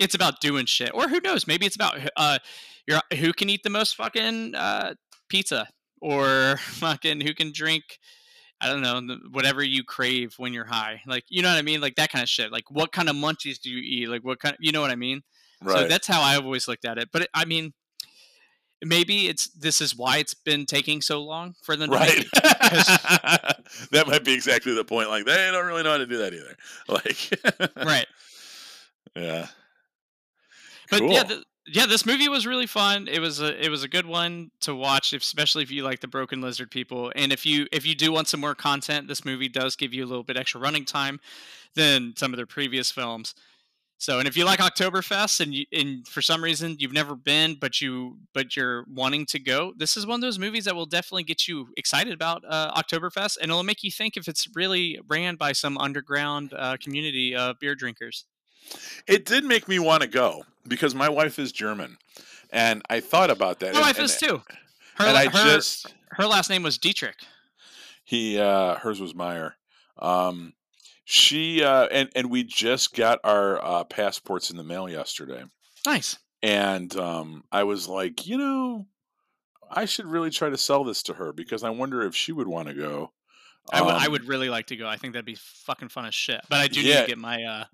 it's 0.00 0.14
about 0.14 0.40
doing 0.40 0.66
shit, 0.66 0.90
or 0.94 1.08
who 1.08 1.20
knows? 1.20 1.46
Maybe 1.46 1.66
it's 1.66 1.76
about 1.76 1.98
uh 2.16 2.38
your 2.88 3.00
who 3.18 3.32
can 3.32 3.48
eat 3.50 3.62
the 3.62 3.70
most 3.70 3.94
fucking 3.96 4.54
uh 4.56 4.94
pizza, 5.28 5.68
or 6.00 6.56
fucking 6.60 7.20
who 7.20 7.34
can 7.34 7.52
drink. 7.52 7.98
I 8.62 8.66
don't 8.68 8.82
know 8.82 9.16
whatever 9.30 9.62
you 9.62 9.84
crave 9.84 10.34
when 10.38 10.52
you're 10.52 10.66
high, 10.66 11.02
like 11.06 11.24
you 11.28 11.40
know 11.42 11.50
what 11.50 11.58
I 11.58 11.62
mean, 11.62 11.80
like 11.80 11.96
that 11.96 12.10
kind 12.10 12.22
of 12.22 12.28
shit. 12.28 12.50
Like 12.50 12.70
what 12.70 12.90
kind 12.90 13.08
of 13.08 13.14
munchies 13.16 13.60
do 13.60 13.70
you 13.70 13.78
eat? 13.78 14.08
Like 14.08 14.24
what 14.24 14.40
kind, 14.40 14.56
you 14.58 14.72
know 14.72 14.80
what 14.80 14.90
I 14.90 14.96
mean? 14.96 15.22
So 15.62 15.72
right 15.72 15.88
that's 15.88 16.06
how 16.06 16.20
I've 16.20 16.44
always 16.44 16.66
looked 16.66 16.84
at 16.84 16.98
it. 16.98 17.10
But 17.12 17.22
it, 17.22 17.28
I 17.32 17.44
mean, 17.44 17.74
maybe 18.84 19.28
it's 19.28 19.48
this 19.48 19.80
is 19.80 19.96
why 19.96 20.18
it's 20.18 20.34
been 20.34 20.66
taking 20.66 21.00
so 21.02 21.22
long 21.22 21.54
for 21.62 21.76
them 21.76 21.90
right 21.90 22.24
that 22.34 24.04
might 24.06 24.24
be 24.24 24.32
exactly 24.32 24.74
the 24.74 24.84
point 24.84 25.08
like 25.08 25.24
they 25.24 25.50
don't 25.50 25.66
really 25.66 25.82
know 25.82 25.90
how 25.92 25.98
to 25.98 26.06
do 26.06 26.18
that 26.18 26.32
either 26.34 26.56
like 26.88 27.76
right. 27.84 28.06
yeah 29.16 29.46
But 30.90 31.00
cool. 31.00 31.12
yeah, 31.12 31.22
th- 31.24 31.44
yeah, 31.66 31.86
this 31.86 32.04
movie 32.06 32.28
was 32.28 32.46
really 32.46 32.66
fun. 32.66 33.06
It 33.08 33.20
was 33.20 33.40
a 33.40 33.64
it 33.64 33.68
was 33.70 33.82
a 33.84 33.88
good 33.88 34.06
one 34.06 34.50
to 34.60 34.74
watch, 34.74 35.12
especially 35.12 35.62
if 35.62 35.70
you 35.70 35.82
like 35.84 36.00
the 36.00 36.08
Broken 36.08 36.40
Lizard 36.40 36.70
people. 36.70 37.12
And 37.14 37.32
if 37.32 37.46
you 37.46 37.66
if 37.72 37.86
you 37.86 37.94
do 37.94 38.10
want 38.12 38.28
some 38.28 38.40
more 38.40 38.54
content, 38.54 39.06
this 39.08 39.24
movie 39.24 39.48
does 39.48 39.76
give 39.76 39.94
you 39.94 40.04
a 40.04 40.08
little 40.08 40.24
bit 40.24 40.36
extra 40.36 40.60
running 40.60 40.84
time 40.84 41.20
than 41.74 42.14
some 42.16 42.32
of 42.32 42.36
their 42.36 42.46
previous 42.46 42.90
films. 42.90 43.34
So, 44.00 44.18
and 44.18 44.26
if 44.26 44.34
you 44.34 44.46
like 44.46 44.60
Oktoberfest 44.60 45.40
and 45.40 45.54
you, 45.54 45.66
and 45.72 46.08
for 46.08 46.22
some 46.22 46.42
reason 46.42 46.76
you've 46.78 46.94
never 46.94 47.14
been, 47.14 47.56
but 47.60 47.82
you 47.82 48.16
but 48.32 48.56
you're 48.56 48.84
wanting 48.88 49.26
to 49.26 49.38
go, 49.38 49.74
this 49.76 49.94
is 49.94 50.06
one 50.06 50.14
of 50.14 50.20
those 50.22 50.38
movies 50.38 50.64
that 50.64 50.74
will 50.74 50.86
definitely 50.86 51.22
get 51.24 51.46
you 51.46 51.68
excited 51.76 52.14
about 52.14 52.42
uh, 52.48 52.72
Oktoberfest, 52.80 53.36
and 53.42 53.50
it'll 53.50 53.62
make 53.62 53.84
you 53.84 53.90
think 53.90 54.16
if 54.16 54.26
it's 54.26 54.48
really 54.54 54.98
ran 55.06 55.36
by 55.36 55.52
some 55.52 55.76
underground 55.76 56.54
uh, 56.56 56.78
community 56.82 57.36
of 57.36 57.58
beer 57.60 57.74
drinkers. 57.74 58.24
it 59.06 59.26
did 59.26 59.44
make 59.44 59.68
me 59.68 59.78
want 59.78 60.02
to 60.02 60.08
go 60.08 60.44
because 60.66 60.94
my 60.94 61.08
wife 61.08 61.38
is 61.38 61.50
german 61.52 61.96
and 62.52 62.82
i 62.90 63.00
thought 63.00 63.30
about 63.30 63.58
that 63.58 63.72
My 63.74 63.80
and, 63.80 63.86
wife 63.86 63.96
and, 63.96 64.04
is 64.04 64.16
too. 64.16 64.42
Her, 64.96 65.06
and 65.06 65.16
i 65.16 65.24
her, 65.24 65.54
just 65.56 65.92
her 66.12 66.26
last 66.26 66.48
name 66.50 66.62
was 66.62 66.78
Dietrich. 66.78 67.16
he 68.04 68.38
uh 68.38 68.76
hers 68.76 69.00
was 69.00 69.14
meyer 69.14 69.56
um 69.98 70.52
she 71.10 71.62
uh 71.64 71.86
and 71.90 72.08
and 72.14 72.30
we 72.30 72.44
just 72.44 72.94
got 72.94 73.18
our 73.24 73.60
uh 73.64 73.82
passports 73.84 74.48
in 74.50 74.56
the 74.56 74.62
mail 74.62 74.88
yesterday 74.88 75.42
Nice. 75.84 76.18
and 76.42 76.94
um 76.96 77.42
i 77.50 77.64
was 77.64 77.88
like 77.88 78.26
you 78.26 78.38
know 78.38 78.86
I 79.72 79.84
should 79.84 80.06
really 80.06 80.30
try 80.30 80.50
to 80.50 80.56
sell 80.58 80.82
this 80.82 81.00
to 81.04 81.14
her 81.14 81.32
because 81.32 81.62
I 81.62 81.70
wonder 81.70 82.02
if 82.02 82.16
she 82.16 82.32
would 82.32 82.48
want 82.48 82.66
to 82.66 82.74
go. 82.74 83.12
I 83.72 83.80
would 83.82 83.94
I 83.94 84.06
Um, 84.06 84.10
would 84.12 84.24
really 84.26 84.48
like 84.48 84.66
to 84.66 84.76
go. 84.76 84.88
I 84.88 84.96
think 84.96 85.12
that'd 85.12 85.24
be 85.24 85.36
fucking 85.36 85.90
fun 85.90 86.06
as 86.06 86.12
shit. 86.14 86.40
But 86.50 86.58
I 86.58 86.66
do 86.66 86.82
need 86.82 86.88
to 87.02 87.06
get 87.06 87.18
my 87.18 87.40
uh 87.44 87.64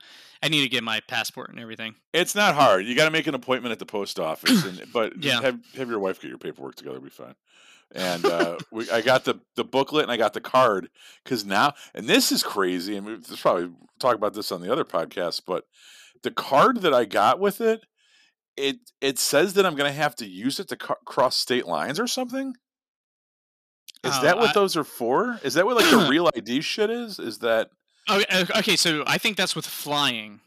I 0.43 0.49
need 0.49 0.61
to 0.63 0.69
get 0.69 0.85
my 0.85 1.01
passport 1.09 1.49
and 1.49 1.59
everything. 1.59 1.95
It's 2.13 2.35
not 2.35 2.55
hard. 2.55 2.85
You 2.85 2.95
got 2.95 3.07
to 3.07 3.11
make 3.11 3.27
an 3.29 3.35
appointment 3.35 3.73
at 3.73 3.79
the 3.79 3.87
post 3.87 4.21
office, 4.21 4.63
and 4.67 4.85
but 4.93 5.15
Yeah. 5.25 5.41
have 5.41 5.59
have 5.75 5.89
your 5.89 5.99
wife 5.99 6.21
get 6.21 6.29
your 6.29 6.37
paperwork 6.37 6.75
together. 6.75 7.01
Be 7.01 7.09
fine. 7.09 7.35
And 7.95 8.25
uh, 8.25 8.59
we, 8.73 8.91
I 8.91 9.01
got 9.01 9.25
the 9.25 9.41
the 9.55 9.65
booklet 9.65 10.03
and 10.05 10.13
I 10.13 10.17
got 10.17 10.33
the 10.35 10.41
card 10.41 10.89
because 11.25 11.45
now, 11.45 11.75
and 11.95 12.07
this 12.09 12.33
is 12.33 12.43
crazy. 12.43 12.97
And 12.97 13.07
we've 13.07 13.41
probably 13.41 13.71
talk 14.01 14.15
about 14.15 14.35
this 14.35 14.51
on 14.53 14.61
the 14.61 14.71
other 14.73 14.85
podcast, 14.85 15.43
but 15.47 15.65
the 16.23 16.31
card 16.31 16.83
that 16.83 16.93
I 16.95 17.05
got 17.05 17.39
with 17.41 17.61
it, 17.61 17.85
it 18.57 18.77
it 19.01 19.19
says 19.19 19.55
that 19.55 19.65
I'm 19.67 19.77
going 19.77 19.91
to 19.91 19.97
have 19.97 20.17
to 20.17 20.27
use 20.27 20.59
it 20.61 20.69
to 20.69 20.77
co- 20.77 20.95
cross 21.05 21.37
state 21.37 21.67
lines 21.67 22.01
or 22.01 22.07
something. 22.07 22.55
Is 24.05 24.13
Oh, 24.17 24.23
that 24.23 24.37
what 24.39 24.51
I- 24.51 24.53
those 24.53 24.77
are 24.77 24.85
for? 24.85 25.39
Is 25.43 25.55
that 25.55 25.65
what 25.67 25.77
like 25.77 25.91
the 25.91 26.07
real 26.11 26.29
ID 26.37 26.61
shit 26.63 26.91
is? 26.91 27.19
Is 27.19 27.39
that 27.39 27.69
Oh, 28.09 28.23
okay, 28.59 28.77
so 28.77 29.03
I 29.07 29.19
think 29.19 29.37
that's 29.37 29.57
with 29.57 29.67
flying. 29.67 30.41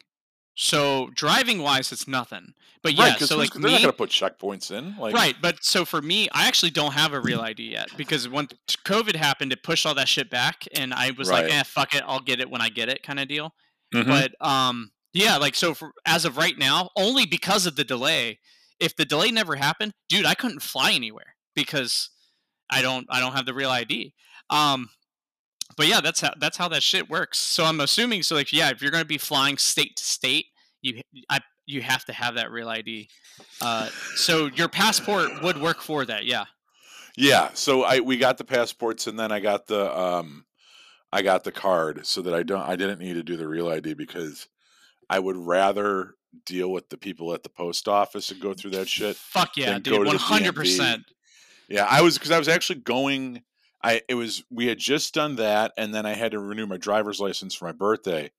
So 0.61 1.09
driving 1.15 1.61
wise, 1.61 1.93
it's 1.93 2.05
nothing. 2.05 2.53
But 2.83 2.93
yeah, 2.93 3.11
right? 3.11 3.19
So 3.21 3.37
like 3.37 3.53
they're 3.53 3.61
not 3.71 3.79
going 3.79 3.83
to 3.83 3.93
put 3.93 4.09
checkpoints 4.09 4.71
in. 4.71 4.97
Like, 4.97 5.15
right? 5.15 5.33
But 5.41 5.63
so 5.63 5.85
for 5.85 6.01
me, 6.01 6.27
I 6.33 6.47
actually 6.47 6.71
don't 6.71 6.91
have 6.91 7.13
a 7.13 7.21
real 7.21 7.39
ID 7.39 7.63
yet 7.71 7.87
because 7.95 8.27
when 8.27 8.49
COVID 8.85 9.15
happened, 9.15 9.53
it 9.53 9.63
pushed 9.63 9.85
all 9.85 9.95
that 9.95 10.09
shit 10.09 10.29
back, 10.29 10.67
and 10.75 10.93
I 10.93 11.11
was 11.17 11.29
like, 11.29 11.43
Right. 11.45 11.53
eh, 11.53 11.63
fuck 11.63 11.95
it, 11.95 12.03
I'll 12.05 12.19
get 12.19 12.41
it 12.41 12.49
when 12.49 12.59
I 12.59 12.67
get 12.67 12.89
it, 12.89 13.03
kind 13.03 13.21
of 13.21 13.29
deal. 13.29 13.53
Mhm. 13.95 14.05
But 14.05 14.45
um, 14.45 14.91
yeah, 15.13 15.37
like 15.37 15.55
so 15.55 15.73
for 15.73 15.93
as 16.05 16.25
of 16.25 16.35
right 16.35 16.57
now, 16.57 16.89
only 16.97 17.25
because 17.25 17.65
of 17.65 17.77
the 17.77 17.85
delay. 17.85 18.39
If 18.81 18.97
the 18.97 19.05
delay 19.05 19.31
never 19.31 19.55
happened, 19.55 19.93
dude, 20.09 20.25
I 20.25 20.33
couldn't 20.35 20.61
fly 20.61 20.91
anywhere 20.91 21.35
because 21.55 22.09
I 22.69 22.81
don't 22.81 23.07
I 23.09 23.21
don't 23.21 23.31
have 23.33 23.45
the 23.45 23.53
real 23.53 23.69
ID. 23.69 24.13
Um, 24.49 24.89
but 25.77 25.87
yeah, 25.87 26.01
that's 26.01 26.19
how 26.19 26.33
that's 26.37 26.57
how 26.57 26.67
that 26.69 26.83
shit 26.83 27.09
works. 27.09 27.37
So 27.39 27.63
I'm 27.63 27.79
assuming 27.79 28.23
so 28.23 28.35
like 28.35 28.51
yeah, 28.51 28.69
if 28.71 28.81
you're 28.81 28.91
gonna 28.91 29.05
be 29.05 29.17
flying 29.17 29.57
state 29.57 29.95
to 29.97 30.03
state, 30.03 30.47
you 30.81 31.01
I 31.29 31.39
you 31.65 31.81
have 31.81 32.05
to 32.05 32.13
have 32.13 32.35
that 32.35 32.51
real 32.51 32.69
ID. 32.69 33.09
Uh, 33.61 33.89
so 34.15 34.47
your 34.47 34.67
passport 34.67 35.43
would 35.43 35.61
work 35.61 35.81
for 35.81 36.05
that. 36.05 36.25
Yeah. 36.25 36.45
Yeah, 37.17 37.49
so 37.53 37.83
I 37.83 37.99
we 37.99 38.17
got 38.17 38.37
the 38.37 38.43
passports 38.43 39.07
and 39.07 39.19
then 39.19 39.31
I 39.31 39.39
got 39.39 39.67
the 39.67 39.97
um 39.97 40.45
I 41.11 41.21
got 41.21 41.43
the 41.43 41.51
card 41.51 42.05
so 42.05 42.21
that 42.21 42.33
I 42.33 42.43
don't 42.43 42.61
I 42.61 42.75
didn't 42.75 42.99
need 42.99 43.15
to 43.15 43.23
do 43.23 43.35
the 43.35 43.47
real 43.47 43.67
ID 43.67 43.93
because 43.93 44.47
I 45.09 45.19
would 45.19 45.35
rather 45.35 46.15
deal 46.45 46.71
with 46.71 46.89
the 46.89 46.97
people 46.97 47.33
at 47.33 47.43
the 47.43 47.49
post 47.49 47.87
office 47.87 48.31
and 48.31 48.39
go 48.39 48.53
through 48.53 48.71
that 48.71 48.87
shit. 48.87 49.15
Fuck 49.15 49.57
yeah, 49.57 49.79
dude. 49.79 50.05
One 50.05 50.15
hundred 50.15 50.55
percent. 50.55 51.03
Yeah, 51.67 51.87
I 51.89 52.01
was 52.01 52.17
because 52.17 52.31
I 52.31 52.39
was 52.39 52.47
actually 52.47 52.79
going 52.79 53.43
I 53.83 54.01
it 54.07 54.15
was 54.15 54.43
we 54.49 54.67
had 54.67 54.77
just 54.77 55.13
done 55.13 55.35
that 55.37 55.73
and 55.77 55.93
then 55.93 56.05
I 56.05 56.13
had 56.13 56.31
to 56.31 56.39
renew 56.39 56.67
my 56.67 56.77
driver's 56.77 57.19
license 57.19 57.55
for 57.55 57.65
my 57.65 57.71
birthday. 57.71 58.31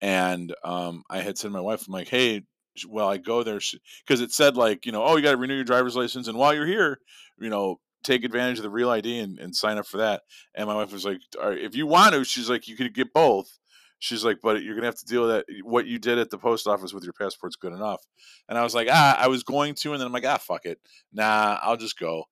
And 0.00 0.54
um 0.64 1.02
I 1.10 1.20
had 1.20 1.38
said 1.38 1.48
to 1.48 1.52
my 1.52 1.60
wife, 1.60 1.86
I'm 1.86 1.92
like, 1.92 2.08
hey, 2.08 2.42
well, 2.88 3.08
I 3.08 3.18
go 3.18 3.42
there 3.42 3.60
because 4.06 4.20
it 4.20 4.32
said 4.32 4.56
like, 4.56 4.86
you 4.86 4.92
know, 4.92 5.04
oh, 5.04 5.16
you 5.16 5.22
got 5.22 5.32
to 5.32 5.36
renew 5.36 5.54
your 5.54 5.64
driver's 5.64 5.96
license, 5.96 6.28
and 6.28 6.36
while 6.36 6.54
you're 6.54 6.66
here, 6.66 6.98
you 7.38 7.50
know, 7.50 7.80
take 8.02 8.24
advantage 8.24 8.58
of 8.58 8.64
the 8.64 8.70
real 8.70 8.90
ID 8.90 9.18
and, 9.18 9.38
and 9.38 9.56
sign 9.56 9.78
up 9.78 9.86
for 9.86 9.96
that. 9.98 10.22
And 10.54 10.66
my 10.68 10.74
wife 10.74 10.92
was 10.92 11.04
like, 11.04 11.18
if 11.40 11.74
you 11.74 11.86
want 11.86 12.14
to, 12.14 12.24
she's 12.24 12.50
like, 12.50 12.68
you 12.68 12.76
could 12.76 12.94
get 12.94 13.12
both. 13.12 13.58
She's 13.98 14.24
like, 14.24 14.38
but 14.42 14.62
you're 14.62 14.74
gonna 14.74 14.86
have 14.86 14.98
to 14.98 15.06
deal 15.06 15.22
with 15.22 15.30
that. 15.30 15.46
What 15.62 15.86
you 15.86 15.98
did 15.98 16.18
at 16.18 16.30
the 16.30 16.36
post 16.36 16.66
office 16.66 16.92
with 16.92 17.04
your 17.04 17.14
passport's 17.14 17.56
good 17.56 17.72
enough. 17.72 18.02
And 18.48 18.58
I 18.58 18.62
was 18.62 18.74
like, 18.74 18.88
ah, 18.90 19.16
I 19.18 19.28
was 19.28 19.42
going 19.42 19.74
to, 19.76 19.92
and 19.92 20.00
then 20.00 20.06
I'm 20.06 20.12
like, 20.12 20.26
ah, 20.26 20.36
fuck 20.36 20.66
it, 20.66 20.78
nah, 21.12 21.58
I'll 21.62 21.78
just 21.78 21.98
go. 21.98 22.24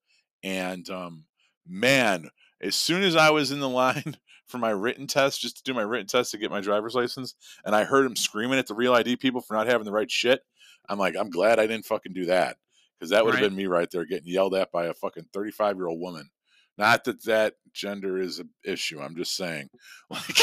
And 0.43 0.89
um, 0.91 1.25
man, 1.67 2.29
as 2.61 2.75
soon 2.75 3.03
as 3.03 3.17
I 3.17 3.31
was 3.31 3.51
in 3.51 3.61
the 3.61 3.69
line 3.71 4.17
for 4.53 4.59
my 4.59 4.71
written 4.71 5.09
test, 5.09 5.41
just 5.41 5.57
to 5.57 5.63
do 5.65 5.75
my 5.75 5.83
written 5.83 6.07
test 6.07 6.31
to 6.31 6.39
get 6.39 6.53
my 6.53 6.61
driver's 6.61 6.95
license, 6.95 7.35
and 7.65 7.75
I 7.75 7.83
heard 7.85 8.07
him 8.07 8.15
screaming 8.15 8.61
at 8.61 8.69
the 8.69 8.75
real 8.75 8.95
ID 8.95 9.17
people 9.17 9.41
for 9.41 9.55
not 9.55 9.67
having 9.67 9.85
the 9.87 9.93
right 9.93 10.11
shit, 10.11 10.43
I'm 10.89 10.99
like, 10.99 11.17
I'm 11.19 11.31
glad 11.31 11.59
I 11.59 11.67
didn't 11.67 11.87
fucking 11.87 12.13
do 12.13 12.27
that 12.27 12.59
because 12.99 13.11
that 13.11 13.25
would 13.25 13.35
have 13.35 13.41
Right. 13.43 13.49
been 13.49 13.57
me 13.57 13.67
right 13.67 13.91
there 13.91 14.05
getting 14.05 14.29
yelled 14.33 14.55
at 14.55 14.71
by 14.71 14.87
a 14.87 14.95
fucking 14.95 15.27
35 15.33 15.77
year 15.77 15.89
old 15.89 16.01
woman. 16.01 16.31
Not 16.79 17.05
that 17.05 17.25
that 17.25 17.55
gender 17.73 18.19
is 18.19 18.39
an 18.39 18.51
issue. 18.65 19.01
I'm 19.01 19.17
just 19.17 19.37
saying, 19.37 19.69
like 20.11 20.39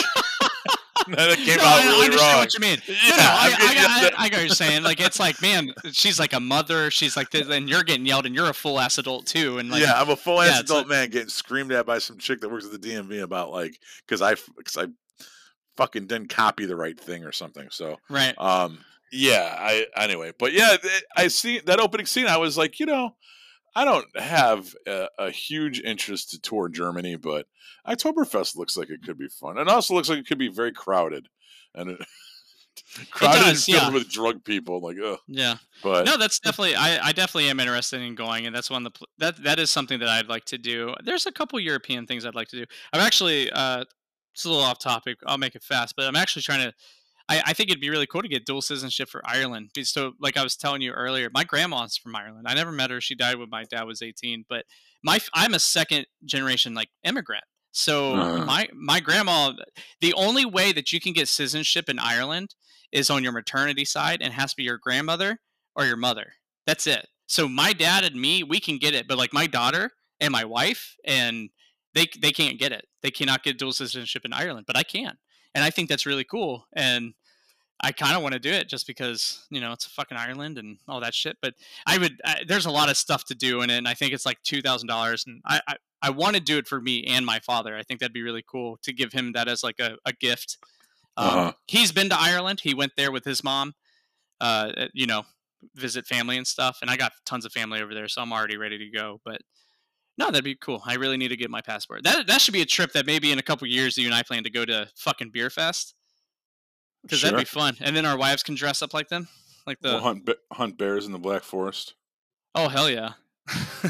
that 1.17 1.37
came 1.37 1.57
no, 1.57 1.63
out 1.63 1.81
I 1.81 1.85
really 1.85 2.05
understand 2.05 2.31
wrong. 2.31 2.39
what 2.39 2.53
you 2.53 2.59
mean. 2.59 2.81
Yeah, 2.87 3.09
no, 3.11 3.17
no, 3.17 3.23
I, 3.23 3.55
I'm 3.59 3.77
I, 3.77 4.11
I, 4.17 4.23
I, 4.25 4.29
got 4.29 4.39
you're 4.39 4.49
saying. 4.49 4.83
Like 4.83 4.99
it's 4.99 5.19
like, 5.19 5.41
man, 5.41 5.73
she's 5.91 6.19
like 6.19 6.33
a 6.33 6.39
mother. 6.39 6.91
She's 6.91 7.15
like 7.17 7.29
this, 7.31 7.47
and 7.47 7.69
you're 7.69 7.83
getting 7.83 8.05
yelled, 8.05 8.25
and 8.25 8.35
you're 8.35 8.49
a 8.49 8.53
full 8.53 8.79
ass 8.79 8.97
adult 8.97 9.25
too. 9.25 9.57
And 9.57 9.69
like, 9.69 9.81
yeah, 9.81 9.99
I'm 9.99 10.09
a 10.09 10.15
full 10.15 10.41
ass 10.41 10.55
yeah, 10.55 10.59
adult 10.61 10.87
man 10.87 11.09
getting 11.09 11.29
screamed 11.29 11.71
at 11.71 11.85
by 11.85 11.99
some 11.99 12.17
chick 12.17 12.41
that 12.41 12.49
works 12.49 12.65
at 12.65 12.71
the 12.71 12.79
DMV 12.79 13.21
about 13.21 13.51
like 13.51 13.79
because 14.05 14.21
I 14.21 14.35
because 14.57 14.77
I 14.77 14.87
fucking 15.77 16.07
didn't 16.07 16.29
copy 16.29 16.65
the 16.65 16.75
right 16.75 16.99
thing 16.99 17.23
or 17.23 17.31
something. 17.31 17.67
So 17.71 17.97
right. 18.09 18.35
um 18.37 18.79
yeah, 19.11 19.55
I 19.57 19.85
anyway, 19.95 20.33
but 20.37 20.53
yeah, 20.53 20.75
I 21.15 21.29
see 21.29 21.59
that 21.59 21.79
opening 21.79 22.05
scene. 22.05 22.27
I 22.27 22.37
was 22.37 22.57
like, 22.57 22.79
you 22.79 22.85
know, 22.85 23.15
I 23.75 23.85
don't 23.85 24.19
have 24.19 24.75
a, 24.87 25.07
a 25.17 25.31
huge 25.31 25.81
interest 25.81 26.31
to 26.31 26.39
tour 26.39 26.69
Germany, 26.69 27.15
but 27.15 27.47
Oktoberfest 27.87 28.55
looks 28.55 28.77
like 28.77 28.89
it 28.89 29.03
could 29.03 29.17
be 29.17 29.27
fun. 29.27 29.57
It 29.57 29.67
also 29.67 29.93
looks 29.93 30.09
like 30.09 30.19
it 30.19 30.27
could 30.27 30.39
be 30.39 30.49
very 30.49 30.71
crowded 30.71 31.27
and 31.73 31.91
it, 31.91 31.99
crowded 33.11 33.47
and 33.47 33.57
filled 33.57 33.81
yeah. 33.81 33.89
with 33.89 34.09
drug 34.09 34.43
people. 34.43 34.81
Like, 34.81 34.97
ugh. 35.03 35.19
Yeah. 35.27 35.55
But 35.83 36.05
No, 36.05 36.17
that's 36.17 36.39
definitely. 36.39 36.75
I, 36.75 37.07
I 37.07 37.11
definitely 37.11 37.49
am 37.49 37.59
interested 37.59 38.01
in 38.01 38.15
going, 38.15 38.45
and 38.45 38.55
that's 38.55 38.69
one 38.69 38.85
of 38.85 38.93
the 38.93 39.05
that 39.17 39.43
that 39.43 39.59
is 39.59 39.69
something 39.69 39.99
that 39.99 40.09
I'd 40.09 40.27
like 40.29 40.45
to 40.45 40.57
do. 40.57 40.93
There's 41.03 41.25
a 41.25 41.31
couple 41.31 41.59
European 41.59 42.05
things 42.05 42.25
I'd 42.25 42.35
like 42.35 42.49
to 42.49 42.57
do. 42.57 42.65
I'm 42.93 43.01
actually. 43.01 43.51
Uh, 43.51 43.85
it's 44.33 44.45
a 44.45 44.49
little 44.49 44.63
off 44.63 44.79
topic. 44.79 45.17
I'll 45.25 45.37
make 45.37 45.55
it 45.55 45.63
fast, 45.63 45.95
but 45.97 46.05
I'm 46.05 46.15
actually 46.15 46.43
trying 46.43 46.69
to. 46.69 46.73
I, 47.29 47.41
I 47.47 47.53
think 47.53 47.69
it'd 47.69 47.79
be 47.81 47.89
really 47.89 48.07
cool 48.07 48.21
to 48.23 48.27
get 48.27 48.45
dual 48.45 48.61
citizenship 48.61 49.07
for 49.07 49.21
Ireland. 49.25 49.69
So, 49.83 50.13
like 50.19 50.35
I 50.37 50.43
was 50.43 50.55
telling 50.55 50.81
you 50.81 50.91
earlier, 50.91 51.29
my 51.33 51.43
grandma's 51.43 51.95
from 51.95 52.15
Ireland. 52.15 52.45
I 52.47 52.55
never 52.55 52.71
met 52.71 52.89
her. 52.89 52.99
She 52.99 53.15
died 53.15 53.37
when 53.37 53.49
my 53.49 53.63
dad 53.65 53.83
was 53.83 54.01
18. 54.01 54.45
But 54.49 54.65
my 55.03 55.19
I'm 55.33 55.53
a 55.53 55.59
second 55.59 56.07
generation 56.25 56.73
like 56.73 56.89
immigrant. 57.03 57.43
So 57.71 58.15
Uh-huh. 58.15 58.45
my 58.45 58.67
my 58.73 58.99
grandma. 58.99 59.53
The 60.01 60.13
only 60.13 60.45
way 60.45 60.71
that 60.73 60.91
you 60.91 60.99
can 60.99 61.13
get 61.13 61.27
citizenship 61.27 61.87
in 61.87 61.99
Ireland 61.99 62.55
is 62.91 63.09
on 63.11 63.23
your 63.23 63.31
maternity 63.31 63.85
side, 63.85 64.21
and 64.21 64.33
has 64.33 64.51
to 64.51 64.57
be 64.57 64.63
your 64.63 64.79
grandmother 64.79 65.39
or 65.75 65.85
your 65.85 65.97
mother. 65.97 66.33
That's 66.65 66.87
it. 66.87 67.07
So 67.27 67.47
my 67.47 67.73
dad 67.73 68.03
and 68.03 68.19
me, 68.19 68.41
we 68.43 68.59
can 68.59 68.77
get 68.79 68.95
it, 68.95 69.07
but 69.07 69.19
like 69.19 69.31
my 69.33 69.45
daughter 69.45 69.91
and 70.19 70.31
my 70.31 70.45
wife, 70.45 70.95
and 71.05 71.49
they 71.93 72.07
they 72.19 72.31
can't 72.31 72.57
get 72.59 72.71
it. 72.71 72.85
They 73.03 73.11
cannot 73.11 73.43
get 73.43 73.59
dual 73.59 73.71
citizenship 73.71 74.25
in 74.25 74.33
Ireland, 74.33 74.65
but 74.65 74.75
I 74.75 74.81
can, 74.83 75.17
and 75.53 75.63
I 75.63 75.69
think 75.69 75.89
that's 75.89 76.07
really 76.07 76.23
cool. 76.25 76.65
And 76.75 77.13
I 77.81 77.91
kind 77.91 78.15
of 78.15 78.21
want 78.21 78.33
to 78.33 78.39
do 78.39 78.51
it 78.51 78.67
just 78.67 78.85
because 78.87 79.45
you 79.49 79.61
know 79.61 79.71
it's 79.71 79.85
fucking 79.85 80.17
Ireland 80.17 80.57
and 80.57 80.77
all 80.87 80.99
that 80.99 81.13
shit. 81.13 81.37
But 81.41 81.53
I 81.85 81.97
would. 81.97 82.19
I, 82.25 82.41
there's 82.47 82.65
a 82.65 82.71
lot 82.71 82.89
of 82.89 82.97
stuff 82.97 83.25
to 83.25 83.35
do 83.35 83.61
in 83.61 83.69
it, 83.69 83.77
and 83.77 83.87
I 83.87 83.93
think 83.93 84.13
it's 84.13 84.25
like 84.25 84.41
two 84.43 84.61
thousand 84.61 84.87
dollars, 84.87 85.23
and 85.27 85.41
I. 85.45 85.61
I 85.67 85.75
I 86.01 86.11
want 86.11 86.37
to 86.37 86.41
do 86.41 86.57
it 86.57 86.65
for 86.65 86.79
me 86.79 87.03
and 87.03 87.25
my 87.25 87.39
father. 87.41 87.75
I 87.75 87.83
think 87.83 87.99
that'd 87.99 88.13
be 88.13 88.21
really 88.23 88.41
cool 88.49 88.77
to 88.83 88.93
give 88.93 89.11
him 89.11 89.33
that 89.33 89.49
as 89.49 89.65
like 89.65 89.79
a, 89.81 89.97
a 90.05 90.13
gift. 90.13 90.57
Um, 91.17 91.27
Uh-huh. 91.27 91.51
He's 91.67 91.91
been 91.91 92.07
to 92.07 92.17
Ireland. 92.17 92.61
He 92.63 92.73
went 92.73 92.93
there 92.95 93.11
with 93.11 93.25
his 93.25 93.43
mom, 93.43 93.73
uh, 94.39 94.71
you 94.93 95.07
know, 95.07 95.23
visit 95.75 96.07
family 96.07 96.37
and 96.37 96.47
stuff. 96.47 96.77
And 96.81 96.89
I 96.89 96.95
got 96.95 97.11
tons 97.25 97.43
of 97.43 97.51
family 97.51 97.81
over 97.81 97.93
there, 97.93 98.07
so 98.07 98.21
I'm 98.21 98.31
already 98.31 98.55
ready 98.55 98.77
to 98.77 98.89
go. 98.89 99.19
But 99.25 99.41
no, 100.17 100.27
that'd 100.27 100.45
be 100.45 100.55
cool. 100.55 100.81
I 100.85 100.95
really 100.95 101.17
need 101.17 101.29
to 101.29 101.37
get 101.37 101.49
my 101.49 101.59
passport. 101.59 102.03
That 102.05 102.27
that 102.27 102.39
should 102.39 102.53
be 102.53 102.61
a 102.61 102.65
trip 102.65 102.93
that 102.93 103.05
maybe 103.05 103.33
in 103.33 103.37
a 103.39 103.43
couple 103.43 103.67
years 103.67 103.97
you 103.97 104.05
and 104.05 104.15
I 104.15 104.23
plan 104.23 104.45
to 104.45 104.49
go 104.49 104.63
to 104.63 104.87
fucking 104.95 105.31
beer 105.31 105.49
fest 105.49 105.95
because 107.03 107.21
that'd 107.21 107.37
be 107.37 107.45
fun. 107.45 107.75
And 107.81 107.95
then 107.95 108.05
our 108.05 108.17
wives 108.17 108.43
can 108.43 108.55
dress 108.55 108.81
up 108.81 108.93
like 108.93 109.09
them, 109.09 109.27
like 109.65 109.79
the 109.79 109.89
we'll 109.89 110.01
hunt 110.01 110.25
be- 110.25 110.35
hunt 110.51 110.77
bears 110.77 111.05
in 111.05 111.11
the 111.11 111.19
Black 111.19 111.43
Forest. 111.43 111.95
oh 112.55 112.67
hell 112.67 112.89
yeah. 112.89 113.13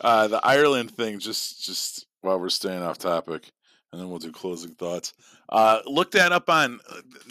uh, 0.00 0.28
the 0.28 0.40
Ireland 0.42 0.90
thing, 0.90 1.18
just 1.18 1.64
just 1.64 2.06
while 2.20 2.38
we're 2.38 2.50
staying 2.50 2.82
off 2.82 2.98
topic, 2.98 3.50
and 3.92 4.00
then 4.00 4.10
we'll 4.10 4.18
do 4.18 4.32
closing 4.32 4.74
thoughts. 4.74 5.14
Uh, 5.48 5.80
look 5.86 6.10
that 6.12 6.32
up 6.32 6.48
on. 6.50 6.80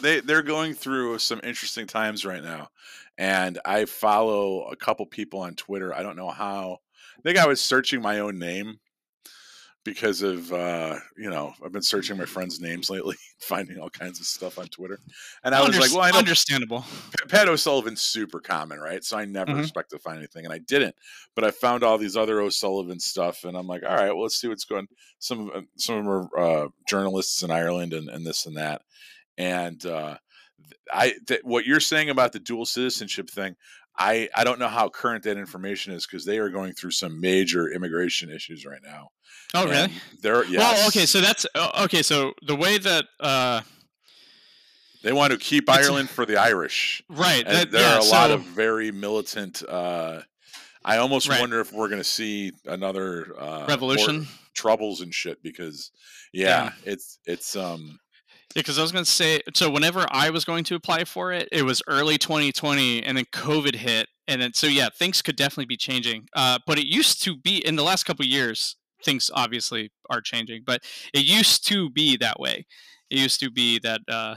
They 0.02 0.22
they're 0.22 0.42
going 0.42 0.74
through 0.74 1.20
some 1.20 1.40
interesting 1.44 1.88
times 1.88 2.26
right 2.26 2.44
now, 2.44 2.70
and 3.18 3.60
I 3.66 3.86
follow 3.86 4.64
a 4.66 4.76
couple 4.76 5.06
people 5.06 5.42
on 5.42 5.56
Twitter. 5.56 5.94
I 5.94 6.04
don't 6.04 6.18
know 6.18 6.30
how. 6.30 6.80
I 7.18 7.22
think 7.22 7.38
I 7.38 7.48
was 7.48 7.62
searching 7.62 8.02
my 8.02 8.20
own 8.20 8.40
name 8.40 8.80
because 9.84 10.22
of 10.22 10.52
uh, 10.54 11.00
you 11.18 11.30
know 11.30 11.54
I've 11.64 11.72
been 11.72 11.82
searching 11.82 12.18
my 12.18 12.26
friends' 12.26 12.60
names 12.60 12.90
lately, 12.90 13.16
finding 13.40 13.80
all 13.80 13.90
kinds 13.90 14.20
of 14.20 14.26
stuff 14.26 14.60
on 14.60 14.68
Twitter, 14.68 15.00
and 15.44 15.56
I 15.56 15.66
was 15.66 15.78
like, 15.80 15.92
well, 15.92 16.02
I 16.02 16.12
know 16.12 16.20
understandable. 16.20 16.86
Pat 17.30 17.48
O'Sullivan's 17.48 18.02
super 18.02 18.40
common, 18.40 18.80
right? 18.80 19.04
So 19.04 19.18
I 19.18 19.26
never 19.26 19.54
Mhm. 19.54 19.62
expected 19.62 19.98
to 19.98 20.02
find 20.02 20.18
anything, 20.18 20.46
and 20.46 20.54
I 20.54 20.60
didn't. 20.60 20.96
But 21.36 21.44
I 21.46 21.52
found 21.52 21.84
all 21.84 21.98
these 21.98 22.16
other 22.18 22.42
O'Sullivan 22.42 23.00
stuff, 23.00 23.44
and 23.44 23.58
I'm 23.58 23.68
like, 23.68 23.84
all 23.84 23.96
right, 23.96 24.12
well, 24.12 24.24
let's 24.24 24.40
see 24.40 24.48
what's 24.48 24.66
going. 24.66 24.88
Some 25.20 25.68
some 25.78 25.96
of 25.98 26.06
them 26.06 26.12
are 26.36 26.40
uh, 26.40 26.68
journalists 26.88 27.42
in 27.44 27.52
Ireland, 27.52 27.94
and, 27.94 28.10
and 28.10 28.26
this 28.26 28.46
and 28.46 28.58
that. 28.58 28.82
And 29.38 29.84
uh, 29.86 30.18
I, 30.94 31.14
th- 31.28 31.42
what 31.44 31.66
you're 31.66 31.80
saying 31.80 32.10
about 32.10 32.34
the 32.34 32.40
dual 32.40 32.66
citizenship 32.66 33.30
thing, 33.30 33.56
I 33.98 34.30
I 34.36 34.44
don't 34.44 34.60
know 34.60 34.68
how 34.68 34.90
current 34.90 35.24
that 35.26 35.38
information 35.38 35.94
is 35.94 36.06
because 36.08 36.26
they 36.26 36.40
are 36.40 36.50
going 36.50 36.74
through 36.74 36.92
some 36.92 37.20
major 37.20 37.70
immigration 37.70 38.30
issues 38.32 38.66
right 38.66 38.82
now. 38.84 39.10
Oh, 39.54 39.66
really? 39.66 39.84
And 39.84 39.92
They're 40.22 40.46
yes. 40.46 40.60
Well, 40.60 40.88
okay, 40.88 41.06
so 41.06 41.20
that's 41.22 41.46
okay. 41.82 42.02
So 42.02 42.34
the 42.48 42.56
way 42.56 42.78
that 42.78 43.06
uh, 43.20 43.62
they 45.04 45.12
want 45.12 45.34
to 45.34 45.38
keep 45.40 45.70
Ireland 45.70 46.10
for 46.10 46.26
the 46.26 46.38
Irish. 46.38 47.02
right, 47.10 47.46
that, 47.46 47.72
there 47.72 47.82
yeah, 47.82 47.96
are 47.96 48.00
a 48.00 48.04
lot 48.06 48.32
of 48.32 48.42
very 48.44 48.92
militant. 48.92 49.64
Uh, 49.68 50.22
I 50.84 50.98
almost 50.98 51.28
Right. 51.28 51.40
wonder 51.40 51.60
if 51.60 51.72
we're 51.74 51.90
going 51.90 52.02
to 52.02 52.04
see 52.04 52.52
another 52.66 53.28
uh, 53.40 53.66
revolution. 53.68 54.28
troubles 54.56 55.02
and 55.02 55.14
shit 55.14 55.42
because 55.44 55.92
yeah, 56.34 56.72
it's 56.86 57.20
it's 57.26 57.56
um 57.56 57.82
Yeah, 57.82 57.94
because 58.54 58.78
I 58.78 58.82
was 58.82 58.92
going 58.92 59.06
to 59.06 59.10
say, 59.10 59.42
so 59.54 59.70
whenever 59.70 60.06
I 60.10 60.30
was 60.30 60.46
going 60.46 60.64
to 60.66 60.76
apply 60.76 61.06
for 61.06 61.32
it, 61.32 61.48
it 61.52 61.64
was 61.64 61.82
early 61.88 62.18
2020, 62.18 63.04
and 63.04 63.18
then 63.18 63.26
COVID 63.34 63.76
hit, 63.76 64.08
and 64.28 64.42
then 64.42 64.54
so 64.54 64.68
yeah, 64.68 64.90
things 64.90 65.22
could 65.22 65.36
definitely 65.36 65.66
be 65.66 65.78
changing. 65.78 66.28
Uh, 66.36 66.60
but 66.66 66.78
it 66.78 66.88
used 66.88 67.24
to 67.24 67.38
be 67.38 67.66
in 67.66 67.76
the 67.76 67.84
last 67.84 68.04
couple 68.04 68.26
years, 68.26 68.76
things 69.04 69.30
obviously 69.34 69.92
are 70.10 70.22
changing, 70.22 70.64
but 70.66 70.82
it 71.14 71.26
used 71.26 71.68
to 71.68 71.90
be 71.90 72.18
that 72.18 72.40
way. 72.40 72.66
It 73.10 73.20
used 73.20 73.40
to 73.42 73.52
be 73.52 73.80
that 73.80 74.02
uh, 74.08 74.36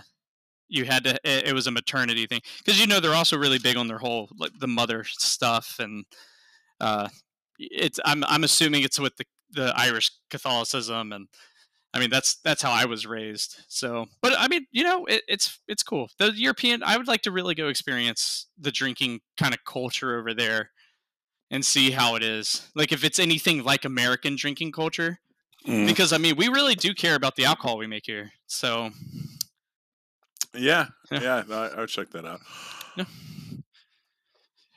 you 0.69 0.85
had 0.85 1.05
to, 1.05 1.15
it, 1.25 1.49
it 1.49 1.53
was 1.55 1.67
a 1.67 1.71
maternity 1.71 2.27
thing 2.27 2.41
because 2.59 2.81
you 2.81 2.87
know 2.87 3.01
they're 3.01 3.15
also 3.15 3.37
really 3.39 3.59
big 3.59 3.77
on 3.77 3.89
their 3.89 3.99
whole 3.99 4.29
like 4.39 4.53
the 4.59 4.67
mother 4.69 5.05
stuff, 5.05 5.77
and 5.79 6.05
uh, 6.81 7.09
it's 7.59 8.01
I'm 8.05 8.25
I'm 8.25 8.45
assuming 8.45 8.83
it's 8.83 8.99
with 8.99 9.17
the 9.17 9.25
the 9.51 9.73
Irish 9.77 10.11
Catholicism 10.31 11.13
and 11.13 11.29
I 11.95 12.01
mean, 12.01 12.11
that's 12.11 12.37
that's 12.43 12.61
how 12.61 12.73
I 12.73 12.87
was 12.87 13.07
raised. 13.07 13.57
So, 13.69 14.07
but 14.21 14.35
I 14.37 14.49
mean, 14.49 14.67
you 14.73 14.83
know, 14.83 15.05
it, 15.07 15.23
it's 15.29 15.61
it's 15.69 15.83
cool. 15.85 16.09
The 16.19 16.33
European, 16.35 16.83
I 16.83 16.97
would 16.97 17.07
like 17.07 17.23
to 17.23 17.31
really 17.31 17.55
go 17.55 17.69
experience 17.69 18.47
the 18.59 18.73
drinking 18.73 19.21
kind 19.39 19.55
of 19.55 19.65
culture 19.65 20.19
over 20.19 20.35
there 20.35 20.71
and 21.51 21.65
see 21.65 21.93
how 21.93 22.17
it 22.17 22.23
is. 22.25 22.69
Like, 22.75 22.91
if 22.91 23.05
it's 23.05 23.19
anything 23.21 23.63
like 23.63 23.85
American 23.85 24.37
drinking 24.37 24.73
culture, 24.73 25.21
Mm. 25.67 25.87
because 25.87 26.13
I 26.13 26.19
mean, 26.19 26.37
we 26.37 26.49
really 26.49 26.75
do 26.75 26.93
care 26.93 27.15
about 27.15 27.37
the 27.37 27.47
alcohol 27.47 27.79
we 27.79 27.87
make 27.87 28.05
here. 28.05 28.33
So, 28.47 28.91
yeah 30.55 30.89
Yeah. 31.11 31.21
yeah, 31.23 31.43
no, 31.49 31.55
I, 31.63 31.69
I 31.69 31.81
would 31.81 31.89
check 31.89 32.11
that 32.11 32.27
out. 32.27 32.41
but 32.97 33.07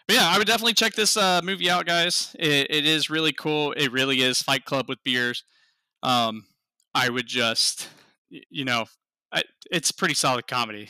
yeah, 0.09 0.29
I 0.29 0.37
would 0.37 0.47
definitely 0.47 0.73
check 0.75 0.93
this 0.93 1.17
uh, 1.17 1.41
movie 1.43 1.69
out, 1.69 1.85
guys. 1.85 2.33
It, 2.39 2.67
it 2.69 2.85
is 2.85 3.09
really 3.09 3.33
cool. 3.33 3.73
It 3.73 3.91
really 3.91 4.21
is 4.21 4.41
Fight 4.41 4.63
Club 4.63 4.87
with 4.87 5.03
beers. 5.03 5.43
Um, 6.03 6.45
I 6.93 7.09
would 7.09 7.27
just, 7.27 7.89
you 8.29 8.65
know, 8.65 8.85
I, 9.31 9.43
it's 9.71 9.91
pretty 9.91 10.13
solid 10.13 10.47
comedy. 10.47 10.89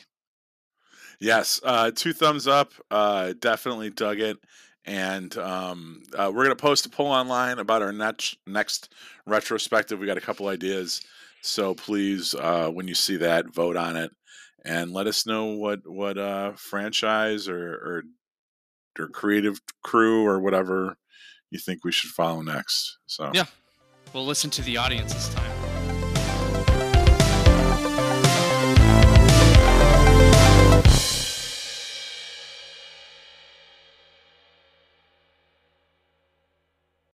Yes, 1.19 1.59
uh, 1.63 1.91
two 1.91 2.13
thumbs 2.13 2.47
up. 2.47 2.73
Uh, 2.91 3.33
definitely 3.39 3.89
dug 3.89 4.19
it. 4.19 4.37
And 4.85 5.35
um, 5.37 6.03
uh, 6.17 6.31
we're 6.33 6.43
gonna 6.43 6.55
post 6.55 6.85
a 6.85 6.89
poll 6.89 7.07
online 7.07 7.59
about 7.59 7.81
our 7.81 7.91
next 7.91 8.37
next 8.47 8.93
retrospective. 9.25 9.99
We 9.99 10.07
got 10.07 10.17
a 10.17 10.21
couple 10.21 10.47
ideas, 10.47 11.01
so 11.41 11.73
please, 11.73 12.33
uh, 12.35 12.69
when 12.69 12.87
you 12.87 12.95
see 12.95 13.17
that, 13.17 13.53
vote 13.53 13.75
on 13.75 13.97
it 13.97 14.11
and 14.67 14.91
let 14.91 15.07
us 15.07 15.25
know 15.25 15.45
what 15.45 15.79
what 15.85 16.17
uh, 16.17 16.51
franchise 16.55 17.47
or, 17.47 17.73
or 17.73 18.03
or 18.99 19.07
creative 19.07 19.59
crew 19.83 20.25
or 20.25 20.39
whatever 20.39 20.97
you 21.49 21.59
think 21.59 21.83
we 21.83 21.91
should 21.91 22.11
follow 22.11 22.41
next. 22.41 22.97
So 23.07 23.31
Yeah. 23.33 23.45
We'll 24.13 24.25
listen 24.25 24.49
to 24.51 24.61
the 24.61 24.77
audience 24.77 25.13
this 25.13 25.33
time. 25.33 25.56